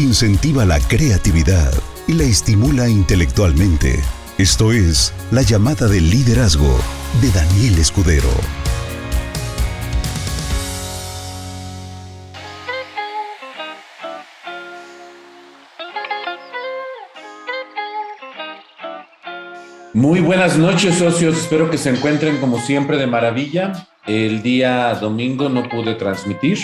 incentiva 0.00 0.64
la 0.64 0.80
creatividad 0.80 1.72
y 2.08 2.14
la 2.14 2.24
estimula 2.24 2.88
intelectualmente. 2.88 4.00
Esto 4.38 4.72
es 4.72 5.12
La 5.30 5.42
llamada 5.42 5.88
del 5.88 6.08
liderazgo 6.08 6.74
de 7.20 7.30
Daniel 7.30 7.78
Escudero. 7.78 8.30
Muy 19.92 20.20
buenas 20.20 20.56
noches, 20.56 20.94
socios. 20.96 21.36
Espero 21.36 21.70
que 21.70 21.76
se 21.76 21.90
encuentren 21.90 22.38
como 22.38 22.58
siempre 22.58 22.96
de 22.96 23.06
maravilla. 23.06 23.88
El 24.06 24.42
día 24.42 24.94
domingo 24.94 25.50
no 25.50 25.68
pude 25.68 25.94
transmitir 25.94 26.58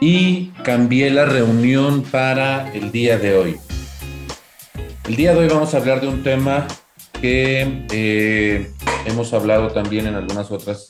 y 0.00 0.48
cambié 0.62 1.10
la 1.10 1.24
reunión 1.24 2.02
para 2.02 2.72
el 2.72 2.92
día 2.92 3.18
de 3.18 3.36
hoy. 3.36 3.56
El 5.08 5.16
día 5.16 5.32
de 5.32 5.38
hoy 5.38 5.48
vamos 5.48 5.74
a 5.74 5.78
hablar 5.78 6.00
de 6.00 6.08
un 6.08 6.22
tema 6.22 6.66
que 7.20 7.86
eh, 7.92 8.72
hemos 9.06 9.32
hablado 9.32 9.68
también 9.68 10.06
en 10.06 10.14
algunas 10.14 10.50
otras 10.50 10.86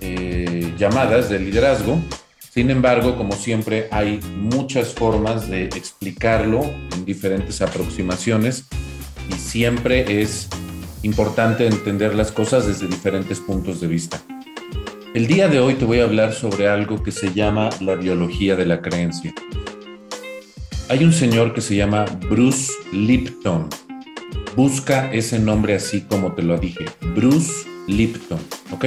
eh, 0.00 0.72
llamadas 0.78 1.28
de 1.28 1.38
liderazgo. 1.38 2.00
Sin 2.38 2.70
embargo, 2.70 3.16
como 3.16 3.34
siempre, 3.34 3.88
hay 3.92 4.20
muchas 4.36 4.94
formas 4.94 5.48
de 5.48 5.64
explicarlo 5.64 6.62
en 6.62 7.04
diferentes 7.04 7.60
aproximaciones 7.60 8.64
y 9.28 9.34
siempre 9.34 10.22
es 10.22 10.48
importante 11.02 11.66
entender 11.66 12.14
las 12.14 12.32
cosas 12.32 12.66
desde 12.66 12.88
diferentes 12.88 13.38
puntos 13.38 13.80
de 13.80 13.86
vista. 13.86 14.20
El 15.14 15.26
día 15.26 15.48
de 15.48 15.58
hoy 15.58 15.74
te 15.74 15.86
voy 15.86 16.00
a 16.00 16.04
hablar 16.04 16.34
sobre 16.34 16.68
algo 16.68 17.02
que 17.02 17.12
se 17.12 17.32
llama 17.32 17.70
la 17.80 17.94
biología 17.94 18.56
de 18.56 18.66
la 18.66 18.82
creencia. 18.82 19.32
Hay 20.90 21.02
un 21.02 21.14
señor 21.14 21.54
que 21.54 21.62
se 21.62 21.76
llama 21.76 22.04
Bruce 22.28 22.70
Lipton. 22.92 23.68
Busca 24.54 25.10
ese 25.10 25.38
nombre 25.38 25.74
así 25.74 26.02
como 26.02 26.34
te 26.34 26.42
lo 26.42 26.58
dije, 26.58 26.84
Bruce 27.14 27.66
Lipton, 27.86 28.38
¿ok? 28.70 28.84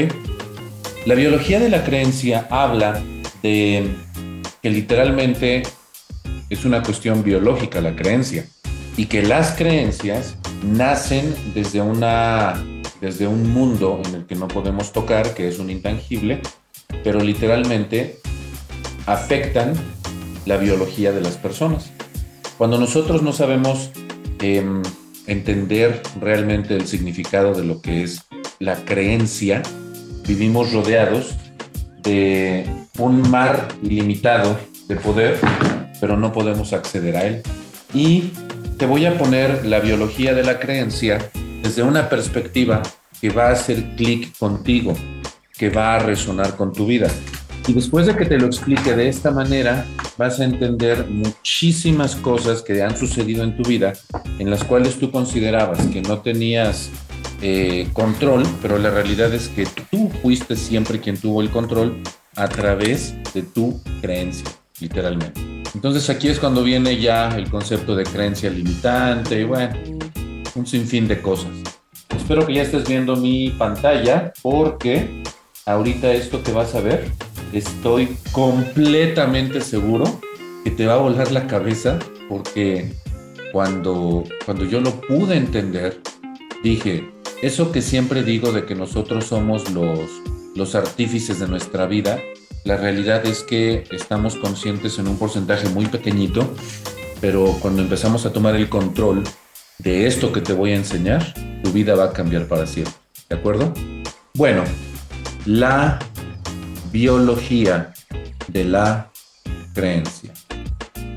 La 1.08 1.16
biología 1.16 1.60
de 1.60 1.70
la 1.70 1.84
creencia 1.84 2.48
habla 2.52 3.02
de 3.42 3.90
que 4.62 4.70
literalmente 4.70 5.64
es 6.52 6.66
una 6.66 6.84
cuestión 6.84 7.24
biológica 7.24 7.82
la 7.82 7.96
creencia 7.96 8.46
y 8.96 9.08
que 9.08 9.24
las 9.24 9.54
creencias 9.54 10.38
nacen 10.64 11.34
desde, 11.56 11.82
una, 11.82 12.64
desde 13.02 13.28
un 13.28 13.52
mundo 13.52 14.00
en 14.06 14.16
el 14.16 14.26
que 14.26 14.36
no 14.36 14.48
podemos 14.48 14.94
tocar, 14.94 15.34
que 15.34 15.48
es 15.48 15.60
un 15.60 15.70
intangible, 15.70 16.42
pero 17.04 17.20
literalmente 17.20 18.20
afectan 19.08 19.74
la 20.46 20.58
biología 20.58 21.12
de 21.12 21.22
las 21.22 21.36
personas. 21.36 21.92
Cuando 22.58 22.78
nosotros 22.78 23.24
no 23.24 23.34
sabemos 23.34 23.92
em, 24.40 24.84
entender 25.26 26.02
realmente 26.20 26.76
el 26.76 26.88
significado 26.88 27.54
de 27.54 27.64
lo 27.64 27.82
que 27.82 28.04
es 28.04 28.22
la 28.60 28.76
creencia, 28.86 29.64
vivimos 30.28 30.72
rodeados 30.72 31.36
de 32.04 32.66
un 33.00 33.30
mar 33.30 33.68
ilimitado 33.82 34.60
de 34.88 34.96
poder, 34.96 35.40
pero 36.00 36.18
no 36.18 36.32
podemos 36.32 36.74
acceder 36.74 37.18
a 37.18 37.26
él. 37.26 37.42
Y 37.94 38.32
te 38.78 38.86
voy 38.86 39.06
a 39.06 39.18
poner 39.18 39.66
la 39.66 39.80
biología 39.80 40.34
de 40.34 40.44
la 40.44 40.60
creencia 40.60 41.32
desde 41.62 41.84
una 41.84 42.10
perspectiva 42.10 42.82
que 43.20 43.30
va 43.30 43.50
a 43.50 43.52
hacer 43.52 43.96
clic 43.96 44.38
contigo, 44.38 44.96
que 45.58 45.70
va 45.70 45.96
a 45.96 46.00
resonar 46.00 46.56
con 46.56 46.74
tu 46.74 46.86
vida. 46.86 47.08
Y 47.68 47.74
después 47.74 48.08
de 48.08 48.16
que 48.16 48.26
te 48.26 48.40
lo 48.40 48.48
explique 48.48 48.96
de 48.96 49.08
esta 49.08 49.30
manera, 49.30 49.86
vas 50.18 50.40
a 50.40 50.46
entender 50.46 51.08
muchísimas 51.08 52.16
cosas 52.16 52.64
que 52.64 52.82
han 52.82 52.98
sucedido 52.98 53.44
en 53.44 53.56
tu 53.56 53.64
vida 53.64 53.94
en 54.40 54.50
las 54.50 54.64
cuales 54.64 54.98
tú 54.98 55.12
considerabas 55.12 55.86
que 55.88 56.02
no 56.02 56.20
tenías 56.22 56.90
eh, 57.44 57.88
control, 57.94 58.44
pero 58.62 58.78
la 58.80 58.90
realidad 58.90 59.34
es 59.34 59.50
que 59.50 59.68
tú 59.92 60.10
fuiste 60.22 60.56
siempre 60.56 61.00
quien 61.00 61.18
tuvo 61.18 61.42
el 61.42 61.50
control 61.50 62.02
a 62.36 62.48
través 62.48 63.16
de 63.34 63.44
tu 63.44 63.80
creencia, 64.02 64.46
literalmente. 64.80 65.42
Entonces 65.74 66.10
aquí 66.10 66.28
es 66.28 66.40
cuando 66.40 66.64
viene 66.64 67.00
ya 67.00 67.36
el 67.38 67.50
concepto 67.50 67.96
de 67.96 68.04
creencia 68.04 68.50
limitante 68.50 69.42
y 69.42 69.44
bueno, 69.44 69.76
un 70.56 70.66
sinfín 70.66 71.08
de 71.08 71.22
cosas. 71.22 71.52
Espero 72.16 72.46
que 72.46 72.54
ya 72.54 72.62
estés 72.64 72.88
viendo 72.88 73.16
mi 73.16 73.50
pantalla 73.52 74.34
porque 74.42 75.24
ahorita 75.66 76.12
esto 76.14 76.44
que 76.44 76.52
vas 76.52 76.76
a 76.76 76.82
ver, 76.82 77.10
estoy 77.54 78.18
completamente 78.32 79.62
seguro 79.62 80.06
que 80.64 80.72
te 80.72 80.86
va 80.86 80.96
a 80.96 80.98
volar 80.98 81.32
la 81.32 81.48
cabeza 81.48 82.00
porque 82.30 82.94
cuando, 83.52 84.24
cuando 84.46 84.66
yo 84.66 84.82
lo 84.82 85.02
pude 85.02 85.36
entender, 85.36 86.02
dije, 86.64 87.10
eso 87.42 87.72
que 87.72 87.82
siempre 87.82 88.24
digo 88.24 88.52
de 88.52 88.66
que 88.66 88.76
nosotros 88.76 89.26
somos 89.26 89.72
los, 89.72 90.00
los 90.56 90.76
artífices 90.76 91.40
de 91.40 91.48
nuestra 91.48 91.86
vida, 91.86 92.20
la 92.64 92.78
realidad 92.78 93.26
es 93.26 93.42
que 93.44 93.84
estamos 93.92 94.36
conscientes 94.36 95.00
en 95.00 95.08
un 95.08 95.18
porcentaje 95.18 95.68
muy 95.70 95.88
pequeñito, 95.88 96.54
pero 97.20 97.58
cuando 97.62 97.82
empezamos 97.82 98.26
a 98.26 98.34
tomar 98.34 98.56
el 98.56 98.70
control 98.70 99.24
de 99.84 100.08
esto 100.08 100.32
que 100.32 100.42
te 100.42 100.54
voy 100.54 100.72
a 100.72 100.76
enseñar, 100.76 101.34
tu 101.64 101.72
vida 101.72 101.96
va 101.96 102.06
a 102.06 102.14
cambiar 102.14 102.48
para 102.48 102.68
siempre. 102.68 102.94
¿De 103.30 103.36
acuerdo? 103.36 103.74
Bueno, 104.34 104.64
la 105.46 106.00
biología 106.92 107.94
de 108.48 108.66
la 108.66 109.12
creencia. 109.74 110.34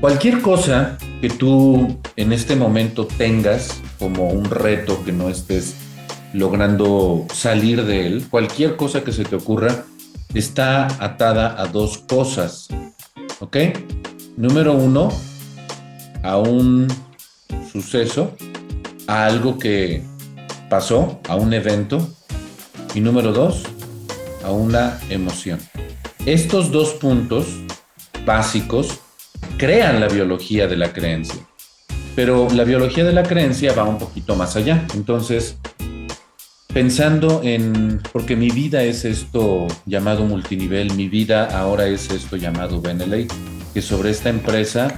Cualquier 0.01 0.41
cosa 0.41 0.97
que 1.21 1.29
tú 1.29 1.99
en 2.15 2.33
este 2.33 2.55
momento 2.55 3.05
tengas 3.05 3.81
como 3.99 4.29
un 4.29 4.45
reto 4.45 5.03
que 5.03 5.11
no 5.11 5.29
estés 5.29 5.75
logrando 6.33 7.25
salir 7.33 7.85
de 7.85 8.07
él, 8.07 8.27
cualquier 8.29 8.75
cosa 8.75 9.03
que 9.03 9.11
se 9.11 9.23
te 9.23 9.35
ocurra, 9.35 9.85
está 10.33 10.87
atada 11.03 11.61
a 11.61 11.67
dos 11.67 11.99
cosas. 11.99 12.67
¿Ok? 13.39 13.57
Número 14.37 14.73
uno, 14.73 15.09
a 16.23 16.37
un 16.37 16.87
suceso, 17.71 18.35
a 19.07 19.25
algo 19.25 19.57
que 19.57 20.03
pasó, 20.69 21.19
a 21.27 21.35
un 21.35 21.53
evento. 21.53 22.07
Y 22.93 23.01
número 23.01 23.33
dos, 23.33 23.63
a 24.43 24.51
una 24.51 24.99
emoción. 25.09 25.59
Estos 26.25 26.71
dos 26.71 26.93
puntos 26.93 27.47
básicos 28.25 28.99
crean 29.57 29.99
la 29.99 30.07
biología 30.07 30.67
de 30.67 30.77
la 30.77 30.93
creencia. 30.93 31.39
Pero 32.15 32.47
la 32.49 32.63
biología 32.63 33.03
de 33.03 33.11
la 33.11 33.23
creencia 33.23 33.73
va 33.73 33.83
un 33.83 33.97
poquito 33.97 34.35
más 34.35 34.55
allá. 34.55 34.85
Entonces, 34.93 35.57
pensando 36.73 37.41
en, 37.43 38.01
porque 38.11 38.35
mi 38.35 38.49
vida 38.49 38.83
es 38.83 39.05
esto 39.05 39.67
llamado 39.85 40.23
multinivel, 40.23 40.93
mi 40.93 41.09
vida 41.09 41.45
ahora 41.57 41.87
es 41.87 42.09
esto 42.09 42.37
llamado 42.37 42.81
Beneley, 42.81 43.27
que 43.73 43.81
sobre 43.81 44.09
esta 44.11 44.29
empresa 44.29 44.93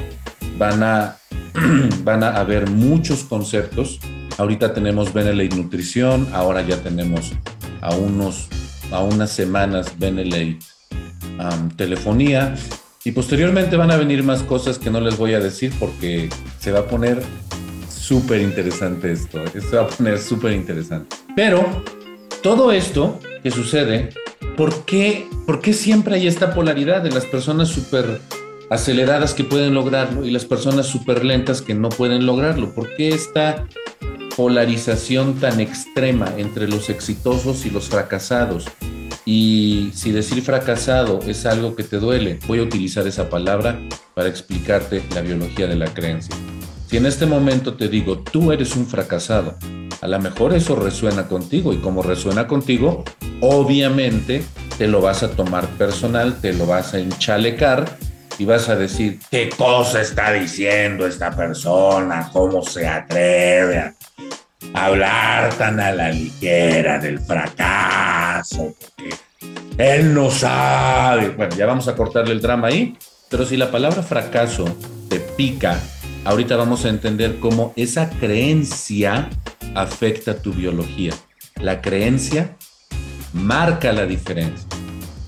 van 0.57 0.83
a, 0.83 1.17
van 2.03 2.23
a 2.23 2.35
haber 2.37 2.69
muchos 2.69 3.23
conceptos. 3.23 3.99
Ahorita 4.37 4.73
tenemos 4.73 5.13
Beneley 5.13 5.49
Nutrición, 5.49 6.27
ahora 6.33 6.61
ya 6.61 6.77
tenemos 6.77 7.33
a, 7.81 7.95
unos, 7.95 8.47
a 8.91 9.01
unas 9.01 9.31
semanas 9.31 9.93
Beneley 9.97 10.59
Telefonía, 11.75 12.55
y 13.03 13.11
posteriormente 13.11 13.77
van 13.77 13.91
a 13.91 13.95
venir 13.95 14.21
más 14.23 14.43
cosas 14.43 14.77
que 14.77 14.89
no 14.89 14.99
les 14.99 15.17
voy 15.17 15.33
a 15.33 15.39
decir 15.39 15.71
porque 15.79 16.29
se 16.59 16.71
va 16.71 16.79
a 16.79 16.87
poner 16.87 17.23
súper 17.89 18.41
interesante 18.41 19.11
esto. 19.11 19.41
Esto 19.53 19.77
va 19.77 19.83
a 19.83 19.87
poner 19.87 20.19
súper 20.19 20.51
interesante. 20.51 21.15
Pero 21.33 21.83
todo 22.43 22.71
esto 22.71 23.19
que 23.41 23.49
sucede, 23.49 24.09
¿por 24.57 24.83
qué, 24.83 25.25
¿por 25.45 25.61
qué 25.61 25.71
siempre 25.71 26.15
hay 26.15 26.27
esta 26.27 26.53
polaridad 26.53 27.01
de 27.01 27.11
las 27.11 27.25
personas 27.25 27.69
súper 27.69 28.19
aceleradas 28.69 29.33
que 29.33 29.43
pueden 29.43 29.73
lograrlo 29.73 30.25
y 30.25 30.31
las 30.31 30.45
personas 30.45 30.87
súper 30.87 31.23
lentas 31.23 31.61
que 31.61 31.73
no 31.73 31.89
pueden 31.89 32.25
lograrlo? 32.25 32.73
¿Por 32.73 32.95
qué 32.95 33.09
esta 33.09 33.65
polarización 34.35 35.35
tan 35.35 35.59
extrema 35.59 36.31
entre 36.37 36.67
los 36.67 36.89
exitosos 36.89 37.65
y 37.65 37.69
los 37.69 37.85
fracasados? 37.85 38.65
Y 39.25 39.91
si 39.93 40.11
decir 40.11 40.41
fracasado 40.41 41.19
es 41.27 41.45
algo 41.45 41.75
que 41.75 41.83
te 41.83 41.97
duele, 41.97 42.39
voy 42.47 42.59
a 42.59 42.63
utilizar 42.63 43.05
esa 43.07 43.29
palabra 43.29 43.79
para 44.13 44.29
explicarte 44.29 45.03
la 45.13 45.21
biología 45.21 45.67
de 45.67 45.75
la 45.75 45.93
creencia. 45.93 46.35
Si 46.87 46.95
en 46.95 47.05
este 47.05 47.25
momento 47.25 47.73
te 47.73 47.89
digo, 47.89 48.19
tú 48.19 48.53
eres 48.53 48.77
un 48.77 48.87
fracasado, 48.87 49.55
a 49.99 50.07
lo 50.07 50.19
mejor 50.19 50.53
eso 50.53 50.75
resuena 50.77 51.27
contigo 51.27 51.73
y 51.73 51.77
como 51.77 52.03
resuena 52.03 52.47
contigo, 52.47 53.03
obviamente 53.41 54.43
te 54.77 54.87
lo 54.87 55.01
vas 55.01 55.23
a 55.23 55.31
tomar 55.31 55.67
personal, 55.71 56.39
te 56.39 56.53
lo 56.53 56.65
vas 56.65 56.93
a 56.93 56.99
enchalecar 56.99 57.97
y 58.39 58.45
vas 58.45 58.69
a 58.69 58.75
decir, 58.75 59.19
¿qué 59.31 59.49
cosa 59.49 60.01
está 60.01 60.31
diciendo 60.31 61.07
esta 61.07 61.35
persona? 61.35 62.29
¿Cómo 62.31 62.61
se 62.61 62.87
atreve 62.87 63.77
a 63.77 63.93
hablar 64.73 65.53
tan 65.55 65.79
a 65.79 65.91
la 65.91 66.11
ligera 66.11 66.99
del 66.99 67.19
fracaso? 67.19 68.75
Porque 68.79 69.15
él 69.77 70.13
no 70.13 70.29
sabe. 70.29 71.29
Bueno, 71.29 71.55
ya 71.55 71.65
vamos 71.65 71.87
a 71.87 71.95
cortarle 71.95 72.33
el 72.33 72.41
drama 72.41 72.67
ahí, 72.67 72.97
pero 73.29 73.45
si 73.45 73.57
la 73.57 73.71
palabra 73.71 74.03
fracaso 74.03 74.65
te 75.09 75.19
pica, 75.19 75.79
ahorita 76.25 76.55
vamos 76.55 76.85
a 76.85 76.89
entender 76.89 77.39
cómo 77.39 77.73
esa 77.75 78.09
creencia 78.09 79.29
afecta 79.75 80.35
tu 80.35 80.53
biología. 80.53 81.13
La 81.55 81.81
creencia 81.81 82.55
marca 83.33 83.91
la 83.93 84.05
diferencia. 84.05 84.67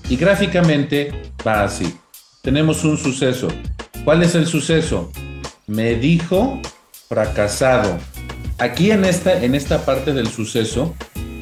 Y 0.08 0.16
gráficamente 0.16 1.12
va 1.46 1.64
así. 1.64 1.96
Tenemos 2.50 2.82
un 2.82 2.98
suceso. 2.98 3.46
¿Cuál 4.04 4.24
es 4.24 4.34
el 4.34 4.44
suceso? 4.44 5.12
Me 5.68 5.94
dijo 5.94 6.60
fracasado. 7.08 7.96
Aquí 8.58 8.90
en 8.90 9.04
esta, 9.04 9.44
en 9.44 9.54
esta 9.54 9.84
parte 9.84 10.12
del 10.12 10.26
suceso 10.26 10.96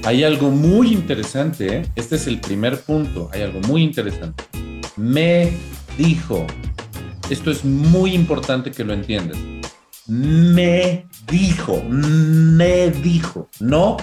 hay 0.05 0.23
algo 0.23 0.51
muy 0.51 0.93
interesante. 0.93 1.77
¿eh? 1.77 1.83
Este 1.97 2.17
es 2.17 2.27
el 2.27 2.41
primer 2.41 2.83
punto. 2.83 3.31
Hay 3.33 3.41
algo 3.41 3.61
muy 3.61 3.85
interesante. 3.85 4.45
Me 4.99 5.51
dijo. 5.97 6.47
Esto 7.31 7.51
es 7.51 7.65
muy 7.65 8.13
importante 8.13 8.71
que 8.71 8.85
lo 8.85 8.93
entiendas. 8.93 9.39
Me 10.07 11.07
dijo, 11.27 11.83
me 11.89 12.91
dijo, 12.91 13.49
no 13.61 13.97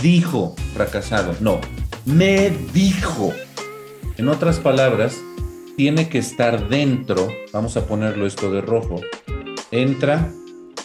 dijo 0.00 0.54
fracasado, 0.74 1.34
no, 1.40 1.60
me 2.04 2.50
dijo. 2.72 3.32
En 4.16 4.28
otras 4.28 4.60
palabras, 4.60 5.16
tiene 5.76 6.08
que 6.08 6.18
estar 6.18 6.68
dentro, 6.68 7.28
vamos 7.52 7.76
a 7.76 7.86
ponerlo 7.86 8.26
esto 8.26 8.50
de 8.50 8.60
rojo, 8.60 9.00
entra 9.70 10.30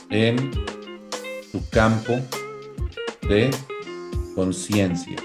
en 0.09 0.51
tu 1.51 1.61
campo 1.69 2.19
de 3.27 3.49
conciencia. 4.35 5.15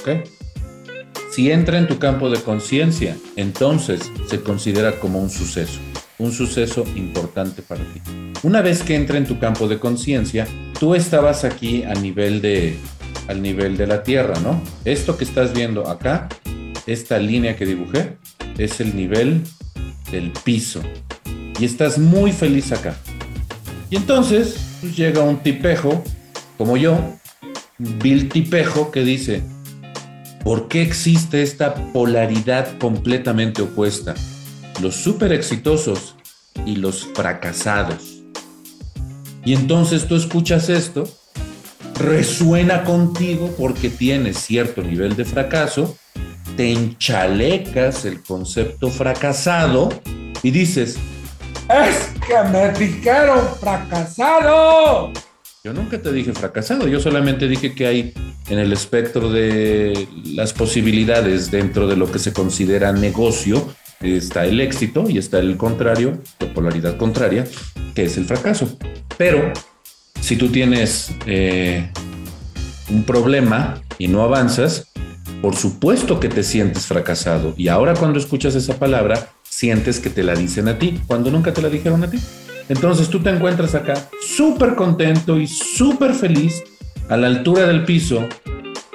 ¿Ok? 0.00 0.28
Si 1.30 1.50
entra 1.50 1.78
en 1.78 1.86
tu 1.86 1.98
campo 1.98 2.28
de 2.28 2.40
conciencia, 2.40 3.16
entonces 3.36 4.00
se 4.28 4.40
considera 4.40 4.98
como 4.98 5.20
un 5.20 5.30
suceso, 5.30 5.78
un 6.18 6.32
suceso 6.32 6.84
importante 6.96 7.62
para 7.62 7.84
ti. 7.84 8.00
Una 8.42 8.62
vez 8.62 8.82
que 8.82 8.96
entra 8.96 9.16
en 9.18 9.26
tu 9.26 9.38
campo 9.38 9.68
de 9.68 9.78
conciencia, 9.78 10.48
tú 10.78 10.94
estabas 10.94 11.44
aquí 11.44 11.84
a 11.84 11.94
nivel 11.94 12.40
de, 12.40 12.76
al 13.28 13.42
nivel 13.42 13.76
de 13.76 13.86
la 13.86 14.02
Tierra, 14.02 14.34
¿no? 14.40 14.60
Esto 14.84 15.16
que 15.16 15.24
estás 15.24 15.52
viendo 15.52 15.88
acá, 15.88 16.28
esta 16.86 17.18
línea 17.18 17.54
que 17.54 17.66
dibujé, 17.66 18.16
es 18.64 18.80
el 18.80 18.94
nivel 18.94 19.42
del 20.10 20.32
piso. 20.44 20.82
Y 21.58 21.64
estás 21.64 21.98
muy 21.98 22.32
feliz 22.32 22.72
acá. 22.72 22.96
Y 23.90 23.96
entonces 23.96 24.56
pues, 24.80 24.96
llega 24.96 25.22
un 25.22 25.42
tipejo, 25.42 26.04
como 26.58 26.76
yo, 26.76 26.98
Bill 27.78 28.28
Tipejo, 28.28 28.90
que 28.90 29.02
dice, 29.02 29.42
¿por 30.44 30.68
qué 30.68 30.82
existe 30.82 31.42
esta 31.42 31.74
polaridad 31.92 32.78
completamente 32.78 33.62
opuesta? 33.62 34.14
Los 34.82 34.96
súper 34.96 35.32
exitosos 35.32 36.16
y 36.66 36.76
los 36.76 37.06
fracasados. 37.14 38.22
Y 39.44 39.54
entonces 39.54 40.06
tú 40.06 40.16
escuchas 40.16 40.68
esto, 40.68 41.08
resuena 41.98 42.84
contigo 42.84 43.54
porque 43.58 43.88
tienes 43.88 44.36
cierto 44.38 44.82
nivel 44.82 45.16
de 45.16 45.24
fracaso, 45.24 45.96
te 46.60 46.72
enchalecas 46.72 48.04
el 48.04 48.20
concepto 48.20 48.90
fracasado 48.90 49.88
y 50.42 50.50
dices, 50.50 50.98
es 51.70 52.10
que 52.26 52.34
me 52.52 52.70
dijeron 52.78 53.38
fracasado. 53.58 55.10
Yo 55.64 55.72
nunca 55.72 56.02
te 56.02 56.12
dije 56.12 56.34
fracasado, 56.34 56.86
yo 56.86 57.00
solamente 57.00 57.48
dije 57.48 57.74
que 57.74 57.86
hay 57.86 58.14
en 58.50 58.58
el 58.58 58.74
espectro 58.74 59.32
de 59.32 60.06
las 60.34 60.52
posibilidades 60.52 61.50
dentro 61.50 61.86
de 61.86 61.96
lo 61.96 62.12
que 62.12 62.18
se 62.18 62.34
considera 62.34 62.92
negocio, 62.92 63.66
está 64.02 64.44
el 64.44 64.60
éxito 64.60 65.08
y 65.08 65.16
está 65.16 65.38
el 65.38 65.56
contrario, 65.56 66.20
la 66.40 66.52
polaridad 66.52 66.98
contraria, 66.98 67.46
que 67.94 68.04
es 68.04 68.18
el 68.18 68.26
fracaso. 68.26 68.76
Pero 69.16 69.50
si 70.20 70.36
tú 70.36 70.50
tienes 70.50 71.10
eh, 71.24 71.90
un 72.90 73.04
problema 73.04 73.80
y 73.96 74.08
no 74.08 74.22
avanzas, 74.22 74.90
por 75.40 75.56
supuesto 75.56 76.20
que 76.20 76.28
te 76.28 76.42
sientes 76.42 76.86
fracasado. 76.86 77.54
Y 77.56 77.68
ahora 77.68 77.94
cuando 77.94 78.18
escuchas 78.18 78.54
esa 78.54 78.78
palabra, 78.78 79.30
sientes 79.42 79.98
que 80.00 80.10
te 80.10 80.22
la 80.22 80.34
dicen 80.34 80.68
a 80.68 80.78
ti, 80.78 81.00
cuando 81.06 81.30
nunca 81.30 81.52
te 81.52 81.62
la 81.62 81.68
dijeron 81.68 82.02
a 82.04 82.10
ti. 82.10 82.18
Entonces 82.68 83.08
tú 83.08 83.20
te 83.20 83.30
encuentras 83.30 83.74
acá 83.74 84.08
súper 84.20 84.74
contento 84.74 85.38
y 85.38 85.46
súper 85.46 86.14
feliz 86.14 86.62
a 87.08 87.16
la 87.16 87.26
altura 87.26 87.66
del 87.66 87.84
piso, 87.84 88.28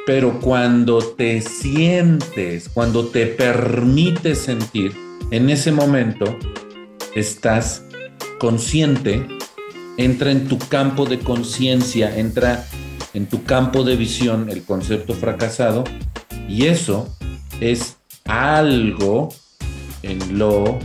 pero 0.05 0.39
cuando 0.39 0.99
te 0.99 1.41
sientes, 1.41 2.69
cuando 2.69 3.07
te 3.07 3.25
permites 3.25 4.37
sentir, 4.39 4.93
en 5.31 5.49
ese 5.49 5.71
momento 5.71 6.37
estás 7.15 7.83
consciente, 8.39 9.25
entra 9.97 10.31
en 10.31 10.47
tu 10.47 10.57
campo 10.57 11.05
de 11.05 11.19
conciencia, 11.19 12.17
entra 12.17 12.65
en 13.13 13.25
tu 13.27 13.43
campo 13.43 13.83
de 13.83 13.95
visión 13.95 14.49
el 14.49 14.63
concepto 14.63 15.13
fracasado 15.13 15.83
y 16.47 16.65
eso 16.65 17.15
es 17.59 17.97
algo 18.25 19.29
en 20.03 20.37
lo 20.37 20.79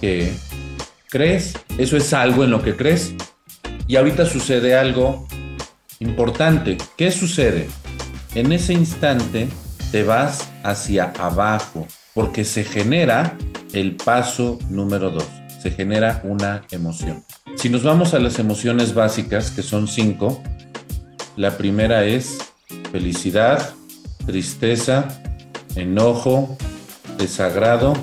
que 0.00 0.32
crees, 1.08 1.54
eso 1.78 1.96
es 1.96 2.12
algo 2.12 2.44
en 2.44 2.50
lo 2.50 2.62
que 2.62 2.76
crees. 2.76 3.14
Y 3.86 3.96
ahorita 3.96 4.26
sucede 4.26 4.76
algo 4.76 5.26
importante. 6.00 6.78
¿Qué 6.96 7.10
sucede? 7.10 7.68
En 8.34 8.52
ese 8.52 8.72
instante 8.72 9.48
te 9.92 10.02
vas 10.02 10.48
hacia 10.62 11.12
abajo 11.18 11.86
porque 12.14 12.44
se 12.44 12.64
genera 12.64 13.36
el 13.72 13.96
paso 13.96 14.58
número 14.70 15.10
dos, 15.10 15.26
se 15.62 15.70
genera 15.70 16.20
una 16.24 16.64
emoción. 16.70 17.24
Si 17.56 17.68
nos 17.68 17.82
vamos 17.82 18.14
a 18.14 18.18
las 18.18 18.38
emociones 18.38 18.94
básicas, 18.94 19.50
que 19.50 19.62
son 19.62 19.86
cinco, 19.86 20.42
la 21.36 21.56
primera 21.56 22.04
es 22.04 22.38
felicidad, 22.90 23.74
tristeza, 24.26 25.08
enojo, 25.76 26.56
desagrado, 27.18 27.94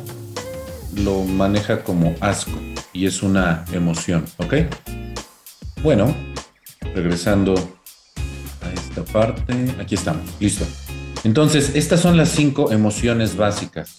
lo 0.95 1.23
maneja 1.23 1.83
como 1.83 2.15
asco 2.19 2.59
y 2.93 3.05
es 3.05 3.23
una 3.23 3.65
emoción, 3.71 4.25
¿ok? 4.37 4.55
Bueno, 5.83 6.13
regresando 6.93 7.55
a 8.61 8.69
esta 8.73 9.03
parte, 9.05 9.75
aquí 9.79 9.95
estamos, 9.95 10.23
listo. 10.39 10.65
Entonces, 11.23 11.75
estas 11.75 12.01
son 12.01 12.17
las 12.17 12.29
cinco 12.29 12.71
emociones 12.71 13.35
básicas. 13.35 13.97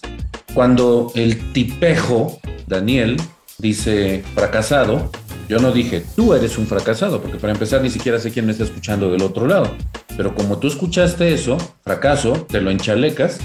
Cuando 0.53 1.11
el 1.15 1.51
tipejo, 1.53 2.39
Daniel, 2.67 3.17
dice 3.57 4.23
fracasado, 4.35 5.09
yo 5.49 5.59
no 5.59 5.71
dije, 5.71 6.03
tú 6.15 6.33
eres 6.33 6.57
un 6.57 6.67
fracasado, 6.67 7.21
porque 7.21 7.37
para 7.37 7.53
empezar 7.53 7.81
ni 7.81 7.89
siquiera 7.89 8.19
sé 8.19 8.31
quién 8.31 8.45
me 8.45 8.51
está 8.51 8.63
escuchando 8.63 9.11
del 9.11 9.21
otro 9.21 9.47
lado. 9.47 9.75
Pero 10.17 10.35
como 10.35 10.59
tú 10.59 10.67
escuchaste 10.67 11.33
eso, 11.33 11.57
fracaso, 11.83 12.45
te 12.49 12.61
lo 12.61 12.71
enchalecas 12.71 13.39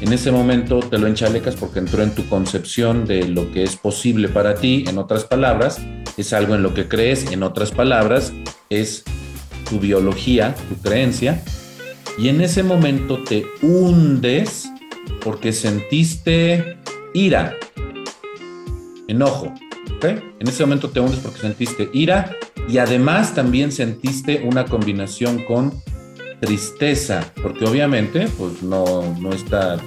en 0.00 0.14
ese 0.14 0.32
momento 0.32 0.80
te 0.80 0.98
lo 0.98 1.06
enchalecas 1.06 1.56
porque 1.56 1.78
entró 1.78 2.02
en 2.02 2.14
tu 2.14 2.26
concepción 2.26 3.04
de 3.04 3.28
lo 3.28 3.52
que 3.52 3.62
es 3.62 3.76
posible 3.76 4.28
para 4.28 4.54
ti, 4.54 4.84
en 4.88 4.96
otras 4.96 5.24
palabras, 5.24 5.78
es 6.16 6.32
algo 6.32 6.54
en 6.54 6.62
lo 6.62 6.72
que 6.72 6.88
crees, 6.88 7.30
en 7.30 7.42
otras 7.42 7.70
palabras, 7.70 8.32
es 8.70 9.04
tu 9.68 9.78
biología, 9.78 10.54
tu 10.70 10.76
creencia, 10.76 11.42
y 12.16 12.28
en 12.28 12.40
ese 12.40 12.62
momento 12.62 13.22
te 13.22 13.44
hundes 13.60 14.70
porque 15.22 15.52
sentiste 15.52 16.78
ira, 17.12 17.56
enojo. 19.06 19.52
En 20.02 20.48
ese 20.48 20.64
momento 20.64 20.88
te 20.88 21.00
hundes 21.00 21.18
porque 21.18 21.40
sentiste 21.40 21.90
ira 21.92 22.34
y 22.70 22.78
además 22.78 23.34
también 23.34 23.70
sentiste 23.70 24.42
una 24.46 24.64
combinación 24.64 25.44
con 25.44 25.74
tristeza, 26.40 27.32
porque 27.42 27.64
obviamente 27.64 28.28
pues 28.38 28.62
no, 28.62 29.16
no 29.20 29.32
está 29.32 29.78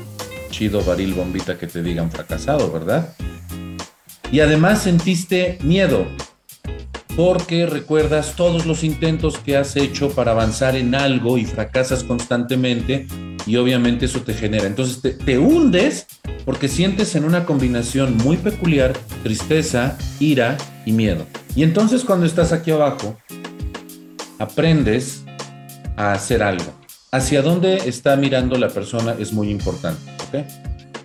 chido 0.50 0.84
varil 0.84 1.14
bombita 1.14 1.58
que 1.58 1.68
te 1.68 1.82
digan 1.82 2.12
fracasado, 2.12 2.72
¿verdad? 2.72 3.14
Y 4.32 4.40
además 4.40 4.84
sentiste 4.84 5.58
miedo, 5.64 6.06
porque 7.16 7.66
recuerdas 7.66 8.36
todos 8.36 8.66
los 8.66 8.84
intentos 8.84 9.38
que 9.38 9.58
has 9.58 9.76
hecho 9.76 10.12
para 10.12 10.32
avanzar 10.32 10.76
en 10.76 10.96
algo 10.96 11.38
y 11.38 11.46
fracasas 11.46 12.04
constantemente 12.04 13.08
y 13.46 13.58
obviamente 13.58 14.06
eso 14.06 14.22
te 14.22 14.34
genera. 14.34 14.66
Entonces 14.66 15.02
te, 15.02 15.12
te 15.12 15.38
hundes 15.38 16.08
porque 16.46 16.68
sientes 16.68 17.16
en 17.16 17.26
una 17.26 17.46
combinación 17.46 18.18
muy 18.18 18.38
peculiar 18.38 18.94
tristeza, 19.22 19.98
ira 20.20 20.58
y 20.86 20.92
miedo. 20.92 21.26
Y 21.56 21.64
entonces 21.64 22.04
cuando 22.04 22.26
estás 22.26 22.52
aquí 22.52 22.72
abajo, 22.72 23.18
aprendes 24.40 25.23
a 25.96 26.14
hacer 26.14 26.44
algo. 26.44 26.74
Hacia 27.12 27.42
dónde 27.42 27.88
está 27.88 28.16
mirando 28.16 28.58
la 28.58 28.70
persona 28.70 29.16
es 29.20 29.34
muy 29.34 29.50
importante, 29.50 30.02
¿ok? 30.28 30.46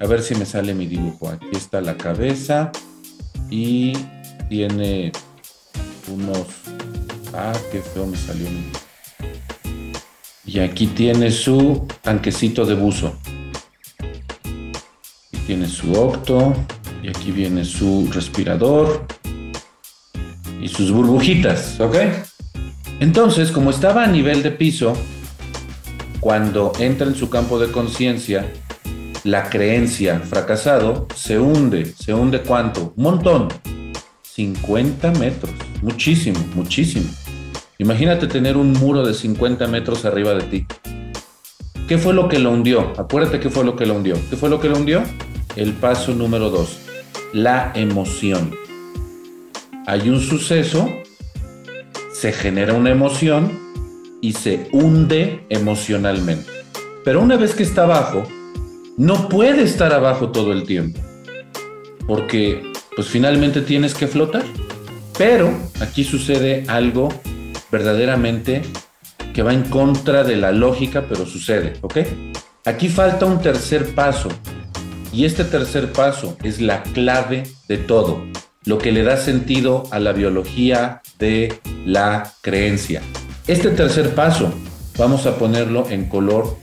A 0.01 0.07
ver 0.07 0.23
si 0.23 0.35
me 0.35 0.47
sale 0.47 0.75
mi 0.75 0.87
dibujo. 0.87 1.29
Aquí 1.29 1.49
está 1.53 1.81
la 1.81 1.97
cabeza 1.97 2.71
y 3.51 3.93
tiene 4.49 5.13
unos... 6.11 6.47
Ah, 7.35 7.53
qué 7.71 7.81
feo 7.81 8.07
me 8.07 8.17
salió 8.17 8.49
mi... 8.51 8.65
Y 10.47 10.61
aquí 10.61 10.87
tiene 10.87 11.31
su 11.31 11.87
tanquecito 12.01 12.65
de 12.65 12.75
buzo. 12.75 13.19
Y 15.33 15.37
tiene 15.47 15.69
su 15.69 15.93
octo. 15.93 16.55
Y 17.03 17.09
aquí 17.09 17.33
viene 17.33 17.65
su 17.65 18.09
respirador. 18.13 19.05
y 20.61 20.69
sus 20.69 20.91
burbujitas, 20.91 21.79
¿ok? 21.79 21.97
Entonces, 23.01 23.53
como 23.53 23.71
estaba 23.71 24.05
a 24.05 24.07
nivel 24.09 24.43
de 24.43 24.51
piso, 24.51 24.95
cuando 26.21 26.73
entra 26.79 27.07
en 27.07 27.15
su 27.15 27.31
campo 27.31 27.59
de 27.59 27.71
conciencia, 27.71 28.53
la 29.25 29.49
creencia 29.51 30.21
fracasado 30.21 31.07
se 31.15 31.39
hunde. 31.39 31.87
¿Se 31.87 32.13
hunde 32.13 32.41
cuánto? 32.41 32.93
Un 32.97 33.03
montón. 33.03 33.49
50 34.23 35.13
metros. 35.13 35.53
Muchísimo, 35.83 36.39
muchísimo. 36.55 37.07
Imagínate 37.79 38.27
tener 38.27 38.57
un 38.57 38.73
muro 38.73 39.07
de 39.07 39.15
50 39.15 39.67
metros 39.69 40.05
arriba 40.05 40.35
de 40.35 40.43
ti. 40.43 40.67
¿Qué 41.87 41.99
fue 41.99 42.13
lo 42.13 42.29
que 42.29 42.39
lo 42.39 42.51
hundió? 42.51 42.93
Acuérdate 42.99 43.41
qué 43.41 43.49
fue 43.49 43.65
lo 43.65 43.77
que 43.77 43.87
lo 43.87 43.95
hundió. 43.95 44.17
¿Qué 44.29 44.37
fue 44.37 44.51
lo 44.51 44.61
que 44.61 44.69
lo 44.69 44.77
hundió? 44.77 45.03
El 45.57 45.73
paso 45.73 46.15
número 46.15 46.51
dos, 46.51 46.79
la 47.33 47.73
emoción. 47.75 48.55
Hay 49.87 50.09
un 50.11 50.21
suceso, 50.21 50.89
se 52.19 52.33
genera 52.33 52.75
una 52.75 52.91
emoción 52.91 53.57
y 54.21 54.33
se 54.33 54.69
hunde 54.73 55.47
emocionalmente. 55.51 56.51
Pero 57.05 57.23
una 57.23 57.37
vez 57.37 57.55
que 57.55 57.63
está 57.63 57.85
abajo, 57.85 58.25
no 58.97 59.29
puede 59.29 59.63
estar 59.63 59.93
abajo 59.93 60.31
todo 60.31 60.53
el 60.53 60.65
tiempo, 60.65 60.99
porque 62.09 62.73
pues 62.97 63.07
finalmente 63.07 63.61
tienes 63.61 63.95
que 63.95 64.09
flotar. 64.09 64.43
Pero 65.17 65.53
aquí 65.81 66.03
sucede 66.03 66.65
algo 66.67 67.09
verdaderamente 67.71 68.63
que 69.33 69.45
va 69.45 69.55
en 69.55 69.63
contra 69.63 70.25
de 70.25 70.35
la 70.35 70.51
lógica, 70.51 71.05
pero 71.09 71.25
sucede, 71.25 71.75
¿ok? 71.83 71.99
Aquí 72.65 72.89
falta 72.89 73.27
un 73.27 73.41
tercer 73.41 73.95
paso, 73.95 74.29
y 75.13 75.25
este 75.25 75.45
tercer 75.45 75.93
paso 75.93 76.37
es 76.43 76.61
la 76.61 76.83
clave 76.83 77.45
de 77.69 77.79
todo, 77.79 78.25
lo 78.65 78.79
que 78.79 78.91
le 78.91 79.05
da 79.05 79.17
sentido 79.17 79.85
a 79.93 80.01
la 80.01 80.13
biología 80.13 81.01
de 81.19 81.61
la 81.85 82.33
creencia. 82.41 83.03
Este 83.47 83.71
tercer 83.71 84.15
paso, 84.15 84.53
vamos 84.97 85.27
a 85.27 85.37
ponerlo 85.37 85.89
en 85.91 86.09
color 86.09 86.57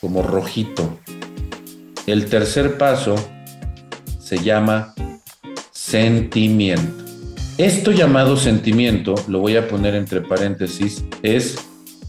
como 0.00 0.22
rojito, 0.22 0.98
el 2.06 2.26
tercer 2.26 2.78
paso 2.78 3.14
se 4.18 4.38
llama 4.38 4.94
sentimiento. 5.70 7.04
Esto 7.58 7.92
llamado 7.92 8.36
sentimiento, 8.36 9.14
lo 9.28 9.40
voy 9.40 9.56
a 9.56 9.68
poner 9.68 9.94
entre 9.94 10.22
paréntesis, 10.22 11.04
es 11.22 11.58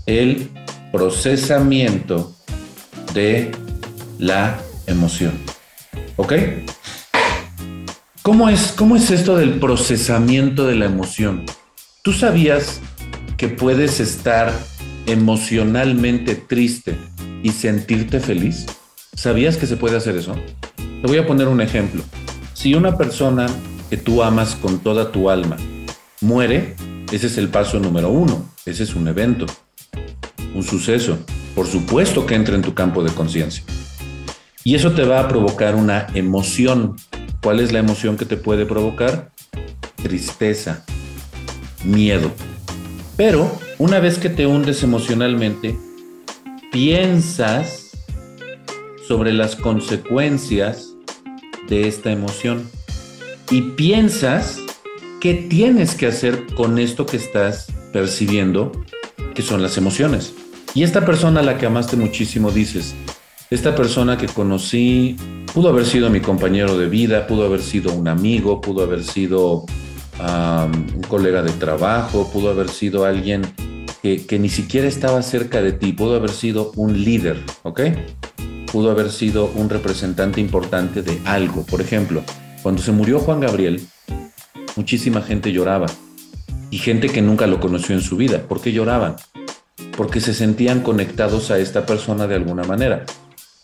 el 0.06 0.50
procesamiento 0.92 2.36
de 3.14 3.52
la 4.18 4.62
emoción. 4.88 5.34
¿Ok? 6.16 6.34
¿Cómo 8.22 8.50
es, 8.50 8.74
¿Cómo 8.78 8.96
es 8.96 9.12
esto 9.12 9.36
del 9.36 9.60
procesamiento 9.60 10.68
de 10.68 10.76
la 10.76 10.86
emoción? 10.86 11.46
¿Tú 12.04 12.14
sabías 12.14 12.82
que 13.38 13.48
puedes 13.48 14.00
estar 14.00 14.52
emocionalmente 15.06 16.34
triste 16.34 16.98
y 17.44 17.52
sentirte 17.52 18.20
feliz? 18.20 18.66
¿Sabías 19.16 19.56
que 19.56 19.68
se 19.68 19.78
puede 19.78 19.98
hacer 19.98 20.18
eso? 20.18 20.36
Te 20.78 21.08
voy 21.08 21.20
a 21.20 21.28
poner 21.28 21.48
un 21.48 21.62
ejemplo. 21.62 22.02
Si 22.56 22.74
una 22.74 22.98
persona 22.98 23.46
que 23.92 23.98
tú 23.98 24.24
amas 24.24 24.56
con 24.56 24.80
toda 24.80 25.12
tu 25.12 25.30
alma 25.30 25.58
muere, 26.22 26.76
ese 27.12 27.28
es 27.28 27.38
el 27.38 27.50
paso 27.50 27.80
número 27.80 28.10
uno. 28.10 28.50
Ese 28.66 28.82
es 28.82 28.96
un 28.96 29.08
evento, 29.08 29.46
un 30.56 30.64
suceso. 30.64 31.20
Por 31.54 31.68
supuesto 31.68 32.26
que 32.26 32.34
entra 32.34 32.56
en 32.56 32.64
tu 32.64 32.74
campo 32.74 33.04
de 33.04 33.14
conciencia. 33.14 33.64
Y 34.64 34.74
eso 34.74 34.94
te 34.94 35.04
va 35.04 35.20
a 35.20 35.28
provocar 35.28 35.76
una 35.76 36.08
emoción. 36.16 36.96
¿Cuál 37.44 37.60
es 37.60 37.72
la 37.72 37.78
emoción 37.78 38.18
que 38.18 38.26
te 38.26 38.38
puede 38.38 38.66
provocar? 38.66 39.30
Tristeza, 40.02 40.84
miedo. 41.84 42.32
Pero 43.18 43.52
una 43.78 44.00
vez 44.00 44.18
que 44.18 44.30
te 44.30 44.46
hundes 44.46 44.84
emocionalmente, 44.84 45.78
piensas 46.72 47.92
sobre 49.08 49.34
las 49.34 49.56
consecuencias 49.56 50.94
de 51.68 51.88
esta 51.88 52.12
emoción 52.12 52.70
y 53.50 53.62
piensas 53.62 54.60
qué 55.20 55.34
tienes 55.34 55.96
que 55.96 56.08
hacer 56.08 56.46
con 56.56 56.80
esto 56.80 57.06
que 57.06 57.18
estás 57.18 57.68
percibiendo, 57.92 58.72
que 59.36 59.42
son 59.42 59.62
las 59.62 59.78
emociones. 59.78 60.34
Y 60.74 60.84
esta 60.84 61.06
persona 61.06 61.42
a 61.42 61.44
la 61.44 61.58
que 61.58 61.66
amaste 61.66 61.98
muchísimo 61.98 62.52
dices, 62.52 62.96
esta 63.50 63.76
persona 63.76 64.18
que 64.18 64.28
conocí 64.28 65.18
pudo 65.54 65.70
haber 65.70 65.86
sido 65.86 66.10
mi 66.10 66.22
compañero 66.22 66.78
de 66.78 66.88
vida, 66.88 67.28
pudo 67.28 67.46
haber 67.46 67.62
sido 67.62 67.94
un 67.94 68.08
amigo, 68.08 68.62
pudo 68.62 68.84
haber 68.84 69.04
sido 69.04 69.66
un 70.22 71.02
colega 71.08 71.42
de 71.42 71.52
trabajo, 71.52 72.30
pudo 72.32 72.50
haber 72.50 72.70
sido 72.70 73.06
alguien 73.06 73.42
que, 74.02 74.26
que, 74.26 74.40
ni 74.40 74.50
siquiera 74.50 74.88
estaba 74.88 75.22
cerca 75.22 75.62
de 75.62 75.72
ti, 75.72 75.94
pudo 75.94 76.16
haber 76.16 76.32
sido 76.32 76.72
un 76.76 77.04
líder, 77.04 77.38
¿ok? 77.64 77.82
pudo 78.72 78.90
haber 78.90 79.12
sido 79.12 79.52
un 79.56 79.70
representante 79.70 80.40
importante 80.40 81.02
de 81.02 81.20
algo. 81.26 81.66
Por 81.66 81.82
ejemplo, 81.82 82.24
cuando 82.64 82.82
se 82.82 82.92
murió 82.92 83.20
Juan 83.20 83.42
Gabriel, 83.42 83.82
muchísima 84.76 85.22
gente 85.22 85.52
lloraba 85.52 85.88
y 86.70 86.78
gente 86.78 87.10
que 87.10 87.22
nunca 87.22 87.48
lo 87.48 87.60
conoció 87.60 87.94
en 87.96 88.02
su 88.02 88.16
vida. 88.16 88.44
¿Por 88.44 88.62
qué 88.62 88.72
lloraban? 88.72 89.18
Porque 89.98 90.22
se 90.22 90.34
sentían 90.34 90.82
conectados 90.82 91.52
a 91.52 91.60
esta 91.60 91.86
persona 91.86 92.28
de 92.28 92.36
alguna 92.36 92.64
manera. 92.64 93.06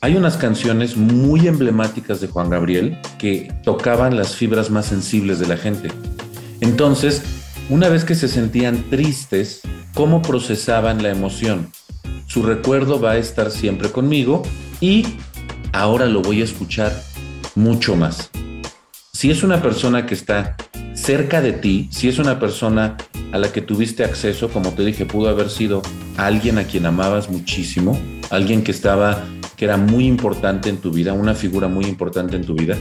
Hay 0.02 0.16
unas 0.16 0.38
canciones 0.38 0.98
muy 0.98 1.48
emblemáticas 1.48 2.20
de 2.20 2.28
Juan 2.28 2.50
Gabriel 2.50 3.00
que 3.18 3.52
tocaban 3.64 4.18
las 4.18 4.36
fibras 4.36 4.70
más 4.70 4.88
sensibles 4.88 5.40
de 5.40 5.48
la 5.48 5.58
gente. 5.58 5.90
Entonces, 6.62 7.22
una 7.70 7.90
vez 7.90 8.06
que 8.06 8.16
se 8.16 8.28
sentían 8.28 8.90
tristes, 8.90 9.62
¿cómo 9.94 10.22
procesaban 10.22 11.04
la 11.04 11.10
emoción? 11.10 11.72
Su 12.26 12.44
recuerdo 12.44 13.00
va 13.00 13.12
a 13.12 13.18
estar 13.18 13.52
siempre 13.52 13.90
conmigo 13.92 14.44
y 14.80 15.06
ahora 15.74 16.06
lo 16.06 16.22
voy 16.22 16.42
a 16.42 16.46
escuchar 16.46 16.94
mucho 17.56 17.96
más. 17.96 18.30
Si 19.14 19.32
es 19.32 19.44
una 19.44 19.62
persona 19.62 20.06
que 20.06 20.14
está 20.14 20.56
cerca 20.94 21.42
de 21.42 21.54
ti, 21.54 21.90
si 21.92 22.08
es 22.08 22.20
una 22.20 22.40
persona 22.40 22.98
a 23.32 23.38
la 23.38 23.52
que 23.52 23.62
tuviste 23.62 24.04
acceso, 24.04 24.50
como 24.50 24.72
te 24.72 24.86
dije, 24.86 25.06
pudo 25.06 25.30
haber 25.30 25.50
sido 25.50 25.82
alguien 26.18 26.58
a 26.58 26.64
quien 26.64 26.86
amabas 26.86 27.30
muchísimo, 27.30 28.00
alguien 28.30 28.64
que 28.64 28.72
estaba, 28.72 29.26
que 29.56 29.66
era 29.66 29.78
muy 29.78 30.06
importante 30.06 30.70
en 30.70 30.78
tu 30.78 30.92
vida, 30.92 31.14
una 31.14 31.34
figura 31.34 31.68
muy 31.68 31.86
importante 31.86 32.36
en 32.36 32.46
tu 32.46 32.56
vida. 32.56 32.78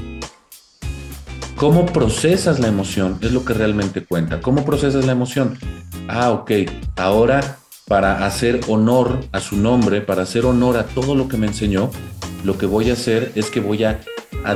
¿Cómo 1.57 1.87
procesas 1.87 2.61
la 2.61 2.69
emoción? 2.69 3.19
Es 3.23 3.33
lo 3.33 3.43
que 3.43 3.55
realmente 3.55 4.05
cuenta. 4.05 4.43
¿Cómo 4.43 4.67
procesas 4.67 5.07
la 5.07 5.13
emoción? 5.13 5.59
Ah, 6.07 6.31
ok, 6.31 6.51
ahora 6.97 7.59
para 7.89 8.27
hacer 8.27 8.61
honor 8.69 9.21
a 9.33 9.41
su 9.41 9.57
nombre, 9.57 10.03
para 10.03 10.23
hacer 10.23 10.45
honor 10.45 10.77
a 10.77 10.85
todo 10.85 11.15
lo 11.15 11.29
que 11.29 11.39
me 11.39 11.47
enseñó, 11.47 11.91
lo 12.45 12.59
que 12.59 12.67
voy 12.67 12.91
a 12.91 12.93
hacer 12.93 13.33
es 13.37 13.51
que 13.51 13.61
voy 13.61 13.85
a, 13.85 14.01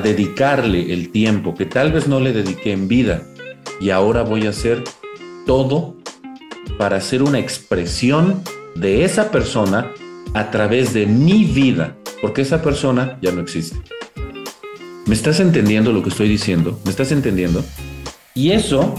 dedicarle 0.05 0.93
el 0.93 1.11
tiempo 1.11 1.55
que 1.55 1.65
tal 1.65 1.91
vez 1.91 2.07
no 2.07 2.21
le 2.21 2.33
dediqué 2.33 2.71
en 2.71 2.87
vida 2.87 3.23
y 3.81 3.91
ahora 3.91 4.23
voy 4.23 4.47
a 4.47 4.51
hacer 4.51 4.85
todo 5.47 5.97
para 6.79 6.99
hacer 6.99 7.25
una 7.25 7.41
expresión 7.41 8.43
de 8.77 9.05
esa 9.05 9.33
persona 9.33 9.91
a 10.35 10.51
través 10.51 10.93
de 10.93 11.07
mi 11.07 11.45
vida, 11.45 11.97
porque 12.23 12.43
esa 12.43 12.63
persona 12.63 13.19
ya 13.21 13.33
no 13.33 13.41
existe. 13.41 13.81
¿Me 15.07 15.15
estás 15.15 15.41
entendiendo 15.41 15.93
lo 15.93 16.03
que 16.03 16.11
estoy 16.11 16.29
diciendo? 16.29 16.81
¿Me 16.85 16.91
estás 16.91 17.13
entendiendo? 17.13 17.65
Y 18.35 18.53
eso 18.53 18.95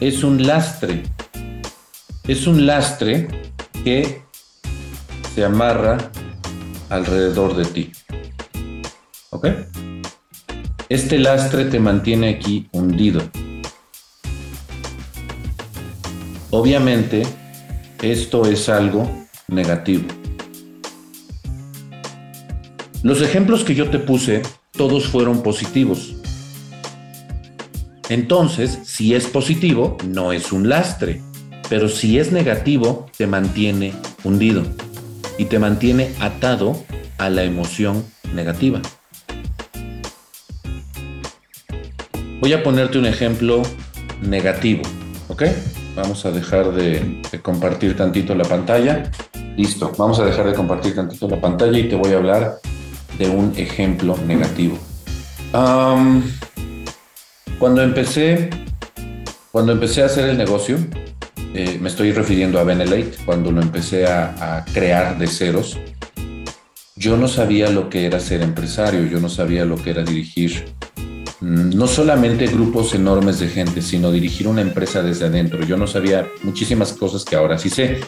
es 0.00 0.22
un 0.22 0.46
lastre 0.46 1.02
es 2.28 2.46
un 2.46 2.66
lastre 2.66 3.26
que 3.84 4.20
se 5.34 5.44
amarra 5.44 6.10
alrededor 6.90 7.56
de 7.56 7.64
ti. 7.64 7.92
¿Ok? 9.30 9.46
Este 10.90 11.18
lastre 11.18 11.64
te 11.64 11.80
mantiene 11.80 12.28
aquí 12.28 12.68
hundido. 12.72 13.22
Obviamente, 16.50 17.26
esto 18.02 18.46
es 18.46 18.68
algo 18.68 19.10
negativo. 19.48 20.06
Los 23.02 23.22
ejemplos 23.22 23.64
que 23.64 23.74
yo 23.74 23.88
te 23.88 23.98
puse, 23.98 24.42
todos 24.78 25.08
fueron 25.08 25.42
positivos. 25.42 26.14
Entonces, 28.08 28.78
si 28.84 29.14
es 29.14 29.26
positivo, 29.26 29.98
no 30.06 30.32
es 30.32 30.52
un 30.52 30.70
lastre. 30.70 31.20
Pero 31.68 31.88
si 31.88 32.18
es 32.18 32.32
negativo, 32.32 33.06
te 33.18 33.26
mantiene 33.26 33.92
hundido 34.24 34.62
y 35.36 35.44
te 35.44 35.58
mantiene 35.58 36.14
atado 36.20 36.82
a 37.18 37.28
la 37.28 37.42
emoción 37.42 38.04
negativa. 38.34 38.80
Voy 42.40 42.52
a 42.52 42.62
ponerte 42.62 42.98
un 42.98 43.06
ejemplo 43.06 43.62
negativo, 44.22 44.82
¿ok? 45.26 45.42
Vamos 45.96 46.24
a 46.24 46.30
dejar 46.30 46.72
de, 46.72 47.20
compartir 47.42 47.96
tantito 47.96 48.34
la 48.34 48.44
pantalla. 48.44 49.10
Listo, 49.56 49.92
vamos 49.98 50.20
a 50.20 50.24
dejar 50.24 50.46
de 50.46 50.54
compartir 50.54 50.94
tantito 50.94 51.28
la 51.28 51.40
pantalla 51.40 51.78
y 51.78 51.88
te 51.88 51.96
voy 51.96 52.12
a 52.12 52.16
hablar 52.16 52.60
de 53.18 53.28
un 53.28 53.52
ejemplo 53.56 54.16
negativo. 54.26 54.78
cuando 57.58 57.82
empecé 57.82 58.50
cuando 59.50 59.72
empecé 59.72 60.02
a 60.02 60.06
hacer 60.06 60.28
el 60.28 60.36
negocio, 60.36 60.76
eh, 61.54 61.78
me 61.80 61.88
estoy 61.88 62.12
refiriendo 62.12 62.58
a 62.60 62.64
Benelate, 62.64 63.12
cuando 63.24 63.50
lo 63.50 63.62
empecé 63.62 64.06
a, 64.06 64.64
crear 64.72 65.18
de 65.18 65.26
ceros, 65.26 65.78
yo 66.94 67.16
no 67.16 67.28
sabía 67.28 67.70
lo 67.70 67.88
que 67.88 68.04
era 68.04 68.20
ser 68.20 68.42
empresario, 68.42 69.06
yo 69.06 69.20
no 69.20 69.28
sabía 69.28 69.64
lo 69.64 69.76
que 69.76 69.90
era 69.90 70.02
dirigir 70.02 70.66
mm, 71.40 71.70
no 71.70 71.86
solamente 71.86 72.46
grupos 72.46 72.94
enormes 72.94 73.38
de 73.38 73.48
gente, 73.48 73.80
sino 73.80 74.12
dirigir 74.12 74.48
una 74.48 74.60
empresa 74.60 75.02
desde 75.02 75.26
adentro. 75.26 75.64
Yo 75.64 75.76
no 75.76 75.86
sabía 75.86 76.28
muchísimas 76.42 76.92
cosas 76.92 77.24
que 77.24 77.36
ahora 77.36 77.58
sí 77.58 77.70
sé. 77.70 78.00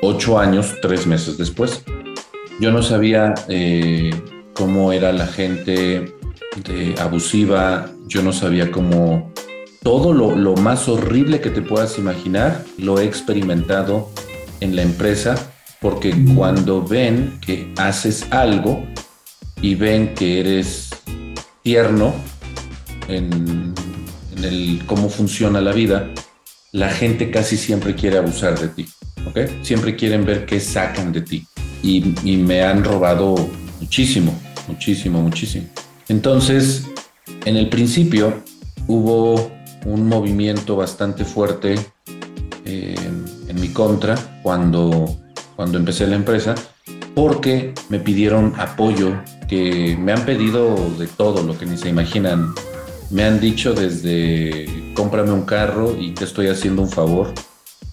Ocho 0.00 0.38
años, 0.38 0.76
tres 0.80 1.06
meses 1.06 1.36
después. 1.36 1.82
Yo 2.60 2.70
no 2.70 2.82
sabía 2.82 3.34
eh, 3.48 4.10
cómo 4.58 4.92
era 4.92 5.12
la 5.12 5.28
gente 5.28 6.12
abusiva, 6.98 7.88
yo 8.08 8.22
no 8.22 8.32
sabía 8.32 8.72
cómo 8.72 9.32
todo 9.84 10.12
lo, 10.12 10.34
lo 10.34 10.56
más 10.56 10.88
horrible 10.88 11.40
que 11.40 11.50
te 11.50 11.62
puedas 11.62 11.96
imaginar 11.96 12.64
lo 12.76 12.98
he 12.98 13.04
experimentado 13.04 14.10
en 14.60 14.74
la 14.74 14.82
empresa 14.82 15.36
porque 15.80 16.12
cuando 16.34 16.84
ven 16.84 17.38
que 17.40 17.72
haces 17.76 18.26
algo 18.30 18.84
y 19.62 19.76
ven 19.76 20.14
que 20.14 20.40
eres 20.40 20.90
tierno 21.62 22.12
en, 23.06 23.74
el 24.42 24.82
cómo 24.86 25.08
funciona 25.08 25.60
la 25.60 25.72
vida, 25.72 26.10
la 26.72 26.90
gente 26.90 27.30
casi 27.30 27.56
siempre 27.56 27.94
quiere 27.94 28.18
abusar 28.18 28.58
de 28.58 28.68
ti, 28.68 28.88
¿ok? 29.26 29.62
Siempre 29.62 29.96
quieren 29.96 30.24
ver 30.24 30.46
qué 30.46 30.60
sacan 30.60 31.12
de 31.12 31.22
ti. 31.22 31.46
Y, 31.82 32.14
y 32.24 32.36
me 32.36 32.62
han 32.62 32.84
robado 32.84 33.34
muchísimo, 33.80 34.38
muchísimo, 34.68 35.20
muchísimo. 35.20 35.66
Entonces, 36.08 36.84
en 37.44 37.56
el 37.56 37.68
principio 37.68 38.42
hubo 38.86 39.50
un 39.84 40.06
movimiento 40.06 40.76
bastante 40.76 41.24
fuerte 41.24 41.74
eh, 42.64 42.94
en 43.48 43.60
mi 43.60 43.68
contra 43.68 44.16
cuando 44.42 45.18
cuando 45.58 45.76
empecé 45.76 46.06
la 46.06 46.14
empresa, 46.14 46.54
porque 47.16 47.74
me 47.88 47.98
pidieron 47.98 48.54
apoyo, 48.58 49.20
que 49.48 49.96
me 49.98 50.12
han 50.12 50.24
pedido 50.24 50.76
de 50.96 51.08
todo 51.08 51.42
lo 51.42 51.58
que 51.58 51.66
ni 51.66 51.76
se 51.76 51.88
imaginan. 51.88 52.54
Me 53.10 53.24
han 53.24 53.40
dicho 53.40 53.74
desde 53.74 54.92
cómprame 54.94 55.32
un 55.32 55.42
carro 55.42 55.96
y 55.98 56.12
te 56.12 56.26
estoy 56.26 56.46
haciendo 56.46 56.82
un 56.82 56.88
favor. 56.88 57.34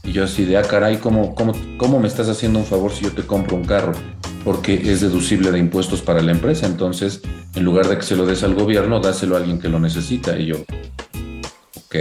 Y 0.04 0.12
yo 0.12 0.24
así 0.24 0.46
de, 0.46 0.58
ah, 0.58 0.62
caray, 0.62 0.98
¿cómo, 0.98 1.34
cómo, 1.34 1.54
cómo 1.78 2.00
me 2.00 2.08
estás 2.08 2.30
haciendo 2.30 2.60
un 2.60 2.66
favor 2.66 2.92
si 2.92 3.06
yo 3.06 3.12
te 3.12 3.24
compro 3.24 3.56
un 3.56 3.66
carro? 3.66 3.94
Porque 4.44 4.92
es 4.92 5.02
deducible 5.02 5.52
de 5.52 5.60
impuestos 5.60 6.02
para 6.02 6.22
la 6.22 6.32
empresa. 6.32 6.68
Entonces, 6.68 7.22
en 7.56 7.64
lugar 7.64 7.88
de 7.88 7.98
que 7.98 8.04
se 8.04 8.16
lo 8.16 8.26
des 8.26 8.44
al 8.44 8.54
gobierno, 8.54 9.00
dáselo 9.00 9.36
a 9.36 9.40
alguien 9.40 9.60
que 9.60 9.70
lo 9.70 9.80
necesita. 9.80 10.38
Y 10.38 10.48
yo, 10.48 10.58
ok, 11.78 11.96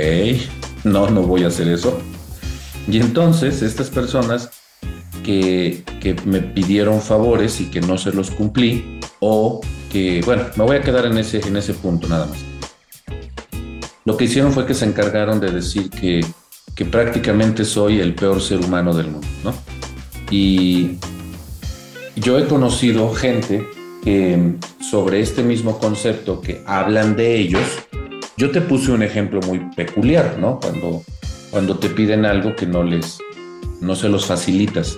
no, 0.84 1.08
no 1.08 1.22
voy 1.22 1.44
a 1.44 1.48
hacer 1.48 1.68
eso. 1.68 1.98
Y 2.86 3.00
entonces 3.00 3.62
estas 3.62 3.88
personas 3.88 4.50
que, 5.24 5.82
me 6.26 6.40
pidieron 6.40 7.00
favores 7.00 7.60
y 7.60 7.70
que 7.70 7.80
no 7.80 7.96
se 7.96 8.12
los 8.12 8.30
cumplí, 8.30 9.00
o 9.20 9.60
que, 9.90 10.20
bueno, 10.24 10.44
me 10.56 10.64
voy 10.64 10.76
a 10.76 10.82
quedar 10.82 11.06
en 11.06 11.16
ese, 11.18 11.40
en 11.46 11.56
ese 11.56 11.72
punto 11.72 12.06
nada 12.08 12.26
más. 12.26 12.38
Lo 14.04 14.16
que 14.16 14.24
hicieron 14.24 14.52
fue 14.52 14.66
que 14.66 14.74
se 14.74 14.84
encargaron 14.84 15.40
de 15.40 15.50
decir 15.50 15.88
que, 15.88 16.20
que 16.74 16.84
prácticamente 16.84 17.64
soy 17.64 18.00
el 18.00 18.14
peor 18.14 18.40
ser 18.40 18.60
humano 18.60 18.94
del 18.94 19.08
mundo, 19.08 19.26
¿no? 19.44 19.54
Y 20.30 20.98
yo 22.16 22.38
he 22.38 22.46
conocido 22.46 23.12
gente 23.12 23.66
que 24.02 24.54
sobre 24.80 25.20
este 25.20 25.42
mismo 25.42 25.78
concepto 25.78 26.40
que 26.40 26.62
hablan 26.66 27.16
de 27.16 27.36
ellos, 27.36 27.62
yo 28.36 28.50
te 28.50 28.60
puse 28.60 28.90
un 28.90 29.02
ejemplo 29.02 29.40
muy 29.46 29.60
peculiar, 29.76 30.36
¿no? 30.38 30.58
Cuando, 30.60 31.02
cuando 31.50 31.78
te 31.78 31.88
piden 31.88 32.24
algo 32.26 32.54
que 32.56 32.66
no 32.66 32.82
les, 32.82 33.18
no 33.80 33.94
se 33.94 34.08
los 34.08 34.26
facilitas. 34.26 34.96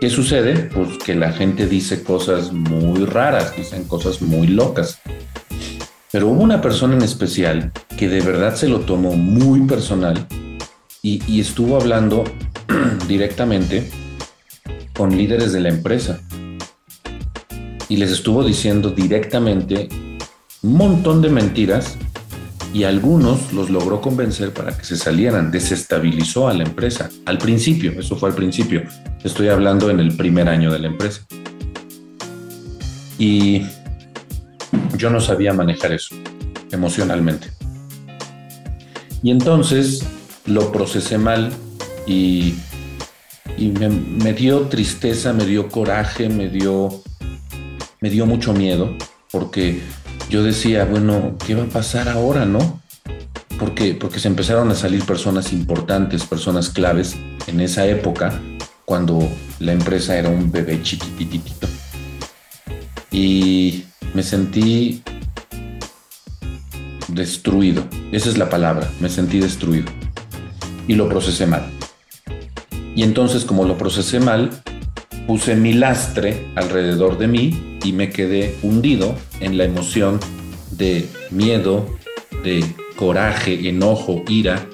¿Qué 0.00 0.10
sucede? 0.10 0.68
Pues 0.74 0.98
que 0.98 1.14
la 1.14 1.32
gente 1.32 1.66
dice 1.66 2.02
cosas 2.02 2.52
muy 2.52 3.04
raras, 3.04 3.54
dicen 3.56 3.84
cosas 3.84 4.20
muy 4.20 4.48
locas. 4.48 5.00
Pero 6.12 6.28
hubo 6.28 6.42
una 6.42 6.60
persona 6.60 6.94
en 6.94 7.02
especial 7.02 7.72
que 7.96 8.06
de 8.06 8.20
verdad 8.20 8.54
se 8.54 8.68
lo 8.68 8.80
tomó 8.80 9.14
muy 9.14 9.60
personal 9.66 10.26
y, 11.00 11.40
estuvo 11.40 11.76
hablando 11.76 12.22
directamente 13.08 13.90
con 14.94 15.16
líderes 15.16 15.54
de 15.54 15.60
la 15.60 15.70
empresa. 15.70 16.20
Y 17.88 17.96
les 17.96 18.12
estuvo 18.12 18.44
diciendo 18.44 18.90
directamente 18.90 19.88
un 20.62 20.74
montón 20.74 21.22
de 21.22 21.30
mentiras 21.30 21.96
y 22.74 22.84
algunos 22.84 23.52
los 23.54 23.70
logró 23.70 24.02
convencer 24.02 24.52
para 24.52 24.76
que 24.76 24.84
se 24.84 24.96
salieran, 24.96 25.50
desestabilizó 25.50 26.46
a 26.46 26.54
la 26.54 26.64
empresa. 26.64 27.08
Al 27.24 27.38
principio, 27.38 27.92
eso 27.98 28.16
fue 28.16 28.28
al 28.28 28.34
principio, 28.34 28.82
estoy 29.24 29.48
hablando 29.48 29.88
en 29.88 29.98
el 29.98 30.14
primer 30.14 30.48
año 30.48 30.70
de 30.70 30.78
la 30.78 30.86
empresa. 30.88 31.22
Y 33.18 33.62
yo 35.02 35.10
no 35.10 35.20
sabía 35.20 35.52
manejar 35.52 35.90
eso 35.90 36.14
emocionalmente. 36.70 37.48
Y 39.20 39.32
entonces 39.32 40.06
lo 40.46 40.70
procesé 40.70 41.18
mal 41.18 41.52
y, 42.06 42.54
y 43.58 43.70
me, 43.70 44.32
dio 44.32 44.60
tristeza, 44.68 45.32
me 45.32 45.44
dio 45.44 45.68
coraje, 45.68 46.28
me 46.28 46.48
dio, 46.48 47.02
me 48.00 48.10
dio 48.10 48.26
mucho 48.26 48.52
miedo, 48.52 48.96
porque 49.32 49.80
yo 50.30 50.44
decía, 50.44 50.84
bueno, 50.84 51.36
¿qué 51.44 51.56
va 51.56 51.64
a 51.64 51.68
pasar 51.68 52.08
ahora, 52.08 52.44
no? 52.44 52.80
Porque, 53.58 53.94
porque 53.94 54.20
se 54.20 54.28
empezaron 54.28 54.70
a 54.70 54.76
salir 54.76 55.04
personas 55.04 55.52
importantes, 55.52 56.24
personas 56.26 56.70
claves 56.70 57.16
en 57.48 57.60
esa 57.60 57.86
época, 57.86 58.40
cuando 58.84 59.28
la 59.58 59.72
empresa 59.72 60.16
era 60.16 60.28
un 60.28 60.52
bebé 60.52 60.80
chiquititito. 60.80 61.66
Y 63.10 63.84
me 64.14 64.22
sentí 64.22 65.02
destruido. 67.08 67.84
Esa 68.12 68.28
es 68.28 68.38
la 68.38 68.48
palabra, 68.48 68.90
me 69.00 69.08
sentí 69.08 69.38
destruido. 69.38 69.90
Y 70.88 70.94
lo 70.94 71.08
procesé 71.08 71.46
mal. 71.46 71.70
Y 72.94 73.02
entonces, 73.02 73.44
como 73.44 73.64
lo 73.64 73.78
procesé 73.78 74.20
mal, 74.20 74.50
puse 75.26 75.56
mi 75.56 75.72
lastre 75.72 76.46
alrededor 76.56 77.18
de 77.18 77.26
mí 77.26 77.78
y 77.84 77.92
me 77.92 78.10
quedé 78.10 78.54
hundido 78.62 79.14
en 79.40 79.56
la 79.56 79.64
emoción 79.64 80.20
de 80.72 81.08
miedo, 81.30 81.86
de 82.44 82.64
coraje, 82.96 83.68
enojo, 83.68 84.22
ira 84.28 84.66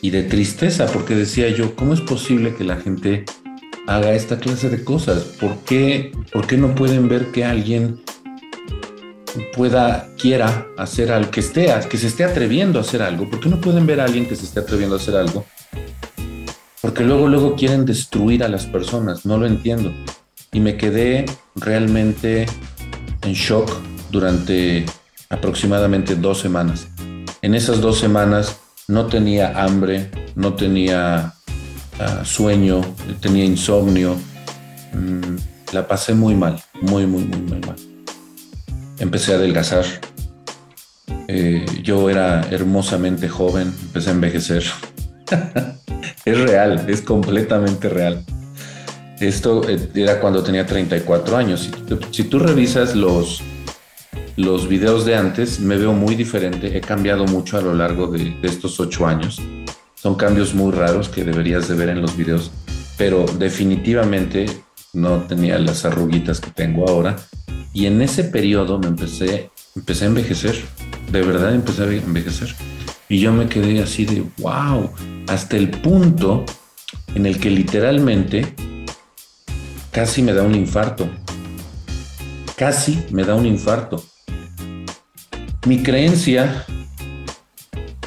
y 0.00 0.10
de 0.10 0.22
tristeza, 0.22 0.86
porque 0.86 1.14
decía 1.14 1.48
yo, 1.48 1.74
¿cómo 1.74 1.94
es 1.94 2.00
posible 2.00 2.54
que 2.54 2.64
la 2.64 2.76
gente 2.76 3.24
haga 3.86 4.12
esta 4.12 4.38
clase 4.38 4.68
de 4.68 4.84
cosas? 4.84 5.24
¿Por 5.40 5.56
qué, 5.64 6.12
por 6.32 6.46
qué 6.46 6.56
no 6.56 6.74
pueden 6.74 7.08
ver 7.08 7.32
que 7.32 7.44
alguien 7.44 8.00
pueda, 9.54 10.08
quiera 10.18 10.66
hacer 10.76 11.12
algo, 11.12 11.30
que 11.30 11.40
esté, 11.40 11.72
que 11.88 11.98
se 11.98 12.06
esté 12.06 12.24
atreviendo 12.24 12.78
a 12.78 12.82
hacer 12.82 13.02
algo? 13.02 13.28
¿Por 13.28 13.40
qué 13.40 13.48
no 13.48 13.60
pueden 13.60 13.86
ver 13.86 14.00
a 14.00 14.04
alguien 14.04 14.26
que 14.26 14.36
se 14.36 14.44
esté 14.44 14.60
atreviendo 14.60 14.96
a 14.96 14.98
hacer 14.98 15.16
algo? 15.16 15.44
Porque 16.80 17.04
luego, 17.04 17.28
luego 17.28 17.56
quieren 17.56 17.84
destruir 17.84 18.44
a 18.44 18.48
las 18.48 18.66
personas, 18.66 19.26
no 19.26 19.36
lo 19.36 19.46
entiendo. 19.46 19.92
Y 20.52 20.60
me 20.60 20.76
quedé 20.76 21.26
realmente 21.56 22.46
en 23.22 23.32
shock 23.32 23.70
durante 24.10 24.86
aproximadamente 25.28 26.16
dos 26.16 26.38
semanas. 26.38 26.88
En 27.42 27.54
esas 27.54 27.80
dos 27.80 27.98
semanas 27.98 28.58
no 28.88 29.06
tenía 29.06 29.62
hambre, 29.62 30.10
no 30.34 30.54
tenía 30.54 31.34
ah, 31.98 32.24
sueño, 32.24 32.80
tenía 33.20 33.44
insomnio. 33.44 34.16
Mm, 34.92 35.36
la 35.72 35.86
pasé 35.86 36.14
muy 36.14 36.34
mal, 36.34 36.62
muy, 36.80 37.06
muy, 37.06 37.24
muy 37.24 37.60
mal. 37.60 37.76
Empecé 38.98 39.32
a 39.32 39.36
adelgazar. 39.36 39.84
Eh, 41.28 41.64
yo 41.82 42.08
era 42.10 42.40
hermosamente 42.50 43.28
joven, 43.28 43.72
empecé 43.82 44.10
a 44.10 44.12
envejecer. 44.12 44.64
es 46.24 46.38
real, 46.38 46.86
es 46.88 47.02
completamente 47.02 47.88
real. 47.88 48.24
Esto 49.20 49.68
eh, 49.68 49.88
era 49.94 50.20
cuando 50.20 50.42
tenía 50.42 50.64
34 50.64 51.36
años. 51.36 51.70
Si, 52.12 52.24
tú 52.24 52.38
revisas 52.38 52.94
los, 52.94 53.42
los 54.36 54.68
videos 54.68 55.04
de 55.04 55.16
antes, 55.16 55.60
me 55.60 55.76
veo 55.76 55.92
muy 55.92 56.14
diferente. 56.14 56.76
He 56.76 56.80
cambiado 56.80 57.24
mucho 57.26 57.58
a 57.58 57.60
lo 57.60 57.74
largo 57.74 58.06
de, 58.06 58.36
estos 58.42 58.78
ocho 58.78 59.06
años. 59.06 59.40
Son 59.94 60.14
cambios 60.14 60.54
muy 60.54 60.72
raros 60.72 61.08
que 61.08 61.24
deberías 61.24 61.68
de 61.68 61.74
ver 61.74 61.88
en 61.88 62.00
los 62.00 62.16
videos, 62.16 62.52
pero 62.96 63.26
definitivamente 63.38 64.46
no 64.98 65.22
tenía 65.22 65.58
las 65.58 65.84
arruguitas 65.84 66.40
que 66.40 66.50
tengo 66.50 66.88
ahora. 66.88 67.16
Y 67.72 67.86
en 67.86 68.02
ese 68.02 68.24
periodo 68.24 68.78
me 68.78 68.88
empecé, 68.88 69.50
empecé 69.76 70.04
a 70.04 70.08
envejecer. 70.08 70.56
De 71.10 71.22
verdad 71.22 71.54
empecé 71.54 71.84
a 71.84 71.92
envejecer. 71.92 72.54
Y 73.08 73.20
yo 73.20 73.32
me 73.32 73.48
quedé 73.48 73.82
así 73.82 74.04
de, 74.04 74.24
wow, 74.38 74.90
hasta 75.28 75.56
el 75.56 75.70
punto 75.70 76.44
en 77.14 77.26
el 77.26 77.38
que 77.38 77.50
literalmente 77.50 78.54
casi 79.92 80.22
me 80.22 80.32
da 80.32 80.42
un 80.42 80.54
infarto. 80.54 81.08
Casi 82.56 83.04
me 83.10 83.24
da 83.24 83.34
un 83.34 83.46
infarto. 83.46 84.04
Mi 85.66 85.82
creencia 85.82 86.64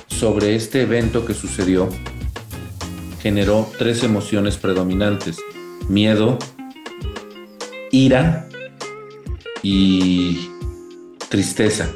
sobre 0.07 0.55
este 0.55 0.81
evento 0.81 1.25
que 1.25 1.33
sucedió 1.33 1.89
generó 3.21 3.67
tres 3.77 4.03
emociones 4.03 4.57
predominantes, 4.57 5.37
miedo, 5.87 6.37
ira 7.91 8.47
y 9.63 10.49
tristeza. 11.29 11.89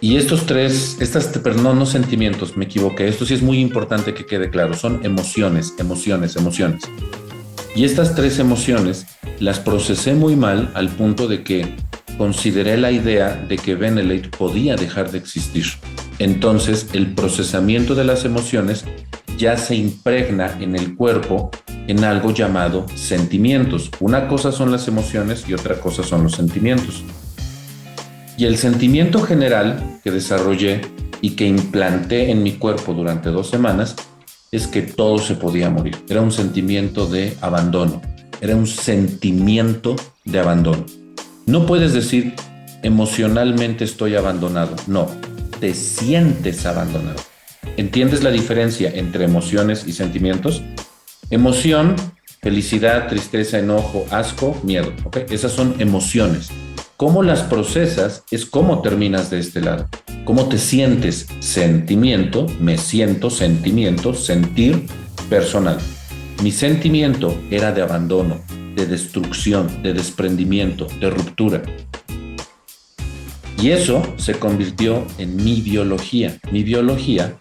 Y 0.00 0.16
estos 0.16 0.46
tres, 0.46 0.96
estas, 1.00 1.26
perdón, 1.26 1.78
no 1.78 1.86
sentimientos, 1.86 2.56
me 2.56 2.66
equivoqué, 2.66 3.08
esto 3.08 3.26
sí 3.26 3.34
es 3.34 3.42
muy 3.42 3.58
importante 3.58 4.14
que 4.14 4.26
quede 4.26 4.48
claro, 4.48 4.74
son 4.74 5.04
emociones, 5.04 5.74
emociones, 5.78 6.36
emociones. 6.36 6.82
Y 7.74 7.84
estas 7.84 8.14
tres 8.14 8.38
emociones 8.38 9.06
las 9.40 9.58
procesé 9.58 10.14
muy 10.14 10.36
mal 10.36 10.70
al 10.74 10.88
punto 10.88 11.26
de 11.26 11.42
que 11.42 11.74
consideré 12.16 12.76
la 12.76 12.92
idea 12.92 13.34
de 13.48 13.56
que 13.56 13.74
Benelete 13.74 14.28
podía 14.28 14.76
dejar 14.76 15.10
de 15.10 15.18
existir. 15.18 15.64
Entonces 16.18 16.88
el 16.92 17.14
procesamiento 17.14 17.94
de 17.94 18.04
las 18.04 18.24
emociones 18.24 18.84
ya 19.36 19.56
se 19.56 19.76
impregna 19.76 20.56
en 20.60 20.74
el 20.76 20.96
cuerpo 20.96 21.50
en 21.88 22.04
algo 22.04 22.30
llamado 22.32 22.86
sentimientos. 22.94 23.90
Una 23.98 24.28
cosa 24.28 24.52
son 24.52 24.70
las 24.70 24.86
emociones 24.86 25.44
y 25.48 25.54
otra 25.54 25.80
cosa 25.80 26.04
son 26.04 26.22
los 26.22 26.32
sentimientos. 26.32 27.02
Y 28.36 28.44
el 28.44 28.56
sentimiento 28.56 29.20
general 29.22 29.98
que 30.04 30.12
desarrollé 30.12 30.82
y 31.20 31.30
que 31.30 31.46
implanté 31.46 32.30
en 32.30 32.44
mi 32.44 32.52
cuerpo 32.52 32.94
durante 32.94 33.30
dos 33.30 33.50
semanas 33.50 33.96
es 34.52 34.66
que 34.66 34.82
todo 34.82 35.18
se 35.18 35.34
podía 35.34 35.70
morir. 35.70 35.96
Era 36.08 36.20
un 36.20 36.30
sentimiento 36.30 37.06
de 37.06 37.36
abandono. 37.40 38.00
Era 38.40 38.54
un 38.54 38.66
sentimiento 38.66 39.96
de 40.24 40.38
abandono. 40.38 40.86
No 41.46 41.66
puedes 41.66 41.94
decir 41.94 42.34
emocionalmente 42.82 43.84
estoy 43.84 44.14
abandonado. 44.14 44.76
No, 44.86 45.08
te 45.58 45.74
sientes 45.74 46.64
abandonado. 46.66 47.20
¿Entiendes 47.76 48.22
la 48.22 48.30
diferencia 48.30 48.90
entre 48.94 49.24
emociones 49.24 49.84
y 49.86 49.92
sentimientos? 49.92 50.62
Emoción, 51.30 51.94
felicidad, 52.40 53.06
tristeza, 53.06 53.58
enojo, 53.58 54.06
asco, 54.10 54.58
miedo. 54.62 54.94
Esas 55.28 55.52
son 55.52 55.74
emociones. 55.78 56.48
Cómo 56.96 57.22
las 57.22 57.42
procesas 57.42 58.24
es 58.30 58.46
cómo 58.46 58.80
terminas 58.80 59.28
de 59.28 59.38
este 59.38 59.60
lado. 59.60 59.90
Cómo 60.24 60.48
te 60.48 60.56
sientes. 60.56 61.26
Sentimiento, 61.40 62.46
me 62.60 62.78
siento, 62.78 63.28
sentimiento, 63.28 64.14
sentir 64.14 64.86
personal. 65.28 65.76
Mi 66.42 66.50
sentimiento 66.50 67.38
era 67.50 67.72
de 67.72 67.82
abandono, 67.82 68.40
de 68.74 68.86
destrucción, 68.86 69.82
de 69.82 69.92
desprendimiento, 69.92 70.86
de 70.98 71.10
ruptura. 71.10 71.62
Y 73.60 73.68
eso 73.68 74.02
se 74.16 74.32
convirtió 74.32 75.06
en 75.18 75.36
mi 75.36 75.60
biología, 75.60 76.38
mi 76.50 76.62
biología 76.62 77.38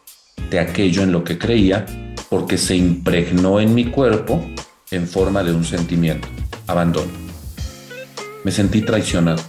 de 0.51 0.59
aquello 0.59 1.03
en 1.03 1.13
lo 1.13 1.23
que 1.23 1.37
creía, 1.37 1.85
porque 2.29 2.57
se 2.57 2.75
impregnó 2.75 3.59
en 3.59 3.73
mi 3.73 3.85
cuerpo 3.85 4.45
en 4.91 5.07
forma 5.07 5.43
de 5.43 5.53
un 5.53 5.63
sentimiento, 5.63 6.27
abandono 6.67 7.27
me 8.47 8.53
sentí 8.53 8.81
traicionado. 8.81 9.43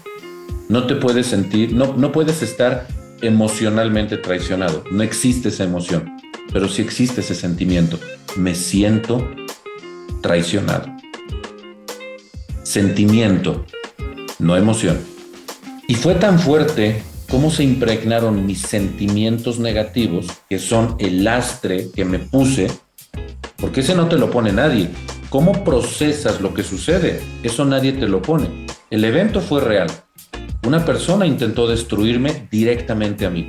No 0.69 0.89
te 0.89 0.97
puedes 0.97 1.29
sentir, 1.29 1.73
no, 1.73 1.95
no 1.97 2.11
puedes 2.11 2.43
estar 2.43 2.89
emocionalmente 3.21 4.17
traicionado. 4.17 4.83
No 4.91 5.05
existe 5.05 5.51
esa 5.51 5.63
emoción, 5.63 6.17
pero 6.53 6.69
sí 6.69 6.83
existe 6.83 7.21
ese 7.21 7.37
sentimiento. 7.37 8.01
Me 8.37 8.57
siento 8.57 9.25
traicionado. 10.21 10.89
Sentimiento, 12.65 13.65
no 14.41 14.57
emoción. 14.57 14.99
Y 15.87 15.95
fue 15.95 16.17
tan 16.17 16.41
fuerte 16.41 17.01
cómo 17.29 17.51
se 17.51 17.63
impregnaron 17.63 18.47
mis 18.47 18.63
sentimientos 18.63 19.59
negativos, 19.59 20.27
que 20.49 20.59
son 20.59 20.97
el 20.99 21.25
lastre 21.25 21.91
que 21.95 22.05
me 22.05 22.19
puse, 22.19 22.69
porque 23.57 23.81
ese 23.81 23.95
no 23.95 24.09
te 24.09 24.17
lo 24.17 24.31
pone 24.31 24.53
nadie. 24.53 24.91
¿Cómo 25.29 25.63
procesas 25.63 26.41
lo 26.41 26.55
que 26.55 26.63
sucede? 26.63 27.21
Eso 27.43 27.65
nadie 27.65 27.93
te 27.93 28.09
lo 28.09 28.23
pone. 28.23 28.67
El 28.91 29.05
evento 29.05 29.41
fue 29.41 29.61
real. 29.61 29.89
Una 30.67 30.85
persona 30.85 31.27
intentó 31.27 31.69
destruirme 31.69 32.49
directamente 32.51 33.27
a 33.27 33.31
mí. 33.31 33.45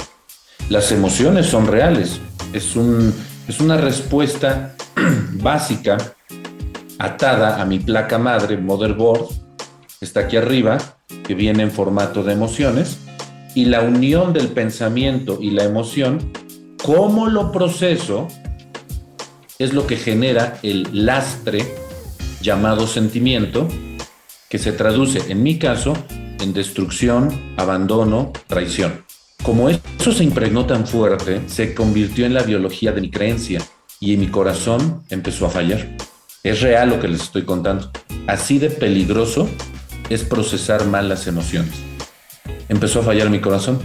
Las 0.70 0.92
emociones 0.92 1.46
son 1.46 1.68
reales. 1.68 2.20
Es, 2.52 2.76
un, 2.76 3.14
es 3.48 3.62
una 3.62 3.78
respuesta 3.78 4.76
básica 5.34 5.98
atada 6.98 7.62
a 7.62 7.66
mi 7.66 7.80
placa 7.80 8.18
madre, 8.18 8.58
motherboard, 8.58 9.28
que 10.00 10.06
está 10.06 10.22
aquí 10.22 10.36
arriba, 10.36 10.78
que 11.24 11.34
viene 11.34 11.64
en 11.64 11.72
formato 11.72 12.24
de 12.24 12.34
emociones, 12.34 13.00
y 13.56 13.66
la 13.66 13.82
unión 13.82 14.34
del 14.34 14.50
pensamiento 14.50 15.40
y 15.42 15.52
la 15.52 15.64
emoción, 15.64 16.32
cómo 16.84 17.28
lo 17.28 17.52
proceso, 17.52 18.28
es 19.58 19.74
lo 19.74 19.86
que 19.88 19.98
genera 19.98 20.58
el 20.64 20.88
lastre 21.06 21.66
llamado 22.42 22.88
sentimiento, 22.88 23.68
que 24.50 24.58
se 24.58 24.72
traduce, 24.72 25.32
en 25.32 25.44
mi 25.44 25.60
caso, 25.60 25.94
en 26.40 26.54
destrucción, 26.54 27.54
abandono, 27.58 28.32
traición. 28.48 29.04
Como 29.44 29.70
eso 29.70 30.12
se 30.12 30.24
impregnó 30.24 30.66
tan 30.66 30.88
fuerte, 30.88 31.42
se 31.48 31.74
convirtió 31.74 32.26
en 32.26 32.34
la 32.34 32.44
biología 32.44 32.92
de 32.92 33.02
mi 33.02 33.10
creencia 33.10 33.62
y 34.00 34.16
mi 34.18 34.28
corazón 34.28 35.04
empezó 35.10 35.46
a 35.46 35.50
fallar. 35.50 35.96
Es 36.44 36.62
real 36.62 36.90
lo 36.90 37.00
que 37.00 37.10
les 37.10 37.22
estoy 37.22 37.44
contando. 37.44 37.92
Así 38.28 38.60
de 38.60 38.70
peligroso 38.70 39.50
es 40.10 40.24
procesar 40.24 40.86
mal 40.86 41.10
las 41.10 41.28
emociones. 41.28 41.89
Empezó 42.70 43.00
a 43.00 43.04
fallar 43.04 43.30
mi 43.30 43.42
corazón. 43.42 43.80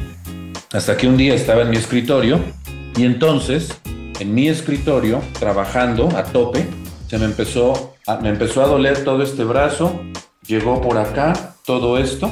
Hasta 0.72 0.96
que 0.96 1.08
un 1.08 1.16
día 1.16 1.34
estaba 1.34 1.62
en 1.62 1.70
mi 1.70 1.76
escritorio 1.76 2.38
y 2.96 3.04
entonces, 3.04 3.80
en 4.20 4.34
mi 4.34 4.48
escritorio, 4.48 5.20
trabajando 5.38 6.08
a 6.16 6.24
tope, 6.24 6.66
se 7.08 7.18
me 7.18 7.24
empezó 7.24 7.94
a, 8.06 8.16
me 8.18 8.28
empezó 8.28 8.62
a 8.62 8.66
doler 8.66 9.02
todo 9.02 9.22
este 9.22 9.44
brazo, 9.44 10.00
llegó 10.46 10.80
por 10.80 10.98
acá 10.98 11.56
todo 11.64 11.98
esto 11.98 12.30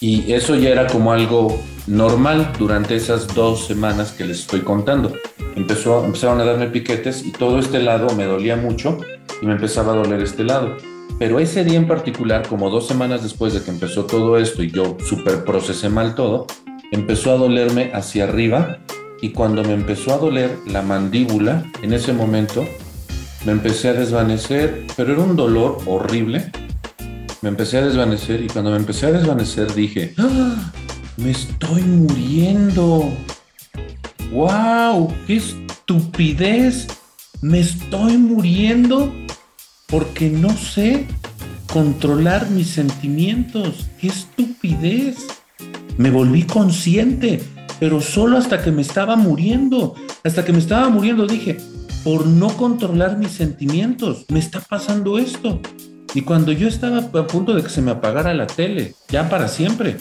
y 0.00 0.32
eso 0.32 0.54
ya 0.54 0.70
era 0.70 0.86
como 0.86 1.12
algo 1.12 1.60
normal 1.88 2.52
durante 2.58 2.94
esas 2.94 3.34
dos 3.34 3.66
semanas 3.66 4.12
que 4.12 4.24
les 4.24 4.40
estoy 4.40 4.60
contando. 4.60 5.12
Empezó, 5.56 6.04
empezaron 6.04 6.40
a 6.40 6.44
darme 6.44 6.68
piquetes 6.68 7.24
y 7.24 7.32
todo 7.32 7.58
este 7.58 7.82
lado 7.82 8.14
me 8.14 8.24
dolía 8.24 8.56
mucho 8.56 8.98
y 9.42 9.46
me 9.46 9.52
empezaba 9.52 9.92
a 9.92 9.96
doler 9.96 10.20
este 10.22 10.44
lado. 10.44 10.76
Pero 11.18 11.40
ese 11.40 11.64
día 11.64 11.78
en 11.78 11.88
particular, 11.88 12.46
como 12.48 12.70
dos 12.70 12.86
semanas 12.86 13.22
después 13.22 13.54
de 13.54 13.62
que 13.62 13.70
empezó 13.70 14.04
todo 14.04 14.38
esto 14.38 14.62
y 14.62 14.70
yo 14.70 14.96
super 15.04 15.44
procesé 15.44 15.88
mal 15.88 16.14
todo, 16.14 16.46
empezó 16.92 17.32
a 17.32 17.36
dolerme 17.36 17.90
hacia 17.92 18.24
arriba 18.24 18.78
y 19.20 19.30
cuando 19.30 19.62
me 19.64 19.74
empezó 19.74 20.14
a 20.14 20.18
doler 20.18 20.56
la 20.66 20.82
mandíbula, 20.82 21.64
en 21.82 21.92
ese 21.92 22.12
momento 22.12 22.66
me 23.44 23.52
empecé 23.52 23.88
a 23.88 23.94
desvanecer, 23.94 24.86
pero 24.96 25.12
era 25.12 25.22
un 25.22 25.34
dolor 25.34 25.78
horrible 25.86 26.50
me 27.40 27.50
empecé 27.50 27.78
a 27.78 27.82
desvanecer 27.82 28.42
y 28.42 28.48
cuando 28.48 28.72
me 28.72 28.78
empecé 28.78 29.06
a 29.06 29.12
desvanecer 29.12 29.72
dije, 29.72 30.12
¡Ah! 30.18 30.72
me 31.16 31.30
estoy 31.30 31.82
muriendo. 31.82 33.12
¡Wow! 34.32 35.14
¡Qué 35.26 35.36
estupidez! 35.36 36.88
Me 37.40 37.60
estoy 37.60 38.18
muriendo 38.18 39.12
porque 39.88 40.28
no 40.28 40.56
sé 40.56 41.06
controlar 41.72 42.50
mis 42.50 42.68
sentimientos. 42.68 43.86
¡Qué 44.00 44.08
estupidez! 44.08 45.26
Me 45.96 46.10
volví 46.10 46.44
consciente, 46.44 47.42
pero 47.80 48.00
solo 48.00 48.38
hasta 48.38 48.62
que 48.62 48.70
me 48.70 48.82
estaba 48.82 49.16
muriendo. 49.16 49.94
Hasta 50.24 50.44
que 50.44 50.52
me 50.52 50.58
estaba 50.58 50.88
muriendo 50.90 51.26
dije, 51.26 51.58
por 52.04 52.26
no 52.26 52.48
controlar 52.56 53.18
mis 53.18 53.32
sentimientos, 53.32 54.26
me 54.28 54.38
está 54.38 54.60
pasando 54.60 55.18
esto. 55.18 55.60
Y 56.14 56.22
cuando 56.22 56.52
yo 56.52 56.68
estaba 56.68 56.98
a 56.98 57.26
punto 57.26 57.54
de 57.54 57.62
que 57.62 57.68
se 57.68 57.82
me 57.82 57.90
apagara 57.90 58.32
la 58.34 58.46
tele, 58.46 58.94
ya 59.08 59.28
para 59.28 59.48
siempre, 59.48 59.96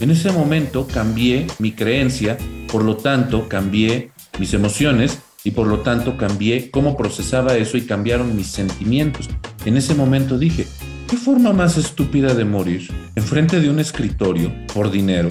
en 0.00 0.10
ese 0.10 0.32
momento 0.32 0.86
cambié 0.86 1.46
mi 1.58 1.72
creencia, 1.72 2.36
por 2.70 2.82
lo 2.82 2.96
tanto 2.96 3.48
cambié 3.48 4.10
mis 4.38 4.52
emociones 4.54 5.18
y 5.48 5.50
por 5.50 5.66
lo 5.66 5.78
tanto 5.78 6.18
cambié 6.18 6.70
cómo 6.70 6.94
procesaba 6.94 7.56
eso 7.56 7.78
y 7.78 7.86
cambiaron 7.86 8.36
mis 8.36 8.48
sentimientos. 8.48 9.30
En 9.64 9.78
ese 9.78 9.94
momento 9.94 10.36
dije, 10.36 10.66
¿qué 11.08 11.16
forma 11.16 11.54
más 11.54 11.78
estúpida 11.78 12.34
de 12.34 12.44
morir? 12.44 12.90
Enfrente 13.14 13.58
de 13.58 13.70
un 13.70 13.80
escritorio 13.80 14.52
por 14.74 14.90
dinero. 14.90 15.30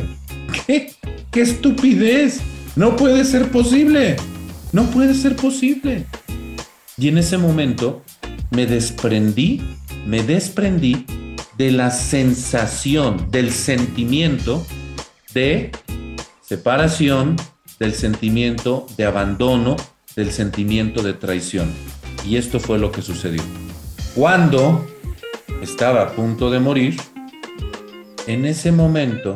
¿Qué? 0.65 0.91
¿Qué 1.29 1.41
estupidez? 1.41 2.39
No 2.75 2.95
puede 2.95 3.25
ser 3.25 3.51
posible. 3.51 4.15
No 4.71 4.85
puede 4.85 5.13
ser 5.13 5.35
posible. 5.35 6.07
Y 6.97 7.09
en 7.09 7.19
ese 7.19 7.37
momento 7.37 8.01
me 8.49 8.65
desprendí 8.65 9.61
me 10.07 10.23
desprendí 10.23 11.05
de 11.59 11.69
la 11.69 11.91
sensación, 11.91 13.29
del 13.29 13.51
sentimiento 13.51 14.65
de 15.35 15.71
separación, 16.41 17.35
del 17.77 17.93
sentimiento 17.93 18.87
de 18.97 19.05
abandono, 19.05 19.75
del 20.17 20.31
sentimiento 20.31 21.01
de 21.03 21.13
traición. 21.13 21.71
Y 22.25 22.35
esto 22.35 22.59
fue 22.59 22.77
lo 22.79 22.91
que 22.91 23.01
sucedió. 23.01 23.41
Cuando 24.15 24.85
estaba 25.61 26.01
a 26.01 26.11
punto 26.11 26.49
de 26.49 26.59
morir, 26.59 26.97
en 28.25 28.45
ese 28.45 28.73
momento 28.73 29.35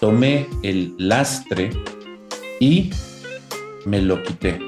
tomé 0.00 0.46
el 0.62 0.94
lastre 0.96 1.70
y 2.60 2.90
me 3.84 4.00
lo 4.00 4.22
quité. 4.22 4.60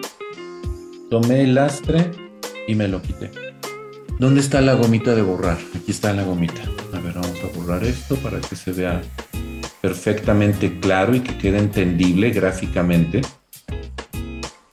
Tomé 1.08 1.42
el 1.42 1.54
lastre 1.54 2.10
y 2.66 2.74
me 2.74 2.88
lo 2.88 3.00
quité. 3.00 3.30
¿Dónde 4.18 4.40
está 4.40 4.60
la 4.60 4.74
gomita 4.74 5.14
de 5.14 5.22
borrar? 5.22 5.58
Aquí 5.74 5.92
está 5.92 6.12
la 6.12 6.24
gomita. 6.24 6.62
A 6.92 6.98
ver, 6.98 7.14
vamos 7.14 7.38
a 7.42 7.56
borrar 7.56 7.84
esto 7.84 8.16
para 8.16 8.40
que 8.40 8.56
se 8.56 8.72
vea 8.72 9.00
perfectamente 9.80 10.80
claro 10.80 11.14
y 11.14 11.20
que 11.20 11.38
quede 11.38 11.58
entendible 11.58 12.30
gráficamente. 12.30 13.22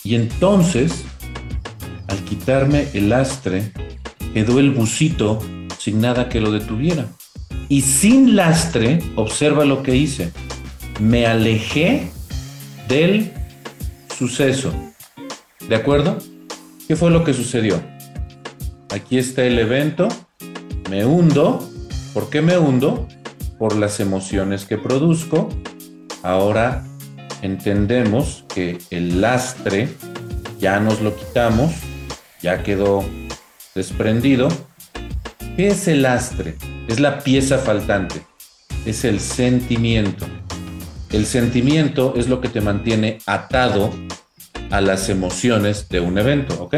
Y 0.10 0.16
entonces, 0.16 1.04
al 2.08 2.18
quitarme 2.24 2.88
el 2.96 3.10
lastre, 3.10 3.72
quedó 4.34 4.60
el 4.60 4.72
busito 4.72 5.38
sin 5.78 6.02
nada 6.02 6.30
que 6.30 6.42
lo 6.42 6.52
detuviera. 6.52 7.06
Y 7.68 7.82
sin 7.82 8.36
lastre, 8.36 9.04
observa 9.16 9.66
lo 9.66 9.84
que 9.84 9.96
hice. 9.96 10.32
Me 11.00 11.28
alejé 11.28 12.10
del 12.88 13.32
suceso. 14.18 14.74
¿De 15.68 15.76
acuerdo? 15.76 16.18
¿Qué 16.88 16.96
fue 16.96 17.12
lo 17.12 17.24
que 17.24 17.36
sucedió? 17.36 17.80
Aquí 18.90 19.20
está 19.20 19.44
el 19.44 19.60
evento. 19.60 20.08
Me 20.90 21.06
hundo. 21.06 21.70
¿Por 22.16 22.32
qué 22.32 22.42
me 22.42 22.58
hundo? 22.58 23.08
Por 23.60 23.76
las 23.76 24.00
emociones 24.00 24.66
que 24.66 24.80
produzco. 24.80 25.50
Ahora 26.24 26.89
entendemos 27.42 28.44
que 28.54 28.78
el 28.90 29.22
lastre 29.22 29.90
ya 30.60 30.80
nos 30.80 31.02
lo 31.02 31.16
quitamos, 31.16 31.72
ya 32.42 32.64
quedó 32.64 33.04
desprendido. 33.76 34.50
¿Qué 35.56 35.70
es 35.70 35.88
el 35.88 36.04
lastre? 36.04 36.56
Es 36.88 37.00
la 37.00 37.20
pieza 37.20 37.58
faltante, 37.58 38.22
es 38.86 39.04
el 39.04 39.20
sentimiento. 39.20 40.26
El 41.12 41.26
sentimiento 41.26 42.14
es 42.18 42.28
lo 42.28 42.40
que 42.40 42.50
te 42.50 42.62
mantiene 42.62 43.20
atado 43.26 43.92
a 44.70 44.82
las 44.82 45.10
emociones 45.10 45.90
de 45.90 46.00
un 46.00 46.18
evento, 46.18 46.64
¿ok? 46.64 46.76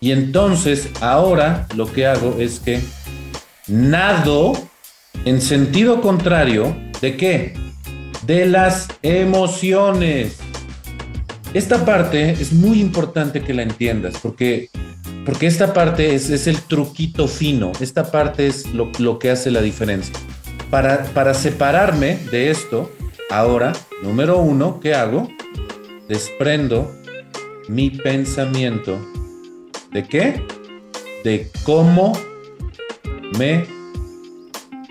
Y 0.00 0.12
entonces 0.12 0.90
ahora 1.00 1.66
lo 1.76 1.90
que 1.90 2.06
hago 2.06 2.36
es 2.38 2.60
que 2.60 2.80
nado 3.68 4.52
en 5.24 5.40
sentido 5.40 6.00
contrario 6.00 6.76
de 7.00 7.16
qué? 7.16 7.63
De 8.26 8.46
las 8.46 8.88
emociones. 9.02 10.38
Esta 11.52 11.84
parte 11.84 12.30
es 12.30 12.52
muy 12.52 12.80
importante 12.80 13.42
que 13.42 13.54
la 13.54 13.62
entiendas 13.62 14.14
porque, 14.20 14.70
porque 15.24 15.46
esta 15.46 15.72
parte 15.72 16.14
es, 16.14 16.30
es 16.30 16.46
el 16.46 16.60
truquito 16.62 17.28
fino, 17.28 17.70
esta 17.80 18.10
parte 18.10 18.46
es 18.46 18.66
lo, 18.74 18.90
lo 18.98 19.18
que 19.18 19.30
hace 19.30 19.50
la 19.50 19.62
diferencia. 19.62 20.14
Para, 20.70 21.04
para 21.04 21.34
separarme 21.34 22.18
de 22.32 22.50
esto, 22.50 22.90
ahora, 23.30 23.72
número 24.02 24.38
uno, 24.38 24.80
¿qué 24.80 24.94
hago? 24.94 25.30
Desprendo 26.08 26.92
mi 27.68 27.90
pensamiento 27.90 28.98
¿De 29.94 30.02
qué? 30.02 30.42
De 31.22 31.48
cómo 31.62 32.14
me 33.38 33.64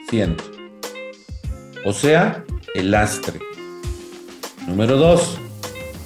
siento. 0.10 0.46
O 1.84 1.92
sea, 1.92 2.46
el 2.74 2.92
lastre. 2.92 3.40
Número 4.68 4.98
dos, 4.98 5.38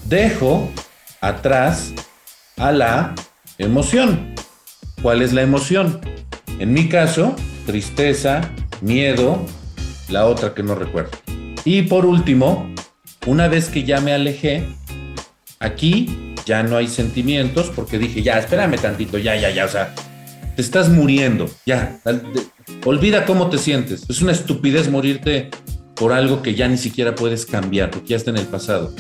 dejo 0.06 0.69
atrás 1.21 1.93
a 2.58 2.71
la 2.71 3.15
emoción. 3.58 4.34
¿Cuál 5.01 5.21
es 5.21 5.34
la 5.34 5.41
emoción? 5.41 6.01
En 6.60 6.73
mi 6.73 6.89
caso, 6.89 7.36
tristeza, 7.65 8.41
miedo, 8.82 9.45
la 10.10 10.25
otra 10.25 10.53
que 10.53 10.63
no 10.63 10.75
recuerdo. 10.75 11.12
Y 11.65 11.84
por 11.84 12.06
último, 12.06 12.73
una 13.25 13.47
vez 13.47 13.69
que 13.69 13.84
ya 13.84 14.01
me 14.01 14.13
alejé, 14.13 14.67
aquí 15.60 16.34
ya 16.45 16.63
no 16.63 16.77
hay 16.77 16.88
sentimientos 16.88 17.71
porque 17.75 17.99
dije, 17.99 18.23
ya, 18.23 18.39
espérame 18.39 18.77
tantito, 18.77 19.17
ya, 19.17 19.36
ya, 19.36 19.51
ya, 19.51 19.65
o 19.65 19.69
sea, 19.69 19.93
te 20.56 20.62
estás 20.62 20.89
muriendo, 20.89 21.49
ya, 21.65 21.99
olvida 22.86 23.25
cómo 23.25 23.49
te 23.49 23.58
sientes. 23.58 24.06
Es 24.10 24.21
una 24.21 24.32
estupidez 24.32 24.89
morirte 24.89 25.51
por 25.99 26.13
algo 26.13 26.41
que 26.41 26.55
ya 26.55 26.67
ni 26.67 26.77
siquiera 26.77 27.15
puedes 27.15 27.45
cambiar, 27.45 27.91
porque 27.91 28.10
ya 28.10 28.17
está 28.17 28.31
en 28.31 28.38
el 28.38 28.45
pasado. 28.45 28.93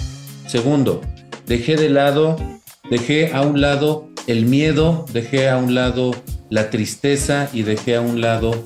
Segundo, 0.47 1.01
dejé 1.45 1.75
de 1.75 1.89
lado, 1.89 2.37
dejé 2.89 3.33
a 3.33 3.41
un 3.41 3.61
lado 3.61 4.09
el 4.27 4.45
miedo, 4.45 5.05
dejé 5.13 5.49
a 5.49 5.57
un 5.57 5.75
lado 5.75 6.15
la 6.49 6.69
tristeza 6.69 7.49
y 7.53 7.63
dejé 7.63 7.95
a 7.95 8.01
un 8.01 8.21
lado 8.21 8.63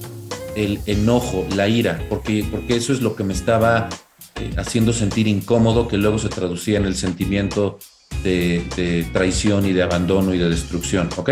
el 0.55 0.79
enojo, 0.85 1.45
la 1.55 1.67
ira, 1.67 2.03
porque, 2.09 2.45
porque 2.49 2.75
eso 2.75 2.93
es 2.93 3.01
lo 3.01 3.15
que 3.15 3.23
me 3.23 3.33
estaba 3.33 3.89
eh, 4.35 4.51
haciendo 4.57 4.93
sentir 4.93 5.27
incómodo, 5.27 5.87
que 5.87 5.97
luego 5.97 6.17
se 6.17 6.29
traducía 6.29 6.77
en 6.77 6.85
el 6.85 6.95
sentimiento 6.95 7.79
de, 8.23 9.07
traición 9.13 9.65
y 9.65 9.73
de 9.73 9.83
abandono 9.83 10.33
y 10.33 10.37
de 10.37 10.49
destrucción, 10.49 11.09
¿ok? 11.17 11.31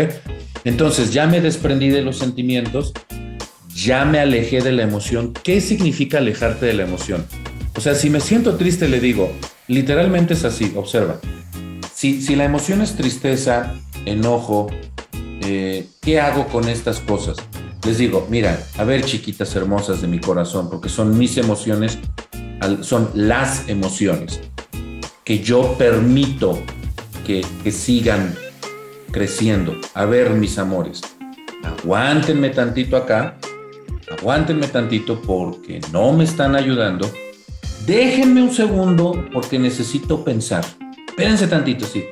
Entonces 0.64 1.12
ya 1.12 1.26
me 1.26 1.40
desprendí 1.40 1.88
de 1.88 2.02
los 2.02 2.18
sentimientos, 2.18 2.92
ya 3.84 4.04
me 4.04 4.18
alejé 4.18 4.60
de 4.60 4.72
la 4.72 4.82
emoción. 4.82 5.32
¿Qué 5.32 5.60
significa 5.60 6.18
alejarte 6.18 6.66
de 6.66 6.74
la 6.74 6.82
emoción? 6.82 7.24
O 7.76 7.80
sea, 7.80 7.94
si 7.94 8.10
me 8.10 8.20
siento 8.20 8.56
triste, 8.56 8.88
le 8.88 9.00
digo, 9.00 9.32
literalmente 9.68 10.34
es 10.34 10.44
así, 10.44 10.72
observa. 10.76 11.18
Si, 11.94 12.20
si 12.20 12.36
la 12.36 12.44
emoción 12.44 12.82
es 12.82 12.94
tristeza, 12.96 13.74
enojo, 14.04 14.68
eh, 15.42 15.86
¿qué 16.00 16.20
hago 16.20 16.46
con 16.48 16.68
estas 16.68 17.00
cosas? 17.00 17.36
Les 17.86 17.96
digo, 17.96 18.26
mira, 18.30 18.62
a 18.76 18.84
ver 18.84 19.04
chiquitas 19.04 19.56
hermosas 19.56 20.02
de 20.02 20.08
mi 20.08 20.20
corazón, 20.20 20.68
porque 20.68 20.90
son 20.90 21.16
mis 21.16 21.38
emociones, 21.38 21.98
son 22.82 23.10
las 23.14 23.68
emociones 23.68 24.40
que 25.24 25.38
yo 25.38 25.76
permito 25.78 26.62
que, 27.26 27.44
sigan 27.70 28.34
creciendo. 29.12 29.76
A 29.94 30.04
ver, 30.04 30.30
mis 30.30 30.58
amores, 30.58 31.00
aguántenme 31.62 32.50
tantito 32.50 32.96
acá, 32.96 33.38
aguántenme 34.10 34.68
tantito 34.68 35.20
porque 35.20 35.80
no 35.92 36.12
me 36.12 36.24
están 36.24 36.56
ayudando. 36.56 37.10
Déjenme 37.86 38.42
un 38.42 38.52
segundo 38.52 39.26
porque 39.32 39.58
necesito 39.58 40.22
pensar. 40.24 40.64
Espérense 41.08 41.46
tantito, 41.46 41.86
sí. 41.86 42.04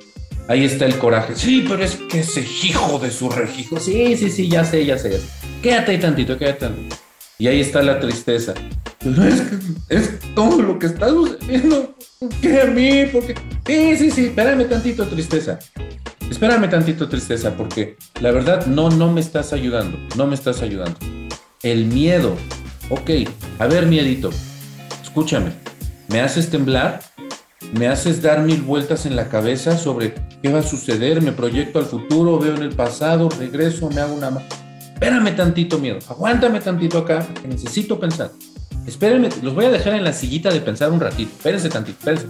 Ahí 0.49 0.65
está 0.65 0.87
el 0.87 0.97
coraje. 0.99 1.35
Sí, 1.37 1.65
pero 1.69 1.85
es 1.85 1.97
que 1.97 2.21
ese 2.21 2.41
hijo 2.41 2.99
de 2.99 3.11
su 3.11 3.29
regijo. 3.29 3.79
Sí, 3.79 4.17
sí, 4.17 4.31
sí, 4.31 4.49
ya 4.49 4.65
sé, 4.65 4.85
ya 4.87 4.97
sé. 4.97 5.21
Quédate 5.63 5.93
ahí 5.93 5.99
tantito, 5.99 6.39
quédate 6.39 6.61
tantito. 6.61 6.97
Y 7.39 7.49
ahí 7.49 7.61
está 7.61 7.83
la 7.83 8.01
tristeza. 8.01 8.55
Es, 9.01 9.43
es 9.89 10.19
todo 10.35 10.63
lo 10.63 10.79
que 10.79 10.87
está 10.87 11.11
sucediendo. 11.11 11.95
¿Qué 12.41 12.63
a 12.63 12.65
mí? 12.65 13.05
Porque. 13.13 13.35
Sí, 13.67 13.97
sí, 13.97 14.11
sí, 14.11 14.25
espérame 14.27 14.69
tantito, 14.69 15.07
tristeza. 15.07 15.59
Espérame 16.31 16.69
tantito, 16.69 17.09
tristeza, 17.09 17.55
porque 17.55 17.97
la 18.21 18.33
verdad 18.33 18.67
no, 18.67 18.91
no 18.91 19.13
me 19.13 19.21
estás 19.21 19.53
ayudando. 19.53 19.99
No 20.17 20.27
me 20.27 20.35
estás 20.35 20.63
ayudando. 20.63 20.99
El 21.63 21.87
miedo. 21.87 22.37
Ok, 22.89 23.11
a 23.59 23.67
ver, 23.67 23.87
miedito. 23.87 24.31
Escúchame. 25.03 25.51
¿Me 26.09 26.21
haces 26.21 26.51
temblar? 26.51 27.01
¿Me 27.73 27.89
haces 27.89 28.23
dar 28.23 28.43
mil 28.43 28.63
vueltas 28.63 29.07
en 29.07 29.17
la 29.17 29.29
cabeza 29.29 29.77
sobre 29.77 30.15
qué 30.41 30.53
va 30.53 30.61
a 30.61 30.63
suceder? 30.63 31.21
¿Me 31.21 31.33
proyecto 31.33 31.81
al 31.81 31.87
futuro? 31.87 32.39
¿Veo 32.39 32.55
en 32.55 32.63
el 32.63 32.71
pasado? 32.71 33.29
¿Regreso? 33.39 33.91
¿Me 33.91 34.01
hago 34.01 34.15
una.? 34.15 34.31
Espérame 34.95 35.35
tantito, 35.35 35.79
miedo. 35.79 35.99
Aguántame 36.09 36.61
tantito 36.61 36.99
acá, 36.99 37.27
que 37.43 37.49
necesito 37.49 37.99
pensar. 37.99 38.31
Espérenme, 38.87 39.29
los 39.43 39.55
voy 39.55 39.67
a 39.67 39.71
dejar 39.71 39.95
en 39.95 40.05
la 40.05 40.13
sillita 40.13 40.51
de 40.51 40.61
pensar 40.61 40.93
un 40.93 41.01
ratito. 41.01 41.31
Espérense 41.37 41.69
tantito, 41.69 41.99
espérense. 41.99 42.27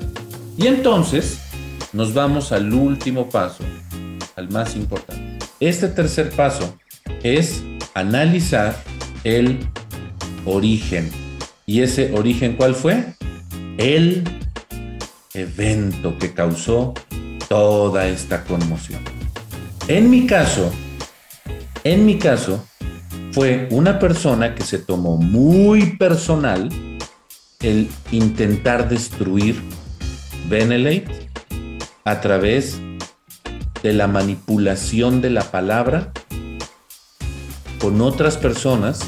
Y 0.56 0.66
entonces 0.66 1.38
nos 1.92 2.14
vamos 2.14 2.50
al 2.50 2.72
último 2.72 3.28
paso, 3.28 3.62
al 4.36 4.50
más 4.50 4.74
importante. 4.74 5.38
Este 5.60 5.88
tercer 5.88 6.30
paso 6.30 6.76
es 7.22 7.62
analizar 7.94 8.76
el 9.24 9.58
origen. 10.44 11.10
¿Y 11.66 11.82
ese 11.82 12.12
origen 12.14 12.54
cuál 12.56 12.74
fue? 12.74 13.14
El 13.76 14.24
evento 15.34 16.18
que 16.18 16.32
causó 16.32 16.94
toda 17.48 18.06
esta 18.06 18.44
conmoción. 18.44 19.00
En 19.86 20.10
mi 20.10 20.26
caso, 20.26 20.72
en 21.84 22.04
mi 22.04 22.18
caso, 22.18 22.64
fue 23.32 23.68
una 23.70 23.98
persona 23.98 24.54
que 24.54 24.64
se 24.64 24.78
tomó 24.78 25.16
muy 25.16 25.96
personal 25.96 26.68
el 27.60 27.88
intentar 28.10 28.88
destruir 28.88 29.60
Benelete 30.48 31.28
a 32.04 32.20
través 32.20 32.80
de 33.82 33.92
la 33.92 34.06
manipulación 34.06 35.20
de 35.20 35.30
la 35.30 35.42
palabra 35.42 36.12
con 37.78 38.00
otras 38.00 38.36
personas 38.36 39.00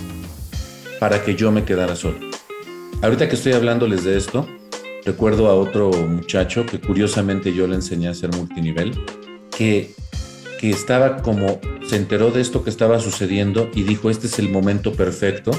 para 0.99 1.25
que 1.25 1.35
yo 1.35 1.51
me 1.51 1.65
quedara 1.65 1.97
solo. 1.97 2.19
Ahorita 3.03 3.29
que 3.29 3.37
estoy 3.37 3.53
hablándoles 3.53 4.05
de 4.05 4.17
esto, 4.17 4.47
recuerdo 5.05 5.49
a 5.49 5.55
otro 5.55 5.91
muchacho 5.91 6.67
que 6.67 6.81
curiosamente 6.81 7.55
yo 7.55 7.67
le 7.67 7.77
enseñé 7.77 8.09
a 8.09 8.11
hacer 8.11 8.31
multinivel, 8.35 8.93
que, 9.57 9.95
que 10.59 10.71
estaba 10.71 11.23
como 11.23 11.61
se 11.87 11.97
enteró 11.97 12.31
de 12.31 12.41
esto 12.41 12.63
que 12.63 12.71
estaba 12.71 13.01
sucediendo 13.01 13.69
y 13.75 13.83
dijo, 13.83 14.11
este 14.11 14.27
es 14.27 14.39
el 14.39 14.49
momento 14.49 14.93
perfecto. 14.93 15.51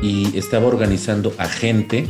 Y 0.00 0.36
estaba 0.36 0.66
organizando 0.66 1.32
a 1.38 1.48
gente 1.48 2.08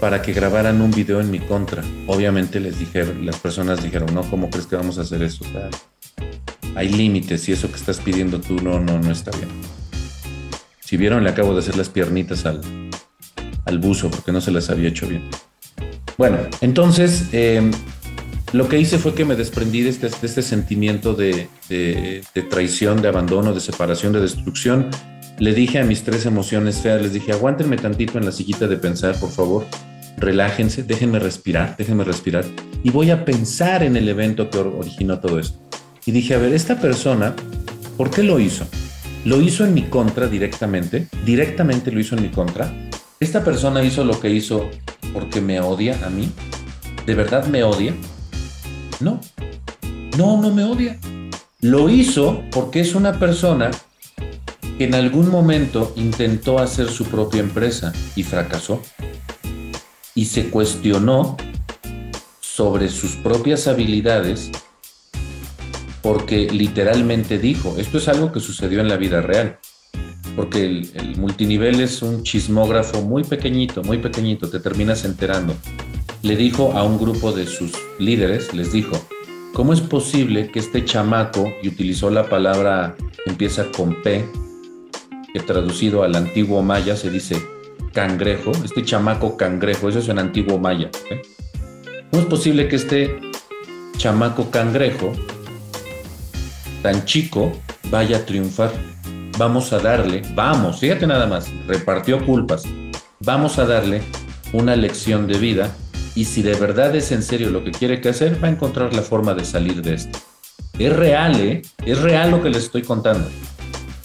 para 0.00 0.22
que 0.22 0.32
grabaran 0.32 0.80
un 0.80 0.90
video 0.90 1.20
en 1.20 1.30
mi 1.30 1.40
contra. 1.40 1.84
Obviamente 2.06 2.60
les 2.60 2.78
dijeron, 2.78 3.26
las 3.26 3.36
personas 3.36 3.82
dijeron, 3.82 4.14
no, 4.14 4.22
¿cómo 4.22 4.48
crees 4.48 4.66
que 4.66 4.76
vamos 4.76 4.98
a 4.98 5.02
hacer 5.02 5.22
eso? 5.22 5.44
Hay 6.74 6.88
límites 6.88 7.48
y 7.48 7.52
eso 7.52 7.68
que 7.68 7.76
estás 7.76 7.98
pidiendo 7.98 8.40
tú 8.40 8.56
no, 8.56 8.80
no, 8.80 8.98
no 8.98 9.10
está 9.10 9.30
bien. 9.32 9.48
Si 10.80 10.96
vieron, 10.96 11.24
le 11.24 11.30
acabo 11.30 11.52
de 11.52 11.60
hacer 11.60 11.76
las 11.76 11.88
piernitas 11.88 12.46
al, 12.46 12.60
al 13.64 13.78
buzo 13.78 14.10
porque 14.10 14.32
no 14.32 14.40
se 14.40 14.50
las 14.50 14.70
había 14.70 14.88
hecho 14.88 15.06
bien. 15.06 15.22
Bueno, 16.18 16.38
entonces 16.60 17.28
em, 17.32 17.70
lo 18.52 18.68
que 18.68 18.78
hice 18.78 18.98
fue 18.98 19.14
que 19.14 19.24
me 19.24 19.36
desprendí 19.36 19.82
de 19.82 19.90
este, 19.90 20.08
este 20.08 20.42
sentimiento 20.42 21.14
de, 21.14 21.48
de, 21.68 22.42
traición, 22.50 23.00
de 23.00 23.08
abandono, 23.08 23.52
de 23.52 23.60
separación, 23.60 24.12
de 24.12 24.20
destrucción. 24.20 24.90
Le 25.38 25.54
dije 25.54 25.78
a 25.78 25.84
mis 25.84 26.02
tres 26.02 26.26
emociones 26.26 26.80
feas, 26.80 27.00
les 27.00 27.12
dije, 27.12 27.32
aguántenme 27.32 27.76
tantito 27.76 28.18
en 28.18 28.26
la 28.26 28.32
sillita 28.32 28.66
de 28.66 28.76
pensar, 28.76 29.18
por 29.18 29.30
favor 29.30 29.66
relájense, 30.20 30.82
déjenme 30.82 31.18
respirar, 31.18 31.76
déjenme 31.76 32.04
respirar. 32.04 32.44
Y 32.84 32.90
voy 32.90 33.10
a 33.10 33.24
pensar 33.24 33.82
en 33.82 33.96
el 33.96 34.08
evento 34.08 34.50
que 34.50 34.58
originó 34.58 35.18
todo 35.18 35.38
esto. 35.38 35.58
Y 36.10 36.12
dije, 36.12 36.34
a 36.34 36.38
ver, 36.38 36.52
esta 36.54 36.80
persona, 36.80 37.36
¿por 37.96 38.10
qué 38.10 38.24
lo 38.24 38.40
hizo? 38.40 38.66
Lo 39.24 39.40
hizo 39.40 39.64
en 39.64 39.72
mi 39.72 39.84
contra 39.84 40.26
directamente, 40.26 41.06
directamente 41.24 41.92
lo 41.92 42.00
hizo 42.00 42.16
en 42.16 42.22
mi 42.22 42.30
contra. 42.30 42.74
Esta 43.20 43.44
persona 43.44 43.80
hizo 43.84 44.02
lo 44.02 44.18
que 44.18 44.28
hizo 44.28 44.68
porque 45.12 45.40
me 45.40 45.60
odia 45.60 46.04
a 46.04 46.10
mí. 46.10 46.28
¿De 47.06 47.14
verdad 47.14 47.46
me 47.46 47.62
odia? 47.62 47.94
No, 48.98 49.20
no, 50.18 50.42
no 50.42 50.52
me 50.52 50.64
odia. 50.64 50.98
Lo 51.60 51.88
hizo 51.88 52.42
porque 52.50 52.80
es 52.80 52.96
una 52.96 53.12
persona 53.20 53.70
que 54.78 54.86
en 54.86 54.96
algún 54.96 55.30
momento 55.30 55.92
intentó 55.94 56.58
hacer 56.58 56.88
su 56.88 57.04
propia 57.04 57.38
empresa 57.38 57.92
y 58.16 58.24
fracasó 58.24 58.82
y 60.16 60.24
se 60.24 60.50
cuestionó 60.50 61.36
sobre 62.40 62.88
sus 62.88 63.14
propias 63.14 63.68
habilidades 63.68 64.50
porque 66.02 66.48
literalmente 66.50 67.38
dijo, 67.38 67.76
esto 67.78 67.98
es 67.98 68.08
algo 68.08 68.32
que 68.32 68.40
sucedió 68.40 68.80
en 68.80 68.88
la 68.88 68.96
vida 68.96 69.20
real, 69.20 69.58
porque 70.36 70.64
el, 70.64 71.16
multinivel 71.16 71.80
es 71.80 72.02
un 72.02 72.22
chismógrafo 72.22 73.02
muy 73.02 73.24
pequeñito, 73.24 73.82
muy 73.82 73.98
pequeñito, 73.98 74.48
te 74.48 74.60
terminas 74.60 75.04
enterando. 75.04 75.54
Le 76.22 76.36
dijo 76.36 76.72
a 76.72 76.84
un 76.84 76.98
grupo 76.98 77.32
de 77.32 77.46
sus 77.46 77.72
líderes, 77.98 78.54
les 78.54 78.72
dijo, 78.72 78.96
¿cómo 79.52 79.72
es 79.72 79.80
posible 79.80 80.50
que 80.50 80.58
este 80.58 80.84
chamaco, 80.84 81.52
y 81.62 81.68
utilizó 81.68 82.10
la 82.10 82.28
palabra 82.28 82.96
empieza 83.26 83.70
con 83.70 84.02
P, 84.02 84.24
que 85.32 85.40
traducido 85.40 86.02
al 86.02 86.16
antiguo 86.16 86.62
maya 86.62 86.96
se 86.96 87.10
dice 87.10 87.40
cangrejo, 87.92 88.52
este 88.64 88.84
chamaco 88.84 89.36
cangrejo, 89.36 89.88
eso 89.88 89.98
es 89.98 90.08
en 90.08 90.18
antiguo 90.18 90.58
maya. 90.58 90.90
¿Cómo 92.10 92.22
es 92.22 92.28
posible 92.28 92.68
que 92.68 92.76
este 92.76 93.20
chamaco 93.96 94.50
cangrejo, 94.50 95.12
tan 96.82 97.04
chico, 97.04 97.52
vaya 97.90 98.18
a 98.18 98.26
triunfar? 98.26 98.70
Vamos 99.38 99.72
a 99.72 99.78
darle, 99.78 100.22
vamos, 100.34 100.80
fíjate 100.80 101.06
nada 101.06 101.26
más, 101.26 101.50
repartió 101.66 102.24
culpas, 102.24 102.64
vamos 103.20 103.58
a 103.58 103.64
darle 103.64 104.02
una 104.52 104.76
lección 104.76 105.26
de 105.26 105.38
vida 105.38 105.70
y 106.14 106.24
si 106.24 106.42
de 106.42 106.54
verdad 106.54 106.94
es 106.96 107.12
en 107.12 107.22
serio 107.22 107.50
lo 107.50 107.64
que 107.64 107.70
quiere 107.70 108.00
que 108.00 108.10
hacer, 108.10 108.42
va 108.42 108.48
a 108.48 108.50
encontrar 108.50 108.94
la 108.94 109.02
forma 109.02 109.34
de 109.34 109.44
salir 109.44 109.82
de 109.82 109.94
esto. 109.94 110.18
Es 110.78 110.94
real, 110.94 111.40
¿eh? 111.40 111.62
Es 111.84 112.00
real 112.00 112.30
lo 112.30 112.42
que 112.42 112.50
les 112.50 112.64
estoy 112.64 112.82
contando. 112.82 113.28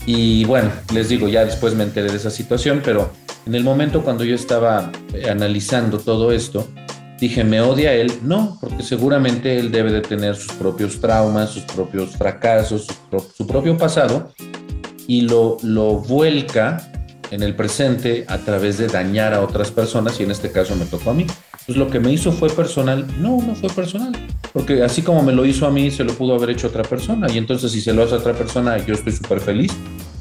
Y 0.05 0.45
bueno, 0.45 0.71
les 0.93 1.09
digo, 1.09 1.27
ya 1.27 1.43
después 1.43 1.73
me 1.73 1.83
enteré 1.83 2.09
de 2.11 2.17
esa 2.17 2.29
situación, 2.29 2.81
pero 2.83 3.11
en 3.45 3.55
el 3.55 3.63
momento 3.63 4.03
cuando 4.03 4.23
yo 4.23 4.35
estaba 4.35 4.91
eh, 5.13 5.29
analizando 5.29 5.99
todo 5.99 6.31
esto, 6.31 6.67
dije, 7.19 7.43
¿me 7.43 7.61
odia 7.61 7.93
él? 7.93 8.11
No, 8.23 8.57
porque 8.59 8.83
seguramente 8.83 9.57
él 9.57 9.71
debe 9.71 9.91
de 9.91 10.01
tener 10.01 10.35
sus 10.35 10.53
propios 10.53 10.99
traumas, 10.99 11.51
sus 11.51 11.63
propios 11.63 12.11
fracasos, 12.11 12.87
su, 13.35 13.47
propio 13.47 13.77
pasado, 13.77 14.33
y 15.07 15.21
lo, 15.21 15.57
lo 15.63 15.95
vuelca 15.95 16.91
en 17.31 17.43
el 17.43 17.55
presente 17.55 18.25
a 18.27 18.37
través 18.39 18.77
de 18.77 18.87
dañar 18.87 19.33
a 19.33 19.41
otras 19.41 19.71
personas, 19.71 20.19
y 20.19 20.23
en 20.23 20.31
este 20.31 20.51
caso 20.51 20.75
me 20.75 20.85
tocó 20.85 21.11
a 21.11 21.13
mí. 21.13 21.25
Pues 21.65 21.77
lo 21.77 21.89
que 21.89 21.99
me 21.99 22.11
hizo 22.13 22.31
fue 22.31 22.49
personal. 22.49 23.07
No, 23.19 23.41
no 23.41 23.55
fue 23.55 23.69
personal. 23.69 24.13
Porque 24.53 24.83
así 24.83 25.01
como 25.01 25.23
me 25.23 25.33
lo 25.33 25.45
hizo 25.45 25.65
a 25.65 25.71
mí, 25.71 25.89
se 25.89 26.03
lo 26.03 26.13
pudo 26.13 26.35
haber 26.35 26.51
hecho 26.51 26.67
otra 26.67 26.83
persona. 26.83 27.27
Y 27.31 27.39
entonces 27.39 27.71
si 27.71 27.81
se 27.81 27.91
lo 27.91 28.03
hace 28.03 28.13
a 28.13 28.17
otra 28.19 28.33
persona, 28.33 28.77
yo 28.85 28.93
estoy 28.93 29.13
súper 29.13 29.39
feliz. 29.39 29.71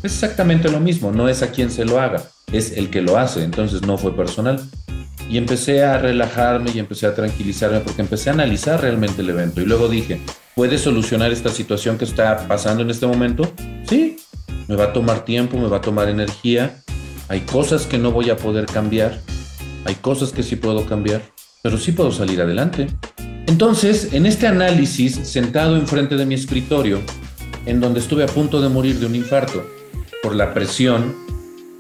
Es 0.03 0.15
exactamente 0.15 0.71
lo 0.71 0.81
mismo. 0.81 1.13
No 1.13 1.29
es 1.29 1.43
a 1.43 1.51
quien 1.51 1.71
se 1.71 1.85
lo 1.85 2.01
haga 2.01 2.23
es 2.53 2.77
el 2.77 2.91
que 2.91 3.03
lo 3.03 3.19
hace, 3.19 3.43
entonces 3.43 3.83
no 3.83 3.99
fue 3.99 4.15
personal. 4.15 4.61
Y 5.29 5.39
empecé 5.39 5.85
a 5.85 5.99
relajarme 5.99 6.71
y 6.75 6.79
empecé 6.79 7.07
a 7.07 7.15
tranquilizarme 7.15 7.81
porque 7.81 8.03
empecé 8.03 8.31
a 8.31 8.35
analizar 8.35 8.81
realmente 8.81 9.23
el 9.23 9.31
evento. 9.31 9.61
Y 9.61 9.67
luego 9.67 9.89
dije, 9.89 10.21
¿puede 10.55 10.79
solucionar 10.79 11.33
esta 11.33 11.49
situación 11.49 11.99
que 11.99 12.05
está 12.05 12.47
pasando 12.47 12.83
en 12.83 12.91
este 12.91 13.07
momento? 13.07 13.51
Sí, 13.89 14.17
me 14.69 14.77
va 14.77 14.85
a 14.85 14.93
tomar 14.93 15.25
tiempo, 15.25 15.59
me 15.59 15.69
va 15.69 15.79
a 15.79 15.81
tomar 15.81 16.09
energía. 16.09 16.83
Hay 17.29 17.41
cosas 17.41 17.87
que 17.87 17.99
no 17.99 18.13
voy 18.13 18.31
a 18.31 18.37
poder 18.37 18.67
cambiar, 18.67 19.19
hay 19.85 19.95
cosas 19.95 20.33
que 20.33 20.43
sí 20.43 20.57
puedo 20.57 20.87
cambiar, 20.87 21.23
pero 21.63 21.79
sí 21.79 21.93
puedo 21.93 22.13
salir 22.13 22.41
adelante. 22.41 22.89
Entonces, 23.47 24.13
en 24.13 24.27
este 24.27 24.47
análisis, 24.47 25.15
sentado 25.15 25.77
enfrente 25.77 26.17
de 26.17 26.27
mi 26.27 26.35
escritorio, 26.35 27.01
en 27.67 27.81
donde 27.81 28.01
estuve 28.01 28.25
a 28.25 28.27
punto 28.27 28.61
de 28.61 28.69
morir 28.69 28.99
de 28.99 29.07
un 29.07 29.15
infarto 29.15 29.67
por 30.23 30.35
la 30.35 30.55
presión 30.55 31.24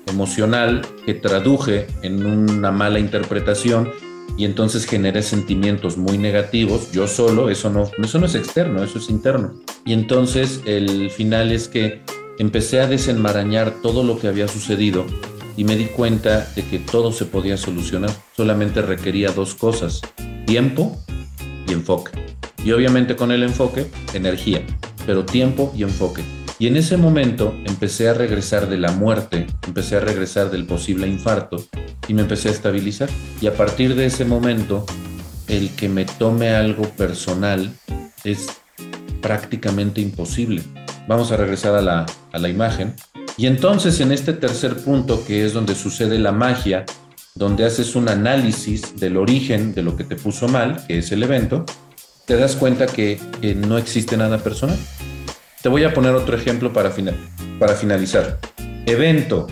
emocional 0.06 0.82
que 1.06 1.14
traduje 1.14 1.86
en 2.02 2.24
una 2.24 2.70
mala 2.70 2.98
interpretación 2.98 3.92
y 4.36 4.44
entonces 4.44 4.86
generé 4.86 5.22
sentimientos 5.22 5.96
muy 5.96 6.18
negativos, 6.18 6.90
yo 6.92 7.06
solo, 7.06 7.50
eso 7.50 7.70
no, 7.70 7.90
eso 8.02 8.18
no 8.18 8.26
es 8.26 8.34
externo, 8.34 8.82
eso 8.82 8.98
es 8.98 9.08
interno. 9.08 9.54
Y 9.84 9.92
entonces 9.92 10.60
el 10.66 11.10
final 11.10 11.52
es 11.52 11.68
que 11.68 12.02
empecé 12.38 12.80
a 12.80 12.86
desenmarañar 12.86 13.82
todo 13.82 14.02
lo 14.02 14.18
que 14.18 14.28
había 14.28 14.48
sucedido 14.48 15.06
y 15.56 15.64
me 15.64 15.76
di 15.76 15.86
cuenta 15.86 16.50
de 16.56 16.62
que 16.62 16.78
todo 16.78 17.12
se 17.12 17.26
podía 17.26 17.56
solucionar, 17.56 18.10
solamente 18.36 18.82
requería 18.82 19.30
dos 19.30 19.54
cosas, 19.54 20.00
tiempo 20.46 20.98
y 21.68 21.72
enfoque. 21.72 22.10
Y 22.64 22.72
obviamente 22.72 23.14
con 23.14 23.30
el 23.30 23.42
enfoque, 23.42 23.86
energía, 24.14 24.64
pero 25.06 25.24
tiempo 25.24 25.72
y 25.76 25.82
enfoque. 25.82 26.22
Y 26.58 26.68
en 26.68 26.76
ese 26.76 26.96
momento 26.96 27.52
empecé 27.64 28.08
a 28.08 28.14
regresar 28.14 28.68
de 28.68 28.78
la 28.78 28.92
muerte, 28.92 29.46
empecé 29.66 29.96
a 29.96 30.00
regresar 30.00 30.50
del 30.50 30.66
posible 30.66 31.08
infarto 31.08 31.64
y 32.06 32.14
me 32.14 32.22
empecé 32.22 32.48
a 32.48 32.52
estabilizar. 32.52 33.08
Y 33.40 33.48
a 33.48 33.54
partir 33.54 33.96
de 33.96 34.06
ese 34.06 34.24
momento, 34.24 34.86
el 35.48 35.70
que 35.70 35.88
me 35.88 36.04
tome 36.04 36.50
algo 36.50 36.84
personal 36.90 37.72
es 38.22 38.46
prácticamente 39.20 40.00
imposible. 40.00 40.62
Vamos 41.08 41.32
a 41.32 41.36
regresar 41.36 41.74
a 41.74 41.82
la, 41.82 42.06
a 42.32 42.38
la 42.38 42.48
imagen. 42.48 42.94
Y 43.36 43.46
entonces 43.46 43.98
en 44.00 44.12
este 44.12 44.32
tercer 44.32 44.76
punto, 44.76 45.24
que 45.24 45.44
es 45.44 45.52
donde 45.52 45.74
sucede 45.74 46.18
la 46.20 46.30
magia, 46.30 46.84
donde 47.34 47.64
haces 47.64 47.96
un 47.96 48.08
análisis 48.08 48.94
del 49.00 49.16
origen 49.16 49.74
de 49.74 49.82
lo 49.82 49.96
que 49.96 50.04
te 50.04 50.14
puso 50.14 50.46
mal, 50.46 50.84
que 50.86 50.98
es 50.98 51.10
el 51.10 51.24
evento, 51.24 51.64
te 52.26 52.36
das 52.36 52.54
cuenta 52.54 52.86
que, 52.86 53.20
que 53.40 53.56
no 53.56 53.76
existe 53.76 54.16
nada 54.16 54.38
personal. 54.38 54.78
Te 55.64 55.70
voy 55.70 55.82
a 55.84 55.94
poner 55.94 56.14
otro 56.14 56.36
ejemplo 56.36 56.74
para, 56.74 56.90
finalizar. 56.90 58.38
Evento. 58.84 59.46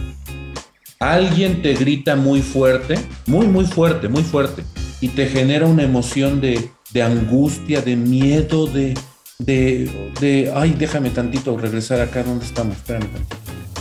Alguien 1.00 1.62
te 1.62 1.72
grita 1.72 2.16
muy 2.16 2.42
fuerte, 2.42 2.96
muy, 3.24 3.46
muy 3.46 3.64
fuerte, 3.64 4.10
muy 4.10 4.22
fuerte, 4.22 4.62
y 5.00 5.08
te 5.08 5.24
genera 5.26 5.64
una 5.64 5.84
emoción 5.84 6.42
de, 6.42 6.68
angustia, 7.02 7.80
de 7.80 7.96
miedo, 7.96 8.66
de, 8.66 8.92
de, 9.38 10.52
ay, 10.54 10.76
déjame 10.78 11.08
tantito 11.08 11.56
regresar 11.56 12.02
acá 12.02 12.22
donde 12.22 12.44
estamos. 12.44 12.76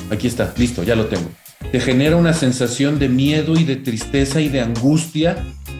Aquí 0.09 0.27
está, 0.27 0.53
listo, 0.55 0.83
ya 0.83 0.95
lo 0.95 1.07
tengo. 1.07 1.29
Te 1.69 1.81
genera 1.81 2.15
una 2.15 2.31
sensación 2.31 2.97
de 2.97 3.09
miedo 3.09 3.55
y 3.59 3.65
de 3.65 3.75
tristeza 3.75 4.39
y 4.39 4.47
de 4.47 4.61
angustia 4.61 5.35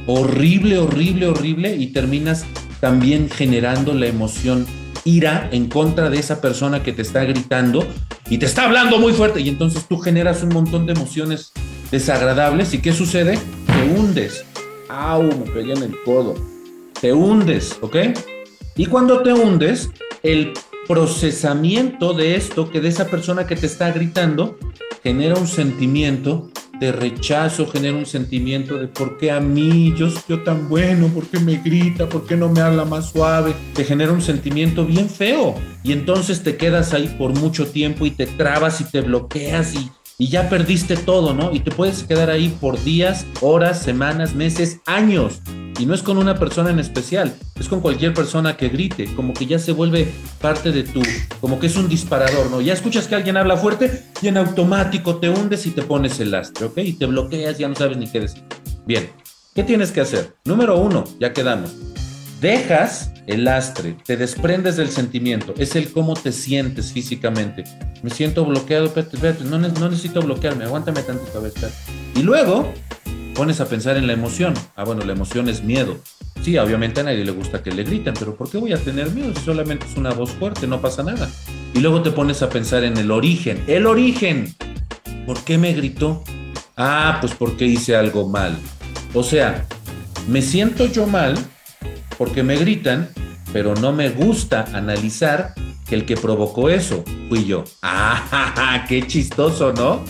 horrible, 0.05 0.79
horrible, 0.79 1.27
horrible, 1.27 1.77
y 1.77 1.93
terminas 1.93 2.43
también 2.81 3.29
generando 3.29 3.93
la 3.93 4.07
emoción 4.07 4.65
ira 5.03 5.49
en 5.51 5.67
contra 5.67 6.09
de 6.09 6.19
esa 6.19 6.41
persona 6.41 6.83
que 6.83 6.93
te 6.93 7.01
está 7.01 7.23
gritando 7.23 7.85
y 8.29 8.37
te 8.37 8.45
está 8.45 8.65
hablando 8.65 8.99
muy 8.99 9.13
fuerte 9.13 9.41
y 9.41 9.49
entonces 9.49 9.85
tú 9.87 9.97
generas 9.97 10.43
un 10.43 10.49
montón 10.49 10.85
de 10.85 10.93
emociones 10.93 11.51
desagradables 11.91 12.73
y 12.73 12.81
¿qué 12.81 12.93
sucede? 12.93 13.37
Te 13.67 13.99
hundes. 13.99 14.45
¡Au! 14.89 15.23
Me 15.23 15.51
pegué 15.51 15.73
en 15.73 15.83
el 15.83 15.95
codo. 16.03 16.35
Te 16.99 17.13
hundes, 17.13 17.77
¿ok? 17.81 17.95
Y 18.75 18.85
cuando 18.85 19.21
te 19.21 19.33
hundes, 19.33 19.89
el 20.23 20.53
procesamiento 20.87 22.13
de 22.13 22.35
esto, 22.35 22.69
que 22.69 22.81
de 22.81 22.89
esa 22.89 23.07
persona 23.07 23.47
que 23.47 23.55
te 23.55 23.65
está 23.65 23.91
gritando, 23.91 24.57
genera 25.03 25.35
un 25.35 25.47
sentimiento 25.47 26.50
de 26.81 26.91
rechazo, 26.91 27.67
genera 27.67 27.95
un 27.95 28.07
sentimiento 28.07 28.79
de 28.79 28.87
por 28.87 29.19
qué 29.19 29.29
a 29.29 29.39
mí, 29.39 29.93
yo 29.95 30.09
soy 30.09 30.43
tan 30.43 30.67
bueno, 30.67 31.09
por 31.09 31.27
qué 31.27 31.39
me 31.39 31.57
grita, 31.57 32.09
por 32.09 32.25
qué 32.25 32.35
no 32.35 32.49
me 32.49 32.59
habla 32.59 32.85
más 32.85 33.11
suave, 33.11 33.53
te 33.75 33.83
genera 33.83 34.11
un 34.11 34.21
sentimiento 34.21 34.83
bien 34.83 35.07
feo. 35.07 35.53
Y 35.83 35.91
entonces 35.91 36.41
te 36.41 36.57
quedas 36.57 36.95
ahí 36.95 37.07
por 37.19 37.37
mucho 37.37 37.67
tiempo 37.67 38.07
y 38.07 38.11
te 38.11 38.25
trabas 38.25 38.81
y 38.81 38.85
te 38.85 39.01
bloqueas 39.01 39.75
y, 39.75 39.91
y 40.21 40.27
ya 40.27 40.49
perdiste 40.49 40.97
todo, 40.97 41.33
¿no? 41.33 41.51
Y 41.51 41.61
te 41.61 41.71
puedes 41.71 42.03
quedar 42.03 42.29
ahí 42.29 42.55
por 42.61 42.79
días, 42.83 43.25
horas, 43.41 43.81
semanas, 43.81 44.35
meses, 44.35 44.79
años. 44.85 45.41
Y 45.79 45.87
no 45.87 45.95
es 45.95 46.03
con 46.03 46.19
una 46.19 46.37
persona 46.37 46.69
en 46.69 46.77
especial, 46.77 47.33
es 47.59 47.67
con 47.67 47.81
cualquier 47.81 48.13
persona 48.13 48.55
que 48.55 48.69
grite, 48.69 49.11
como 49.15 49.33
que 49.33 49.47
ya 49.47 49.57
se 49.57 49.71
vuelve 49.71 50.13
parte 50.39 50.71
de 50.71 50.83
tu, 50.83 51.01
como 51.39 51.57
que 51.57 51.65
es 51.65 51.75
un 51.75 51.89
disparador, 51.89 52.51
¿no? 52.51 52.61
Ya 52.61 52.73
escuchas 52.73 53.07
que 53.07 53.15
alguien 53.15 53.35
habla 53.35 53.57
fuerte 53.57 54.03
y 54.21 54.27
en 54.27 54.37
automático 54.37 55.15
te 55.15 55.27
hundes 55.27 55.65
y 55.65 55.71
te 55.71 55.81
pones 55.81 56.19
el 56.19 56.29
lastre, 56.29 56.67
¿ok? 56.67 56.77
Y 56.77 56.93
te 56.93 57.07
bloqueas, 57.07 57.57
ya 57.57 57.67
no 57.67 57.73
sabes 57.73 57.97
ni 57.97 58.05
qué 58.05 58.19
decir. 58.19 58.43
Bien, 58.85 59.09
¿qué 59.55 59.63
tienes 59.63 59.91
que 59.91 60.01
hacer? 60.01 60.35
Número 60.45 60.77
uno, 60.77 61.03
ya 61.19 61.33
quedamos. 61.33 61.71
Dejas 62.41 63.11
el 63.31 63.45
lastre, 63.45 63.95
te 64.05 64.17
desprendes 64.17 64.75
del 64.77 64.89
sentimiento, 64.89 65.53
es 65.57 65.75
el 65.75 65.91
cómo 65.91 66.13
te 66.15 66.31
sientes 66.31 66.91
físicamente. 66.91 67.63
Me 68.03 68.09
siento 68.09 68.45
bloqueado, 68.45 68.85
espérate, 68.85 69.15
espérate, 69.15 69.43
no, 69.45 69.57
no 69.57 69.89
necesito 69.89 70.21
bloquearme, 70.21 70.65
aguántame 70.65 71.01
tantito, 71.03 71.37
a 71.37 71.41
ver, 71.41 71.53
Y 72.15 72.23
luego 72.23 72.73
pones 73.33 73.61
a 73.61 73.67
pensar 73.67 73.97
en 73.97 74.07
la 74.07 74.13
emoción. 74.13 74.53
Ah, 74.75 74.83
bueno, 74.83 75.03
la 75.05 75.13
emoción 75.13 75.49
es 75.49 75.63
miedo. 75.63 75.97
Sí, 76.43 76.57
obviamente 76.57 77.01
a 77.01 77.03
nadie 77.03 77.23
le 77.23 77.31
gusta 77.31 77.61
que 77.61 77.71
le 77.71 77.83
griten, 77.83 78.13
pero 78.17 78.35
¿por 78.35 78.49
qué 78.49 78.57
voy 78.57 78.73
a 78.73 78.77
tener 78.77 79.11
miedo 79.11 79.33
si 79.35 79.45
solamente 79.45 79.85
es 79.85 79.95
una 79.95 80.11
voz 80.11 80.31
fuerte? 80.31 80.67
No 80.67 80.81
pasa 80.81 81.03
nada. 81.03 81.29
Y 81.73 81.79
luego 81.79 82.01
te 82.01 82.11
pones 82.11 82.41
a 82.41 82.49
pensar 82.49 82.83
en 82.83 82.97
el 82.97 83.11
origen. 83.11 83.63
El 83.67 83.85
origen. 83.85 84.53
¿Por 85.25 85.43
qué 85.43 85.57
me 85.57 85.73
gritó? 85.73 86.23
Ah, 86.75 87.17
pues 87.21 87.33
porque 87.33 87.65
hice 87.65 87.95
algo 87.95 88.27
mal. 88.27 88.57
O 89.13 89.23
sea, 89.23 89.65
me 90.27 90.41
siento 90.41 90.85
yo 90.87 91.05
mal 91.05 91.37
porque 92.17 92.43
me 92.43 92.55
gritan, 92.55 93.09
pero 93.53 93.75
no 93.75 93.91
me 93.91 94.09
gusta 94.09 94.65
analizar 94.73 95.53
que 95.87 95.95
el 95.95 96.05
que 96.05 96.15
provocó 96.15 96.69
eso 96.69 97.03
fui 97.29 97.45
yo. 97.45 97.63
¡Ah, 97.81 98.85
qué 98.87 99.05
chistoso, 99.05 99.73
¿no? 99.73 100.01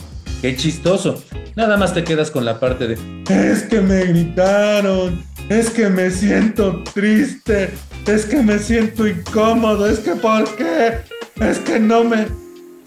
Qué 0.41 0.55
chistoso. 0.55 1.23
Nada 1.55 1.77
más 1.77 1.93
te 1.93 2.03
quedas 2.03 2.31
con 2.31 2.45
la 2.45 2.59
parte 2.59 2.87
de, 2.87 2.97
es 3.29 3.63
que 3.63 3.81
me 3.81 4.05
gritaron, 4.05 5.23
es 5.49 5.69
que 5.69 5.89
me 5.89 6.09
siento 6.09 6.81
triste, 6.93 7.71
es 8.07 8.25
que 8.25 8.41
me 8.41 8.57
siento 8.57 9.07
incómodo, 9.07 9.87
es 9.87 9.99
que 9.99 10.15
¿por 10.15 10.45
qué? 10.55 10.99
Es 11.41 11.59
que 11.59 11.79
no 11.79 12.03
me... 12.03 12.27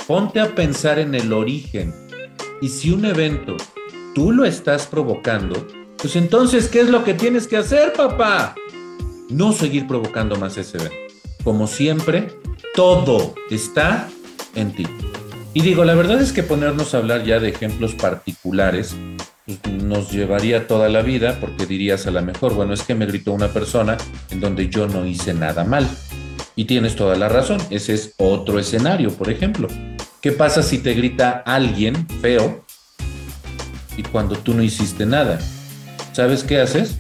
Ponte 0.07 0.41
a 0.41 0.55
pensar 0.55 0.99
en 0.99 1.15
el 1.15 1.33
origen. 1.33 1.95
Y 2.61 2.69
si 2.69 2.91
un 2.91 3.05
evento 3.05 3.57
tú 4.15 4.33
lo 4.33 4.45
estás 4.45 4.87
provocando, 4.87 5.67
pues 5.99 6.17
entonces, 6.17 6.69
¿qué 6.69 6.81
es 6.81 6.89
lo 6.89 7.05
que 7.05 7.15
tienes 7.15 7.47
que 7.47 7.57
hacer, 7.57 7.93
papá? 7.93 8.55
No 9.29 9.53
seguir 9.53 9.87
provocando 9.87 10.37
más 10.37 10.57
ese. 10.57 10.79
Como 11.43 11.67
siempre, 11.67 12.29
todo 12.75 13.35
está 13.51 14.09
en 14.55 14.73
ti. 14.73 14.87
Y 15.53 15.63
digo, 15.63 15.85
la 15.85 15.95
verdad 15.95 16.21
es 16.21 16.33
que 16.33 16.43
ponernos 16.43 16.95
a 16.95 16.99
hablar 16.99 17.25
ya 17.25 17.39
de 17.39 17.49
ejemplos 17.49 17.95
particulares 17.95 18.97
pues, 19.47 19.59
nos 19.83 20.11
llevaría 20.11 20.67
toda 20.67 20.89
la 20.89 21.03
vida 21.03 21.39
porque 21.41 21.67
dirías 21.67 22.07
a 22.07 22.11
lo 22.11 22.23
mejor, 22.23 22.55
bueno, 22.55 22.75
es 22.75 22.83
que 22.83 22.95
me 22.95 23.07
gritó 23.07 23.33
una 23.33 23.49
persona 23.49 23.97
en 24.31 24.41
donde 24.41 24.69
yo 24.69 24.89
no 24.89 25.07
hice 25.07 25.35
nada 25.35 25.65
mal. 25.65 25.89
Y 26.57 26.65
tienes 26.67 26.97
toda 26.97 27.17
la 27.17 27.29
razón, 27.29 27.61
ese 27.71 27.95
es 27.95 28.15
otro 28.17 28.59
escenario, 28.59 29.11
por 29.13 29.31
ejemplo. 29.31 29.69
¿Qué 30.21 30.33
pasa 30.33 30.63
si 30.63 30.79
te 30.79 30.95
grita 30.95 31.43
alguien 31.45 32.09
feo 32.21 32.65
y 33.97 34.03
cuando 34.03 34.37
tú 34.37 34.55
no 34.55 34.63
hiciste 34.63 35.05
nada? 35.05 35.39
¿Sabes 36.13 36.43
qué 36.43 36.61
haces? 36.61 36.97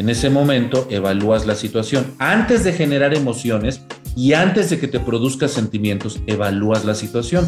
En 0.00 0.08
ese 0.08 0.30
momento 0.30 0.86
evalúas 0.88 1.44
la 1.44 1.54
situación. 1.54 2.14
Antes 2.18 2.64
de 2.64 2.72
generar 2.72 3.12
emociones 3.12 3.82
y 4.16 4.32
antes 4.32 4.70
de 4.70 4.78
que 4.78 4.88
te 4.88 4.98
produzca 4.98 5.46
sentimientos, 5.46 6.20
evalúas 6.26 6.86
la 6.86 6.94
situación. 6.94 7.46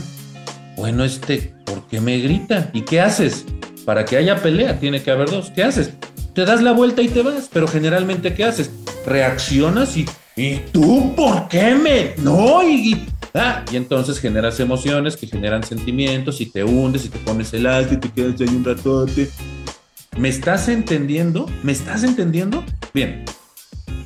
Bueno, 0.76 1.02
este, 1.02 1.54
¿por 1.64 1.88
qué 1.88 2.02
me 2.02 2.18
grita? 2.18 2.68
¿Y 2.74 2.82
qué 2.82 3.00
haces? 3.00 3.46
Para 3.86 4.04
que 4.04 4.18
haya 4.18 4.36
pelea, 4.36 4.78
tiene 4.78 5.02
que 5.02 5.10
haber 5.10 5.30
dos. 5.30 5.50
¿Qué 5.50 5.64
haces? 5.64 5.94
Te 6.34 6.44
das 6.44 6.60
la 6.60 6.72
vuelta 6.72 7.00
y 7.00 7.08
te 7.08 7.22
vas, 7.22 7.48
pero 7.50 7.66
generalmente, 7.66 8.34
¿qué 8.34 8.44
haces? 8.44 8.70
Reaccionas 9.06 9.96
y, 9.96 10.04
¿y 10.36 10.56
tú 10.72 11.14
por 11.16 11.48
qué 11.48 11.74
me? 11.74 12.12
No, 12.18 12.62
y, 12.62 13.06
ah, 13.32 13.64
y 13.72 13.76
entonces 13.76 14.20
generas 14.20 14.60
emociones 14.60 15.16
que 15.16 15.26
generan 15.26 15.62
sentimientos 15.62 16.38
y 16.42 16.52
te 16.52 16.62
hundes 16.62 17.06
y 17.06 17.08
te 17.08 17.18
pones 17.20 17.54
el 17.54 17.64
alto 17.64 17.94
y 17.94 17.96
te 17.96 18.10
quedas 18.10 18.38
ahí 18.42 18.54
un 18.54 18.62
ratote 18.62 19.30
¿Me 20.18 20.28
estás 20.28 20.68
entendiendo? 20.68 21.50
¿Me 21.62 21.72
estás 21.72 22.04
entendiendo? 22.04 22.62
Bien. 22.92 23.24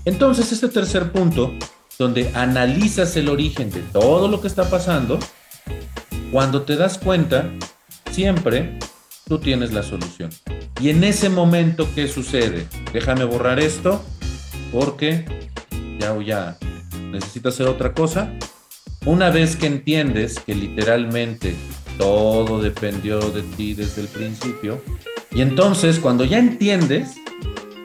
Entonces, 0.05 0.53
este 0.53 0.69
tercer 0.69 1.11
punto, 1.11 1.53
donde 1.99 2.31
analizas 2.35 3.17
el 3.17 3.29
origen 3.29 3.71
de 3.71 3.81
todo 3.81 4.29
lo 4.29 4.41
que 4.41 4.47
está 4.47 4.71
pasando, 4.71 5.19
cuando 6.31 6.63
te 6.63 6.77
das 6.77 6.99
cuenta, 6.99 7.51
siempre 8.13 8.79
tú 9.27 9.41
tienes 9.41 9.73
la 9.73 9.83
solución. 9.83 10.31
Y 10.81 10.91
en 10.91 11.03
ese 11.03 11.29
momento, 11.29 11.89
¿qué 11.95 12.07
sucede? 12.07 12.69
Déjame 12.93 13.25
borrar 13.25 13.59
esto, 13.59 14.01
porque 14.71 15.25
ya 15.99 16.13
o 16.13 16.23
ya 16.23 16.57
necesito 17.11 17.49
hacer 17.49 17.67
otra 17.67 17.93
cosa. 17.95 18.33
Una 19.05 19.31
vez 19.31 19.57
que 19.57 19.67
entiendes 19.67 20.39
que 20.39 20.55
literalmente 20.55 21.57
todo 21.99 22.63
dependió 22.63 23.19
de 23.19 23.43
ti 23.43 23.75
desde 23.75 24.03
el 24.03 24.09
principio, 24.09 24.81
y 25.33 25.43
entonces, 25.43 25.99
cuando 25.99 26.25
ya 26.25 26.39
entiendes, 26.39 27.17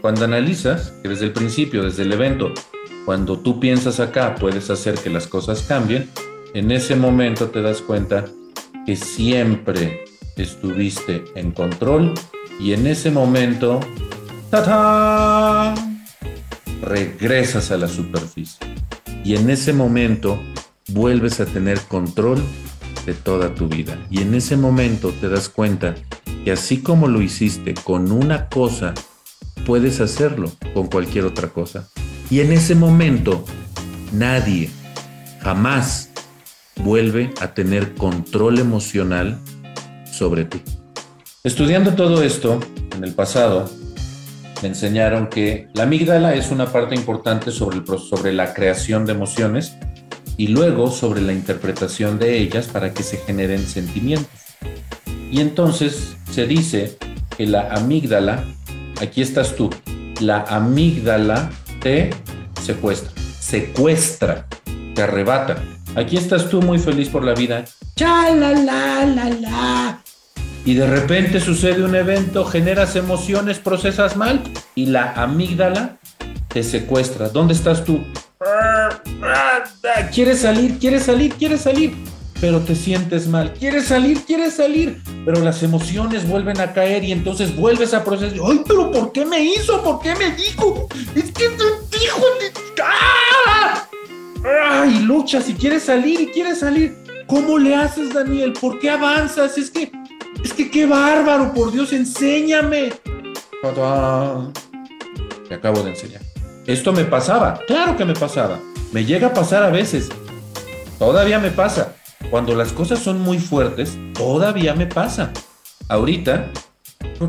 cuando 0.01 0.25
analizas, 0.25 0.93
que 1.01 1.09
desde 1.09 1.25
el 1.25 1.31
principio, 1.31 1.83
desde 1.83 2.03
el 2.03 2.13
evento, 2.13 2.53
cuando 3.05 3.39
tú 3.39 3.59
piensas 3.59 3.99
acá, 3.99 4.35
puedes 4.35 4.69
hacer 4.69 4.95
que 4.95 5.09
las 5.09 5.27
cosas 5.27 5.63
cambien, 5.63 6.09
en 6.53 6.71
ese 6.71 6.95
momento 6.95 7.49
te 7.49 7.61
das 7.61 7.81
cuenta 7.81 8.25
que 8.85 8.95
siempre 8.95 10.05
estuviste 10.37 11.23
en 11.35 11.51
control 11.51 12.13
y 12.59 12.73
en 12.73 12.87
ese 12.87 13.11
momento, 13.11 13.79
¡ta, 14.49 15.73
regresas 16.81 17.71
a 17.71 17.77
la 17.77 17.87
superficie. 17.87 18.59
Y 19.23 19.35
en 19.35 19.49
ese 19.49 19.71
momento 19.71 20.39
vuelves 20.89 21.39
a 21.39 21.45
tener 21.45 21.79
control 21.81 22.41
de 23.05 23.13
toda 23.13 23.53
tu 23.55 23.67
vida. 23.67 23.97
Y 24.09 24.21
en 24.21 24.33
ese 24.33 24.57
momento 24.57 25.13
te 25.21 25.29
das 25.29 25.49
cuenta 25.49 25.95
que 26.43 26.51
así 26.51 26.81
como 26.81 27.07
lo 27.07 27.21
hiciste 27.21 27.73
con 27.73 28.11
una 28.11 28.49
cosa, 28.49 28.93
puedes 29.65 30.01
hacerlo 30.01 30.51
con 30.73 30.87
cualquier 30.87 31.25
otra 31.25 31.49
cosa. 31.49 31.87
Y 32.29 32.39
en 32.39 32.51
ese 32.51 32.75
momento, 32.75 33.45
nadie 34.11 34.69
jamás 35.41 36.09
vuelve 36.77 37.33
a 37.41 37.53
tener 37.53 37.93
control 37.95 38.59
emocional 38.59 39.39
sobre 40.11 40.45
ti. 40.45 40.61
Estudiando 41.43 41.93
todo 41.93 42.23
esto 42.23 42.59
en 42.95 43.03
el 43.03 43.13
pasado, 43.13 43.69
me 44.61 44.69
enseñaron 44.69 45.27
que 45.27 45.67
la 45.73 45.83
amígdala 45.83 46.35
es 46.35 46.51
una 46.51 46.71
parte 46.71 46.95
importante 46.95 47.51
sobre, 47.51 47.81
sobre 47.97 48.31
la 48.31 48.53
creación 48.53 49.05
de 49.05 49.13
emociones 49.13 49.73
y 50.37 50.47
luego 50.47 50.91
sobre 50.91 51.21
la 51.21 51.33
interpretación 51.33 52.19
de 52.19 52.37
ellas 52.37 52.67
para 52.67 52.93
que 52.93 53.03
se 53.03 53.17
generen 53.17 53.65
sentimientos. 53.65 54.29
Y 55.31 55.39
entonces 55.41 56.15
se 56.31 56.47
dice 56.47 56.97
que 57.37 57.45
la 57.45 57.73
amígdala, 57.73 58.43
aquí 59.01 59.21
estás 59.21 59.55
tú, 59.55 59.69
la 60.21 60.41
amígdala 60.47 61.49
te 61.81 62.11
secuestra, 62.61 63.11
secuestra, 63.39 64.47
te 64.95 65.03
arrebata. 65.03 65.61
Aquí 65.95 66.15
estás 66.15 66.49
tú 66.49 66.61
muy 66.61 66.79
feliz 66.79 67.09
por 67.09 67.25
la 67.25 67.33
vida. 67.33 67.65
Cha 67.95 68.29
la 68.33 68.53
la 68.53 69.05
la 69.05 69.29
la. 69.29 70.01
Y 70.63 70.75
de 70.75 70.87
repente 70.87 71.39
sucede 71.39 71.83
un 71.83 71.95
evento, 71.95 72.45
generas 72.45 72.95
emociones, 72.95 73.59
procesas 73.59 74.15
mal 74.15 74.41
y 74.75 74.85
la 74.85 75.11
amígdala 75.13 75.97
te 76.47 76.63
secuestra. 76.63 77.29
¿Dónde 77.29 77.53
estás 77.53 77.83
tú? 77.83 78.05
¿Quieres 80.13 80.41
salir? 80.41 80.79
¿Quieres 80.79 81.03
salir? 81.03 81.33
¿Quieres 81.33 81.61
salir? 81.61 81.93
Pero 82.41 82.59
te 82.59 82.75
sientes 82.75 83.27
mal. 83.27 83.53
Quieres 83.53 83.85
salir, 83.85 84.25
quieres 84.25 84.55
salir, 84.55 84.99
pero 85.23 85.41
las 85.41 85.61
emociones 85.61 86.27
vuelven 86.27 86.59
a 86.59 86.73
caer 86.73 87.03
y 87.03 87.11
entonces 87.11 87.55
vuelves 87.55 87.93
a 87.93 88.03
procesar. 88.03 88.39
Ay, 88.43 88.61
pero 88.67 88.91
¿por 88.91 89.11
qué 89.11 89.23
me 89.23 89.39
hizo? 89.39 89.81
¿Por 89.83 90.01
qué 90.01 90.15
me 90.15 90.31
dijo? 90.31 90.89
Es 91.15 91.25
que 91.25 91.49
te 91.49 91.99
dijo. 91.99 92.21
¡Ah! 92.83 93.87
¡Ah! 94.43 94.87
Y 94.91 95.01
luchas 95.01 95.47
y 95.49 95.53
quieres 95.53 95.83
salir 95.83 96.19
y 96.19 96.27
quieres 96.31 96.59
salir. 96.59 96.97
¿Cómo 97.27 97.59
le 97.59 97.75
haces, 97.75 98.11
Daniel? 98.11 98.53
¿Por 98.59 98.79
qué 98.79 98.89
avanzas? 98.89 99.59
Es 99.59 99.69
que, 99.69 99.91
es 100.43 100.51
que 100.51 100.71
qué 100.71 100.87
bárbaro, 100.87 101.53
por 101.53 101.71
Dios, 101.71 101.93
enséñame. 101.93 102.91
Te 105.47 105.53
acabo 105.53 105.83
de 105.83 105.91
enseñar. 105.91 106.21
Esto 106.65 106.91
me 106.91 107.05
pasaba, 107.05 107.59
claro 107.67 107.95
que 107.95 108.03
me 108.03 108.13
pasaba. 108.13 108.59
Me 108.91 109.05
llega 109.05 109.27
a 109.27 109.33
pasar 109.33 109.61
a 109.61 109.69
veces. 109.69 110.09
Todavía 110.97 111.39
me 111.39 111.51
pasa 111.51 111.95
cuando 112.29 112.55
las 112.55 112.71
cosas 112.71 112.99
son 112.99 113.21
muy 113.21 113.39
fuertes, 113.39 113.97
todavía 114.13 114.73
me 114.75 114.85
pasa. 114.85 115.31
Ahorita, 115.87 116.51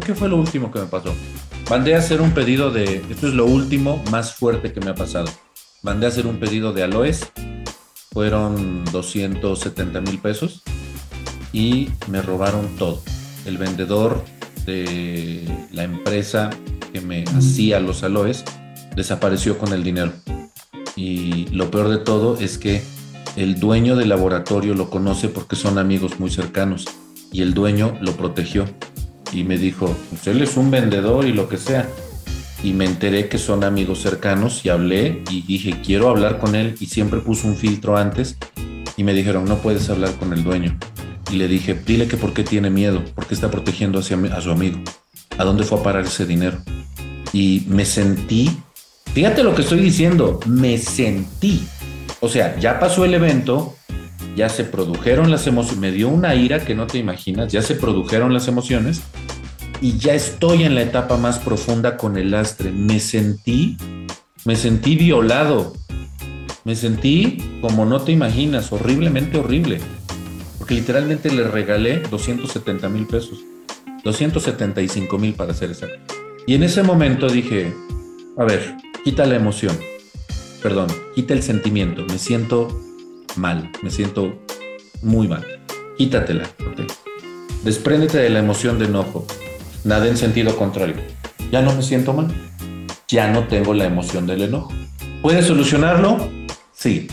¿qué 0.05 0.15
fue 0.15 0.29
lo 0.29 0.37
último 0.37 0.71
que 0.71 0.81
me 0.81 0.87
pasó? 0.87 1.15
Mandé 1.71 1.95
a 1.95 1.99
hacer 1.99 2.21
un 2.21 2.33
pedido 2.33 2.71
de, 2.71 3.03
esto 3.11 3.29
es 3.29 3.35
lo 3.35 3.47
último 3.47 4.03
más 4.11 4.35
fuerte 4.35 4.73
que 4.73 4.81
me 4.81 4.91
ha 4.91 4.95
pasado. 4.95 5.29
Mandé 5.83 6.07
a 6.07 6.11
hacer 6.11 6.27
un 6.27 6.39
pedido 6.39 6.73
de 6.73 6.83
aloes, 6.83 7.31
fueron 8.13 8.85
270 8.87 10.01
mil 10.01 10.19
pesos. 10.19 10.63
y 11.53 11.91
me 12.09 12.23
robaron 12.23 12.77
todo. 12.77 13.03
El 13.45 13.59
vendedor 13.59 14.25
de 14.65 15.45
la 15.73 15.85
empresa 15.85 16.51
que 16.93 17.01
me 17.01 17.25
hacía 17.25 17.81
los 17.81 18.03
aloes 18.03 18.45
desapareció 18.97 19.59
con 19.59 19.73
el 19.73 19.83
dinero. 19.83 20.13
Y 20.97 21.47
lo 21.49 21.71
peor 21.71 21.89
de 21.89 21.99
todo 21.99 22.39
es 22.39 22.59
que 22.59 22.83
el 23.37 23.59
dueño 23.59 23.97
del 23.97 24.11
laboratorio 24.11 24.75
lo 24.75 24.91
conoce 24.91 25.29
porque 25.29 25.57
son 25.57 25.79
amigos 25.79 26.21
muy 26.21 26.31
cercanos 26.31 26.85
y 27.33 27.43
el 27.43 27.55
dueño 27.55 27.97
lo 28.01 28.13
protegió 28.13 28.67
y 29.33 29.45
me 29.45 29.57
dijo, 29.57 29.95
pues 30.11 30.27
él 30.27 30.43
es 30.43 30.57
un 30.57 30.71
vendedor 30.71 31.25
y 31.25 31.33
lo 31.33 31.49
que 31.49 31.57
sea. 31.57 31.89
Y 32.63 32.75
me 32.75 32.85
enteré 32.85 33.29
que 33.29 33.39
son 33.39 33.65
amigos 33.65 34.01
cercanos 34.01 34.65
y 34.65 34.69
hablé 34.69 35.23
y 35.31 35.43
dije, 35.43 35.81
quiero 35.85 36.11
hablar 36.11 36.39
con 36.39 36.55
él 36.55 36.77
y 36.79 36.87
siempre 36.87 37.21
puso 37.21 37.49
un 37.49 37.57
filtro 37.57 37.97
antes 37.97 38.37
y 38.97 39.05
me 39.05 39.15
dijeron, 39.15 39.47
no 39.47 39.59
puedes 39.59 39.89
hablar 39.91 40.13
con 40.15 40.33
el 40.33 40.45
dueño. 40.45 40.79
Y 41.31 41.37
le 41.37 41.49
dije, 41.49 41.75
dile 41.75 42.07
que 42.07 42.17
por 42.17 42.35
qué 42.35 42.45
tiene 42.45 42.71
miedo, 42.71 43.03
por 43.15 43.27
qué 43.27 43.35
está 43.35 43.51
protegiendo 43.51 43.99
a 43.99 44.03
su 44.03 44.51
amigo, 44.51 44.79
a 45.39 45.45
dónde 45.45 45.65
fue 45.65 45.81
a 45.81 45.83
parar 45.83 46.05
ese 46.05 46.27
dinero. 46.27 46.59
Y 47.33 47.65
me 47.69 47.85
sentí, 47.85 48.51
fíjate 49.13 49.43
lo 49.43 49.55
que 49.55 49.63
estoy 49.63 49.81
diciendo, 49.81 50.39
me 50.47 50.77
sentí. 50.79 51.67
O 52.25 52.29
sea, 52.29 52.57
ya 52.61 52.79
pasó 52.79 53.05
el 53.05 53.15
evento, 53.15 53.75
ya 54.37 54.49
se 54.49 54.63
produjeron 54.63 55.29
las 55.29 55.49
emociones, 55.49 55.81
me 55.81 55.91
dio 55.91 56.09
una 56.09 56.37
ira 56.37 56.65
que 56.65 56.73
no 56.73 56.87
te 56.87 56.99
imaginas, 56.99 57.51
ya 57.51 57.63
se 57.63 57.75
produjeron 57.75 58.33
las 58.33 58.47
emociones 58.47 59.03
y 59.81 59.99
ya 59.99 60.15
estoy 60.15 60.63
en 60.63 60.77
la 60.77 60.83
etapa 60.83 61.17
más 61.17 61.41
profunda 61.41 61.97
con 61.97 62.17
el 62.17 62.31
lastre. 62.31 62.71
Me 62.71 63.01
sentí, 63.01 63.77
me 64.45 64.55
sentí 64.55 64.95
violado, 64.95 65.73
me 66.63 66.77
sentí 66.77 67.39
como 67.61 67.87
no 67.87 68.01
te 68.03 68.13
imaginas, 68.13 68.71
horriblemente 68.71 69.39
horrible, 69.39 69.81
porque 70.59 70.75
literalmente 70.75 71.29
le 71.29 71.43
regalé 71.43 72.05
270 72.09 72.89
mil 72.89 73.09
pesos, 73.09 73.41
275 74.05 75.19
mil 75.19 75.35
para 75.35 75.55
ser 75.55 75.71
exacto. 75.71 76.15
Y 76.47 76.55
en 76.55 76.63
ese 76.63 76.85
momento 76.85 77.29
dije, 77.29 77.75
a 78.39 78.45
ver, 78.45 78.77
quita 79.03 79.27
la 79.27 79.35
emoción, 79.35 79.77
perdón, 80.63 80.87
quita 81.15 81.35
el 81.35 81.43
sentimiento, 81.43 82.05
me 82.07 82.19
siento 82.19 82.69
mal, 83.37 83.71
me 83.83 83.91
siento 83.91 84.39
muy 85.03 85.29
mal. 85.29 85.45
Quítatela, 85.99 86.45
¿ok? 86.61 86.91
Despréndete 87.65 88.19
de 88.19 88.31
la 88.31 88.39
emoción 88.39 88.79
de 88.79 88.87
enojo. 88.87 89.27
Nada 89.85 90.07
en 90.07 90.17
sentido 90.17 90.57
contrario. 90.57 90.97
Ya 91.51 91.63
no 91.63 91.75
me 91.75 91.83
siento 91.83 92.13
mal. 92.13 92.29
Ya 93.09 93.29
no 93.29 93.47
tengo 93.47 93.75
la 93.75 93.85
emoción 93.85 94.27
del 94.27 94.43
enojo. 94.43 94.73
¿Puedes 95.21 95.47
solucionarlo? 95.47 96.31
Sí. 96.73 97.09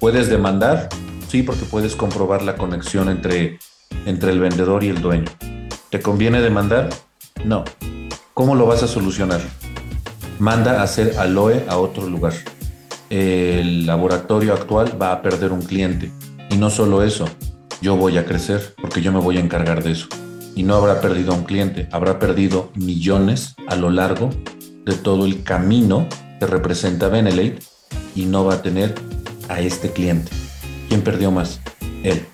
¿Puedes 0.00 0.28
demandar? 0.28 0.88
Sí, 1.28 1.42
porque 1.42 1.64
puedes 1.64 1.94
comprobar 1.94 2.42
la 2.42 2.56
conexión 2.56 3.08
entre, 3.08 3.58
entre 4.06 4.32
el 4.32 4.40
vendedor 4.40 4.84
y 4.84 4.88
el 4.88 5.00
dueño. 5.00 5.30
¿Te 5.90 6.00
conviene 6.00 6.40
demandar? 6.40 6.90
No. 7.44 7.64
¿Cómo 8.32 8.54
lo 8.54 8.66
vas 8.66 8.82
a 8.82 8.88
solucionar? 8.88 9.40
Manda 10.38 10.80
a 10.80 10.82
hacer 10.82 11.16
aloe 11.18 11.64
a 11.68 11.78
otro 11.78 12.08
lugar 12.08 12.34
el 13.14 13.86
laboratorio 13.86 14.54
actual 14.54 15.00
va 15.00 15.12
a 15.12 15.22
perder 15.22 15.52
un 15.52 15.62
cliente. 15.62 16.10
Y 16.50 16.56
no 16.56 16.68
solo 16.68 17.04
eso, 17.04 17.28
yo 17.80 17.96
voy 17.96 18.18
a 18.18 18.24
crecer 18.24 18.74
porque 18.80 19.02
yo 19.02 19.12
me 19.12 19.20
voy 19.20 19.36
a 19.36 19.40
encargar 19.40 19.84
de 19.84 19.92
eso. 19.92 20.08
Y 20.56 20.64
no 20.64 20.74
habrá 20.74 21.00
perdido 21.00 21.32
un 21.32 21.44
cliente, 21.44 21.88
habrá 21.92 22.18
perdido 22.18 22.72
millones 22.74 23.54
a 23.68 23.76
lo 23.76 23.90
largo 23.90 24.30
de 24.84 24.94
todo 24.94 25.26
el 25.26 25.44
camino 25.44 26.08
que 26.40 26.46
representa 26.46 27.06
Benelate 27.06 27.60
y 28.16 28.24
no 28.24 28.44
va 28.44 28.54
a 28.54 28.62
tener 28.62 28.96
a 29.48 29.60
este 29.60 29.90
cliente. 29.90 30.32
¿Quién 30.88 31.02
perdió 31.02 31.30
más? 31.30 31.60
Él. 32.02 32.26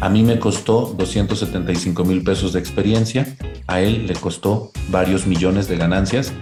A 0.00 0.08
mí 0.08 0.22
me 0.22 0.38
costó 0.38 0.94
275 0.96 2.04
mil 2.04 2.22
pesos 2.22 2.52
de 2.52 2.60
experiencia, 2.60 3.36
a 3.66 3.80
él 3.80 4.06
le 4.06 4.14
costó 4.14 4.70
varios 4.90 5.26
millones 5.26 5.66
de 5.66 5.76
ganancias 5.76 6.32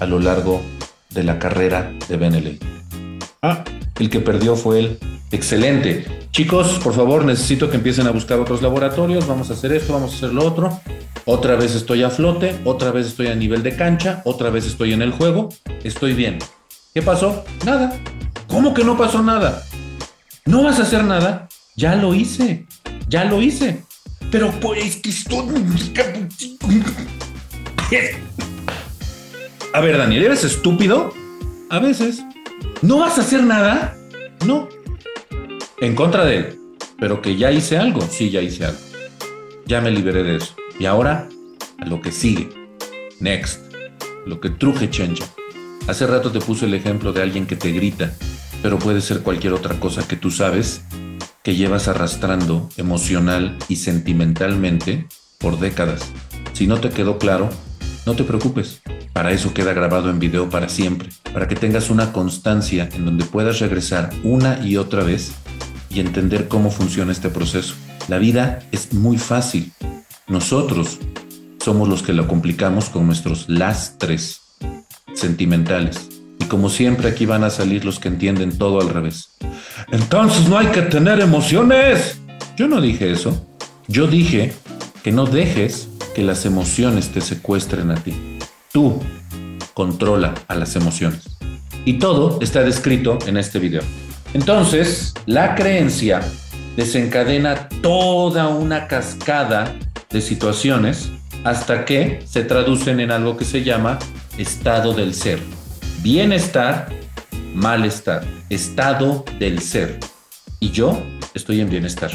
a 0.00 0.06
lo 0.06 0.18
largo 0.18 0.62
de 1.10 1.24
la 1.24 1.38
carrera 1.38 1.92
de 2.08 2.16
Benelate. 2.16 2.73
Ah, 3.46 3.62
el 3.98 4.08
que 4.08 4.20
perdió 4.20 4.56
fue 4.56 4.78
él. 4.78 4.98
Excelente. 5.30 6.06
Chicos, 6.30 6.80
por 6.82 6.94
favor, 6.94 7.26
necesito 7.26 7.68
que 7.68 7.76
empiecen 7.76 8.06
a 8.06 8.10
buscar 8.10 8.40
otros 8.40 8.62
laboratorios. 8.62 9.26
Vamos 9.26 9.50
a 9.50 9.52
hacer 9.52 9.70
esto, 9.72 9.92
vamos 9.92 10.14
a 10.14 10.16
hacer 10.16 10.32
lo 10.32 10.46
otro. 10.46 10.80
Otra 11.26 11.54
vez 11.54 11.74
estoy 11.74 12.02
a 12.04 12.08
flote, 12.08 12.58
otra 12.64 12.90
vez 12.90 13.06
estoy 13.06 13.26
a 13.26 13.34
nivel 13.34 13.62
de 13.62 13.76
cancha, 13.76 14.22
otra 14.24 14.48
vez 14.48 14.66
estoy 14.66 14.94
en 14.94 15.02
el 15.02 15.12
juego. 15.12 15.50
Estoy 15.82 16.14
bien. 16.14 16.38
¿Qué 16.94 17.02
pasó? 17.02 17.44
Nada. 17.66 17.94
¿Cómo 18.48 18.72
que 18.72 18.82
no 18.82 18.96
pasó 18.96 19.22
nada? 19.22 19.62
¿No 20.46 20.62
vas 20.62 20.78
a 20.78 20.84
hacer 20.84 21.04
nada? 21.04 21.46
Ya 21.76 21.96
lo 21.96 22.14
hice. 22.14 22.64
Ya 23.08 23.26
lo 23.26 23.42
hice. 23.42 23.84
Pero 24.30 24.52
pues 24.58 24.96
que 24.96 25.10
estoy... 25.10 25.44
A 29.74 29.80
ver, 29.80 29.98
Daniel, 29.98 30.24
¿eres 30.24 30.44
estúpido? 30.44 31.12
A 31.68 31.78
veces. 31.78 32.24
¿No 32.84 32.98
vas 32.98 33.16
a 33.16 33.22
hacer 33.22 33.42
nada? 33.42 33.96
No. 34.44 34.68
En 35.80 35.94
contra 35.94 36.26
de 36.26 36.36
él. 36.36 36.58
Pero 36.98 37.22
que 37.22 37.34
ya 37.34 37.50
hice 37.50 37.78
algo. 37.78 38.02
Sí, 38.02 38.28
ya 38.28 38.42
hice 38.42 38.66
algo. 38.66 38.78
Ya 39.64 39.80
me 39.80 39.90
liberé 39.90 40.22
de 40.22 40.36
eso. 40.36 40.54
Y 40.78 40.84
ahora, 40.84 41.26
a 41.78 41.86
lo 41.86 42.02
que 42.02 42.12
sigue. 42.12 42.50
Next. 43.20 43.72
Lo 44.26 44.38
que 44.38 44.50
truje 44.50 44.90
chencha. 44.90 45.24
Hace 45.88 46.06
rato 46.06 46.30
te 46.30 46.40
puse 46.40 46.66
el 46.66 46.74
ejemplo 46.74 47.14
de 47.14 47.22
alguien 47.22 47.46
que 47.46 47.56
te 47.56 47.72
grita, 47.72 48.12
pero 48.62 48.78
puede 48.78 49.00
ser 49.00 49.20
cualquier 49.20 49.54
otra 49.54 49.80
cosa 49.80 50.06
que 50.06 50.16
tú 50.16 50.30
sabes 50.30 50.82
que 51.42 51.56
llevas 51.56 51.88
arrastrando 51.88 52.68
emocional 52.76 53.56
y 53.66 53.76
sentimentalmente 53.76 55.06
por 55.38 55.58
décadas. 55.58 56.12
Si 56.52 56.66
no 56.66 56.80
te 56.80 56.90
quedó 56.90 57.16
claro, 57.16 57.48
no 58.04 58.14
te 58.14 58.24
preocupes. 58.24 58.82
Para 59.14 59.30
eso 59.30 59.54
queda 59.54 59.72
grabado 59.72 60.10
en 60.10 60.18
video 60.18 60.50
para 60.50 60.68
siempre, 60.68 61.08
para 61.32 61.46
que 61.46 61.54
tengas 61.54 61.88
una 61.88 62.12
constancia 62.12 62.88
en 62.94 63.04
donde 63.04 63.24
puedas 63.24 63.60
regresar 63.60 64.10
una 64.24 64.58
y 64.66 64.76
otra 64.76 65.04
vez 65.04 65.32
y 65.88 66.00
entender 66.00 66.48
cómo 66.48 66.72
funciona 66.72 67.12
este 67.12 67.28
proceso. 67.30 67.74
La 68.08 68.18
vida 68.18 68.58
es 68.72 68.92
muy 68.92 69.16
fácil. 69.16 69.72
Nosotros 70.26 70.98
somos 71.64 71.88
los 71.88 72.02
que 72.02 72.12
lo 72.12 72.26
complicamos 72.26 72.90
con 72.90 73.06
nuestros 73.06 73.48
lastres 73.48 74.40
sentimentales. 75.14 76.08
Y 76.40 76.46
como 76.46 76.68
siempre 76.68 77.08
aquí 77.08 77.24
van 77.24 77.44
a 77.44 77.50
salir 77.50 77.84
los 77.84 78.00
que 78.00 78.08
entienden 78.08 78.58
todo 78.58 78.80
al 78.80 78.88
revés. 78.88 79.36
Entonces 79.92 80.48
no 80.48 80.58
hay 80.58 80.66
que 80.66 80.82
tener 80.82 81.20
emociones. 81.20 82.18
Yo 82.56 82.66
no 82.66 82.80
dije 82.80 83.12
eso. 83.12 83.46
Yo 83.86 84.08
dije 84.08 84.54
que 85.04 85.12
no 85.12 85.24
dejes 85.24 85.88
que 86.16 86.24
las 86.24 86.46
emociones 86.46 87.10
te 87.10 87.20
secuestren 87.20 87.92
a 87.92 87.94
ti. 87.94 88.33
Tú 88.74 89.00
controla 89.72 90.34
a 90.48 90.56
las 90.56 90.74
emociones. 90.74 91.38
Y 91.84 92.00
todo 92.00 92.40
está 92.42 92.64
descrito 92.64 93.20
en 93.24 93.36
este 93.36 93.60
video. 93.60 93.82
Entonces, 94.32 95.14
la 95.26 95.54
creencia 95.54 96.20
desencadena 96.74 97.68
toda 97.82 98.48
una 98.48 98.88
cascada 98.88 99.76
de 100.10 100.20
situaciones 100.20 101.10
hasta 101.44 101.84
que 101.84 102.24
se 102.26 102.42
traducen 102.42 102.98
en 102.98 103.12
algo 103.12 103.36
que 103.36 103.44
se 103.44 103.62
llama 103.62 104.00
estado 104.38 104.92
del 104.92 105.14
ser. 105.14 105.38
Bienestar, 106.02 106.88
malestar, 107.54 108.24
estado 108.50 109.24
del 109.38 109.60
ser. 109.60 110.00
Y 110.58 110.72
yo 110.72 111.00
estoy 111.32 111.60
en 111.60 111.70
bienestar, 111.70 112.10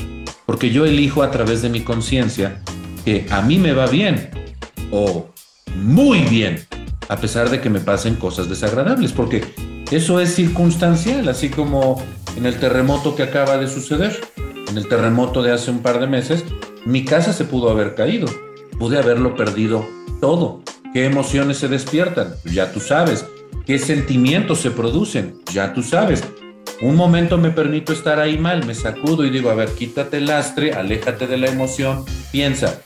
porque 0.46 0.72
yo 0.72 0.86
elijo 0.86 1.24
a 1.24 1.32
través 1.32 1.62
de 1.62 1.70
mi 1.70 1.86
conciencia 1.86 2.62
que 3.06 3.26
a 3.30 3.42
mí 3.42 3.58
me 3.58 3.72
va 3.72 3.88
bien 3.88 4.30
o 4.92 5.30
muy 5.76 6.20
bien, 6.22 6.66
a 7.08 7.18
pesar 7.18 7.50
de 7.50 7.62
que 7.62 7.70
me 7.70 7.80
pasen 7.80 8.16
cosas 8.16 8.50
desagradables, 8.50 9.12
porque 9.12 9.44
eso 9.92 10.20
es 10.20 10.36
circunstancial, 10.36 11.28
así 11.30 11.50
como 11.50 12.02
en 12.36 12.46
el 12.46 12.60
terremoto 12.60 13.16
que 13.16 13.24
acaba 13.24 13.58
de 13.58 13.68
suceder. 13.68 14.20
En 14.70 14.78
el 14.78 14.88
terremoto 14.88 15.42
de 15.42 15.52
hace 15.52 15.72
un 15.72 15.80
par 15.80 16.00
de 16.00 16.06
meses, 16.06 16.46
mi 16.86 17.04
casa 17.04 17.34
se 17.34 17.44
pudo 17.44 17.72
haber 17.72 17.96
caído, 17.96 18.28
pude 18.78 19.00
haberlo 19.00 19.36
perdido 19.36 19.86
todo. 20.22 20.62
¿Qué 20.94 21.06
emociones 21.06 21.58
se 21.58 21.68
despiertan? 21.68 22.36
Ya 22.46 22.72
tú 22.72 22.80
sabes. 22.80 23.26
¿Qué 23.66 23.80
sentimientos 23.80 24.60
se 24.60 24.72
producen? 24.72 25.40
Ya 25.52 25.74
tú 25.74 25.82
sabes. 25.82 26.24
Un 26.82 26.96
momento 26.96 27.38
me 27.38 27.52
permito 27.52 27.94
estar 27.94 28.20
ahí 28.20 28.38
mal, 28.38 28.66
me 28.66 28.74
sacudo 28.74 29.26
y 29.26 29.30
digo, 29.30 29.50
a 29.50 29.56
ver, 29.56 29.70
quítate 29.70 30.18
el 30.18 30.28
lastre, 30.28 30.74
aléjate 30.74 31.28
de 31.28 31.38
la 31.38 31.48
emoción, 31.48 32.06
piensa, 32.32 32.82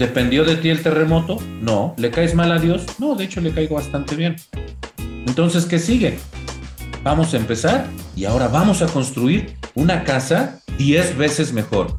¿Dependió 0.00 0.44
de 0.44 0.56
ti 0.56 0.70
el 0.70 0.82
terremoto? 0.82 1.36
No. 1.60 1.94
¿Le 1.98 2.10
caes 2.10 2.34
mal 2.34 2.50
a 2.52 2.58
Dios? 2.58 2.86
No, 2.98 3.14
de 3.14 3.24
hecho 3.24 3.42
le 3.42 3.52
caigo 3.52 3.74
bastante 3.74 4.16
bien. 4.16 4.34
Entonces, 4.98 5.66
¿qué 5.66 5.78
sigue? 5.78 6.18
Vamos 7.02 7.34
a 7.34 7.36
empezar 7.36 7.86
y 8.16 8.24
ahora 8.24 8.48
vamos 8.48 8.80
a 8.80 8.86
construir 8.86 9.58
una 9.74 10.02
casa 10.04 10.62
10 10.78 11.18
veces 11.18 11.52
mejor. 11.52 11.98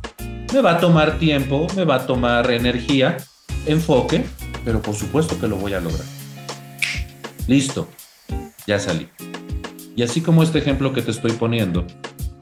Me 0.51 0.61
va 0.61 0.71
a 0.71 0.79
tomar 0.79 1.19
tiempo, 1.19 1.67
me 1.75 1.85
va 1.85 1.97
a 1.97 2.07
tomar 2.07 2.49
energía, 2.49 3.17
enfoque, 3.67 4.25
pero 4.65 4.81
por 4.81 4.95
supuesto 4.95 5.39
que 5.39 5.47
lo 5.47 5.57
voy 5.57 5.75
a 5.75 5.79
lograr. 5.79 6.07
Listo, 7.45 7.87
ya 8.65 8.79
salí. 8.79 9.09
Y 9.95 10.01
así 10.01 10.21
como 10.21 10.41
este 10.41 10.57
ejemplo 10.57 10.91
que 10.91 11.03
te 11.03 11.11
estoy 11.11 11.33
poniendo, 11.33 11.85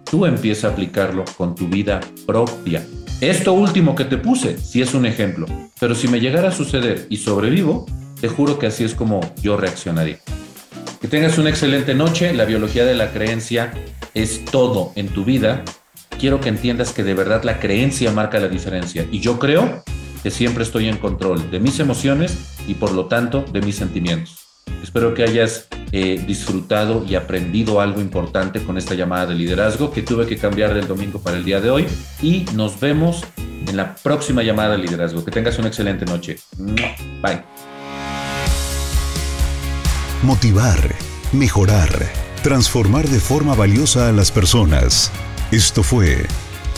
tú 0.10 0.26
empieza 0.26 0.70
a 0.70 0.72
aplicarlo 0.72 1.26
con 1.38 1.54
tu 1.54 1.68
vida 1.68 2.00
propia 2.26 2.82
Esto 3.22 3.52
último 3.52 3.96
que 3.96 4.06
te 4.06 4.16
puse, 4.16 4.58
sí 4.58 4.82
es 4.82 4.94
un 4.94 5.06
ejemplo, 5.06 5.46
pero 5.78 5.94
si 5.94 6.08
me 6.08 6.22
llegara 6.22 6.50
a 6.50 6.52
suceder 6.54 7.06
y 7.10 7.18
sobrevivo, 7.18 7.86
te 8.22 8.30
juro 8.30 8.58
que 8.58 8.68
así 8.68 8.86
es 8.86 8.96
como 8.96 9.20
yo 9.42 9.58
reaccionaría. 9.58 10.20
Que 11.02 11.10
tengas 11.10 11.38
una 11.38 11.50
excelente 11.50 11.94
noche, 11.94 12.34
la 12.34 12.46
biología 12.46 12.86
de 12.86 12.96
la 12.96 13.12
creencia 13.12 13.74
es 14.14 14.46
todo 14.46 14.94
en 14.96 15.10
tu 15.10 15.26
vida. 15.26 15.66
Quiero 16.18 16.40
que 16.40 16.48
entiendas 16.48 16.94
que 16.94 17.04
de 17.04 17.14
verdad 17.14 17.44
la 17.44 17.60
creencia 17.60 18.10
marca 18.12 18.40
la 18.40 18.48
diferencia 18.48 19.06
y 19.12 19.20
yo 19.20 19.38
creo 19.38 19.84
que 20.24 20.32
siempre 20.32 20.64
estoy 20.64 20.88
en 20.88 20.98
control 20.98 21.52
de 21.52 21.60
mis 21.60 21.82
emociones 21.82 22.38
y 22.68 22.76
por 22.76 22.94
lo 22.94 23.08
tanto 23.08 23.44
de 23.52 23.60
mis 23.62 23.76
sentimientos. 23.76 24.49
Espero 24.84 25.14
que 25.14 25.24
hayas 25.24 25.68
eh, 25.92 26.24
disfrutado 26.26 27.04
y 27.08 27.16
aprendido 27.16 27.82
algo 27.82 28.02
importante 28.02 28.64
con 28.64 28.78
esta 28.78 28.94
llamada 28.94 29.28
de 29.28 29.36
liderazgo 29.36 29.92
que 29.92 30.02
tuve 30.02 30.28
que 30.28 30.38
cambiar 30.38 30.74
del 30.74 30.88
domingo 30.88 31.20
para 31.20 31.38
el 31.38 31.44
día 31.44 31.60
de 31.62 31.72
hoy 31.72 31.88
y 32.22 32.46
nos 32.54 32.80
vemos 32.80 33.24
en 33.68 33.76
la 33.76 33.96
próxima 33.96 34.44
llamada 34.44 34.78
de 34.78 34.80
liderazgo. 34.80 35.24
Que 35.26 35.32
tengas 35.32 35.58
una 35.58 35.68
excelente 35.68 36.06
noche. 36.06 36.38
Bye. 36.58 37.44
Motivar, 40.24 40.96
mejorar, 41.32 41.90
transformar 42.44 43.08
de 43.08 43.20
forma 43.20 43.56
valiosa 43.56 44.10
a 44.10 44.12
las 44.12 44.32
personas. 44.32 45.12
Esto 45.52 45.82
fue 45.82 46.26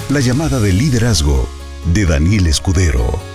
la 0.09 0.19
llamada 0.19 0.59
de 0.59 0.73
liderazgo 0.73 1.49
de 1.93 2.05
Daniel 2.05 2.47
Escudero. 2.47 3.30